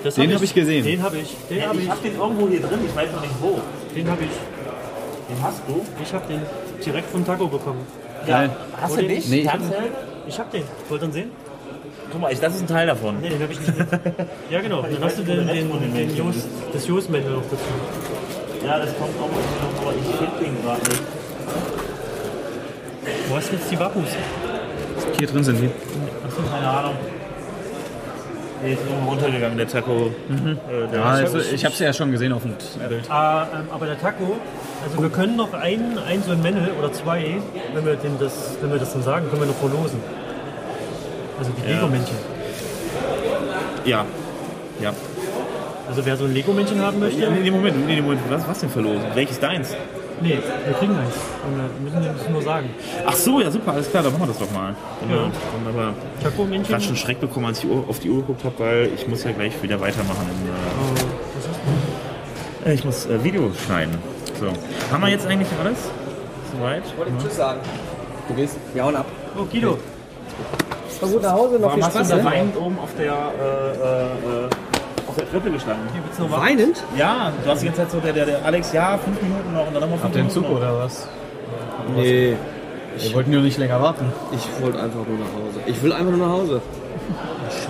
Das 0.03 0.15
Den 0.17 0.35
hab 0.35 0.43
ich 0.43 0.55
gesehen. 0.55 0.85
Den 0.85 1.03
habe 1.03 1.19
ich. 1.19 1.37
Den 1.51 1.63
habe 1.69 1.79
ich. 1.81 1.89
hab 1.91 2.03
den 2.03 2.17
irgendwo 2.17 2.49
hier 2.49 2.61
drin, 2.61 2.79
ich 2.89 2.95
weiß 2.97 3.11
noch 3.13 3.21
nicht 3.21 3.35
wo. 3.41 3.61
Den 3.95 4.09
habe 4.11 4.25
ich. 4.25 4.31
Den 5.29 5.43
hast 5.43 5.61
du? 5.69 5.85
Ich 6.03 6.13
habe 6.13 6.25
den 6.29 6.41
direkt 6.85 7.11
vom 7.11 7.25
Taco 7.25 7.47
bekommen. 7.49 7.81
Geil. 8.29 8.51
Hast 8.81 8.93
Oder 8.93 9.03
du 9.03 9.09
nicht? 9.09 9.29
nicht? 9.29 9.45
Nee, 9.45 9.51
ich 10.29 10.39
habe 10.39 10.51
den. 10.53 10.63
Wollt 10.89 11.03
ihr 11.03 11.09
ihn 11.09 11.13
sehen? 11.13 11.31
Guck 12.11 12.21
mal, 12.21 12.33
ich, 12.33 12.41
das 12.41 12.55
ist 12.55 12.63
ein 12.63 12.67
Teil 12.67 12.87
davon. 12.87 13.21
Nee, 13.21 13.29
den 13.31 13.43
habe 13.43 13.53
ich 13.53 13.61
nicht. 13.61 13.75
ja, 14.51 14.61
genau. 14.61 14.83
Dann 14.83 15.05
hast 15.05 15.19
du 15.19 15.23
den, 15.23 15.47
den, 15.47 15.95
den 15.95 16.17
Jost, 16.17 16.47
das 16.73 16.87
Jost-Männchen 16.87 17.35
noch 17.35 17.43
dazu. 17.43 18.67
Ja, 18.67 18.79
das 18.79 18.97
kommt 18.99 19.11
auch 19.21 19.29
noch, 19.29 19.83
aber 19.83 19.95
ich 19.95 20.17
finde 20.17 20.45
den 20.45 20.63
gerade 20.63 20.81
nicht. 20.81 21.03
Wo 23.29 23.37
hast 23.37 23.51
du 23.51 23.57
jetzt 23.57 23.71
die 23.71 23.79
Wappus? 23.79 24.09
Hier 25.19 25.27
drin 25.27 25.45
sind 25.45 25.61
die. 25.61 25.71
Keine 26.51 26.69
Ahnung. 26.69 26.95
Der 28.63 28.73
ist 28.73 28.81
irgendwo 28.89 29.11
runtergegangen, 29.11 29.57
der 29.57 29.69
Taco. 29.69 30.07
Äh, 30.29 30.89
der 30.93 31.05
Ah, 31.05 31.11
also, 31.13 31.39
ich 31.39 31.65
habe 31.65 31.75
sie 31.75 31.85
ja 31.85 31.93
schon 31.93 32.11
gesehen 32.11 32.33
auf 32.33 32.43
dem 32.43 32.53
Bild. 32.89 33.05
Ähm, 33.05 33.11
aber 33.11 33.87
der 33.87 34.01
Taco, 34.01 34.37
also 34.85 35.01
wir 35.03 35.11
können 35.11 35.37
noch 35.37 35.53
ein, 35.55 35.97
ein 35.99 36.23
so 36.25 36.33
ein 36.33 36.43
Männel 36.43 36.71
oder 36.79 36.93
zwei, 36.93 37.37
wenn 37.75 37.87
wir, 37.87 37.95
den 37.97 38.19
das, 38.19 38.57
wenn 38.61 38.71
wir 38.73 38.79
das 38.79 38.93
dann 38.93 39.03
sagen, 39.03 39.29
können 39.29 39.43
wir 39.43 39.47
noch 39.49 39.55
verlosen. 39.57 40.01
Also 41.39 41.51
die 41.53 41.71
Ja. 41.71 41.77
Lego-Männchen. 41.77 42.17
ja. 43.85 44.05
Ja. 44.81 44.93
Also 45.89 46.05
wer 46.05 46.17
so 46.17 46.25
ein 46.25 46.35
Lego-Männchen 46.35 46.81
haben 46.83 46.99
möchte, 46.99 47.21
Nee, 47.31 47.41
nee, 47.43 47.51
Moment, 47.51 47.87
nee, 47.87 48.01
Moment. 48.01 48.21
Was, 48.29 48.47
was 48.47 48.59
denn 48.61 48.71
verlosen? 48.71 49.03
Welches 49.15 49.41
deins? 49.41 49.75
Nee, 50.21 50.39
wir 50.67 50.75
kriegen 50.75 50.97
eins. 50.97 51.15
Und 51.47 51.57
wir 51.57 51.91
müssen 51.91 52.03
dem 52.03 52.19
das 52.19 52.29
nur 52.29 52.43
sagen. 52.43 52.71
Ach 53.07 53.15
so, 53.15 53.41
ja 53.41 53.51
super, 53.51 53.73
alles 53.73 53.91
klar, 53.91 54.03
dann 54.03 54.13
machen 54.13 54.23
wir 54.23 54.29
das 54.29 54.39
doch 54.39 54.51
mal. 54.53 54.75
Genau. 55.01 55.23
Ja. 55.23 55.31
Wunderbar. 55.57 55.95
Ich 56.19 56.25
habe 56.25 56.35
Taco-Männchen. 56.37 56.81
schon 56.81 56.97
Schreck 56.97 57.21
bekommen, 57.21 57.47
als 57.47 57.63
ich 57.65 57.71
auf 57.71 57.99
die 58.01 58.11
Uhr 58.11 58.21
geguckt 58.21 58.45
habe, 58.45 58.55
weil 58.59 58.91
ich 58.95 59.07
muss 59.09 59.25
ja 59.25 59.33
gleich 59.33 59.61
wieder 59.63 59.81
weitermachen. 59.81 60.27
Im, 60.29 60.49
Oh, 60.51 60.95
was 61.35 61.45
ist 61.45 62.67
äh, 62.67 62.75
ich 62.75 62.85
muss 62.85 63.07
äh, 63.07 63.23
Video 63.23 63.51
schneiden. 63.67 63.97
So. 64.39 64.47
Haben 64.93 65.03
wir 65.03 65.09
jetzt 65.11 65.27
eigentlich 65.27 65.49
alles? 65.63 65.79
Soweit? 66.53 66.83
Tschüss 67.21 67.37
sagen. 67.37 67.61
Du 68.29 68.35
gehst? 68.35 68.57
Ja, 68.75 68.85
und 68.87 68.97
ab. 68.97 69.07
Oh, 69.39 69.45
Guido. 69.45 69.79
Komm 71.01 71.13
gut 71.13 71.23
nach 71.23 71.33
Hause, 71.33 71.55
noch 71.55 71.63
Warum 71.69 71.75
viel 71.77 71.85
hast 71.85 71.95
du 71.95 71.99
Spaß. 71.99 72.09
da 72.09 72.17
ne? 72.17 72.25
weinend 72.25 72.57
oben 72.57 72.79
auf 72.79 72.91
der, 72.99 73.13
äh, 73.13 73.15
äh, 73.15 74.47
äh, 74.47 74.49
der 75.19 75.31
Treppe 75.31 75.51
gestanden? 75.51 75.87
Weinend? 76.31 76.83
Ja, 76.97 77.33
du 77.45 77.51
hast 77.51 77.61
die 77.63 77.67
ganze 77.67 77.83
Zeit 77.83 77.91
so, 77.91 78.01
der, 78.01 78.13
der, 78.13 78.27
der 78.27 78.45
Alex, 78.45 78.73
ja, 78.73 78.99
fünf 78.99 79.21
Minuten 79.23 79.53
noch 79.53 79.67
und 79.67 79.75
dann 79.75 79.83
nochmal 79.83 79.99
fünf 79.99 80.05
Habt 80.05 80.15
ihr 80.17 80.21
einen 80.23 80.29
Minuten 80.29 80.47
Zug 80.47 80.51
noch. 80.53 80.59
oder 80.61 80.79
was? 80.85 81.09
Nee, 81.97 82.37
Wir 82.99 83.15
wollten 83.15 83.31
nur 83.31 83.43
nicht 83.43 83.59
länger 83.59 83.81
warten. 83.81 84.07
ich 84.33 84.63
wollte 84.63 84.79
einfach 84.81 85.01
nur 85.07 85.19
nach 85.19 85.33
Hause. 85.35 85.61
Ich 85.67 85.83
will 85.83 85.93
einfach 85.93 86.11
nur 86.17 86.27
nach 86.27 86.33
Hause. 86.35 86.61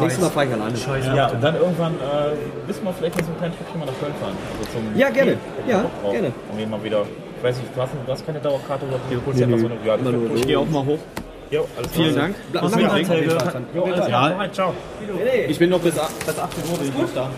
Nächstes 0.01 0.23
Mal 0.23 0.31
fahre 0.31 0.47
ich 0.47 0.53
alleine. 0.53 0.77
Scheiße. 0.77 1.15
Ja, 1.17 1.29
und 1.29 1.43
dann 1.43 1.55
irgendwann 1.55 1.93
äh, 1.95 2.69
wissen 2.69 2.85
wir 2.85 2.93
vielleicht 2.93 3.17
noch 3.19 3.25
so 3.27 3.31
ein 3.33 3.39
kleines 3.39 3.57
Stückchen 3.57 3.79
mal 3.81 3.87
nach 3.87 3.99
Köln 4.01 4.13
fahren. 4.21 4.37
Also 4.59 4.73
zum 4.73 4.99
Ja, 4.99 5.09
gerne. 5.11 5.37
Ja, 5.69 5.85
Drauf. 6.03 6.13
gerne. 6.13 6.33
Und 6.53 6.59
immer 6.61 6.83
wieder. 6.83 7.03
Ich 7.39 7.45
weiß 7.45 7.57
nicht, 7.59 7.69
du 7.77 7.81
hast, 7.81 7.93
du 8.05 8.13
hast 8.13 8.27
keine 8.27 8.41
Dauerkarte 8.41 8.85
oder 8.87 8.99
du 9.09 9.21
holst 9.27 9.41
einfach 9.43 9.59
so 9.59 9.67
eine. 9.67 9.77
Ja, 9.85 9.97
ich 10.35 10.47
gehe 10.47 10.59
auch 10.59 10.69
mal 10.69 10.85
hoch. 10.85 10.99
Jo, 11.51 11.67
alles 11.77 11.93
Vielen. 11.93 12.15
Dank. 12.15 12.37
Bleib 12.53 12.65
mit? 12.77 13.09
Jo, 13.75 13.85
alles 13.85 14.07
klar. 14.07 14.43
Ja. 14.43 14.53
Ciao. 14.53 14.75
Ich 15.49 15.59
bin 15.59 15.71
noch 15.71 15.81
bis, 15.81 15.95
bis 15.95 16.39
18 16.39 16.71
Uhr 16.71 16.79
bin 16.79 16.89
ich 16.89 16.95
noch 16.95 17.15
da. 17.15 17.31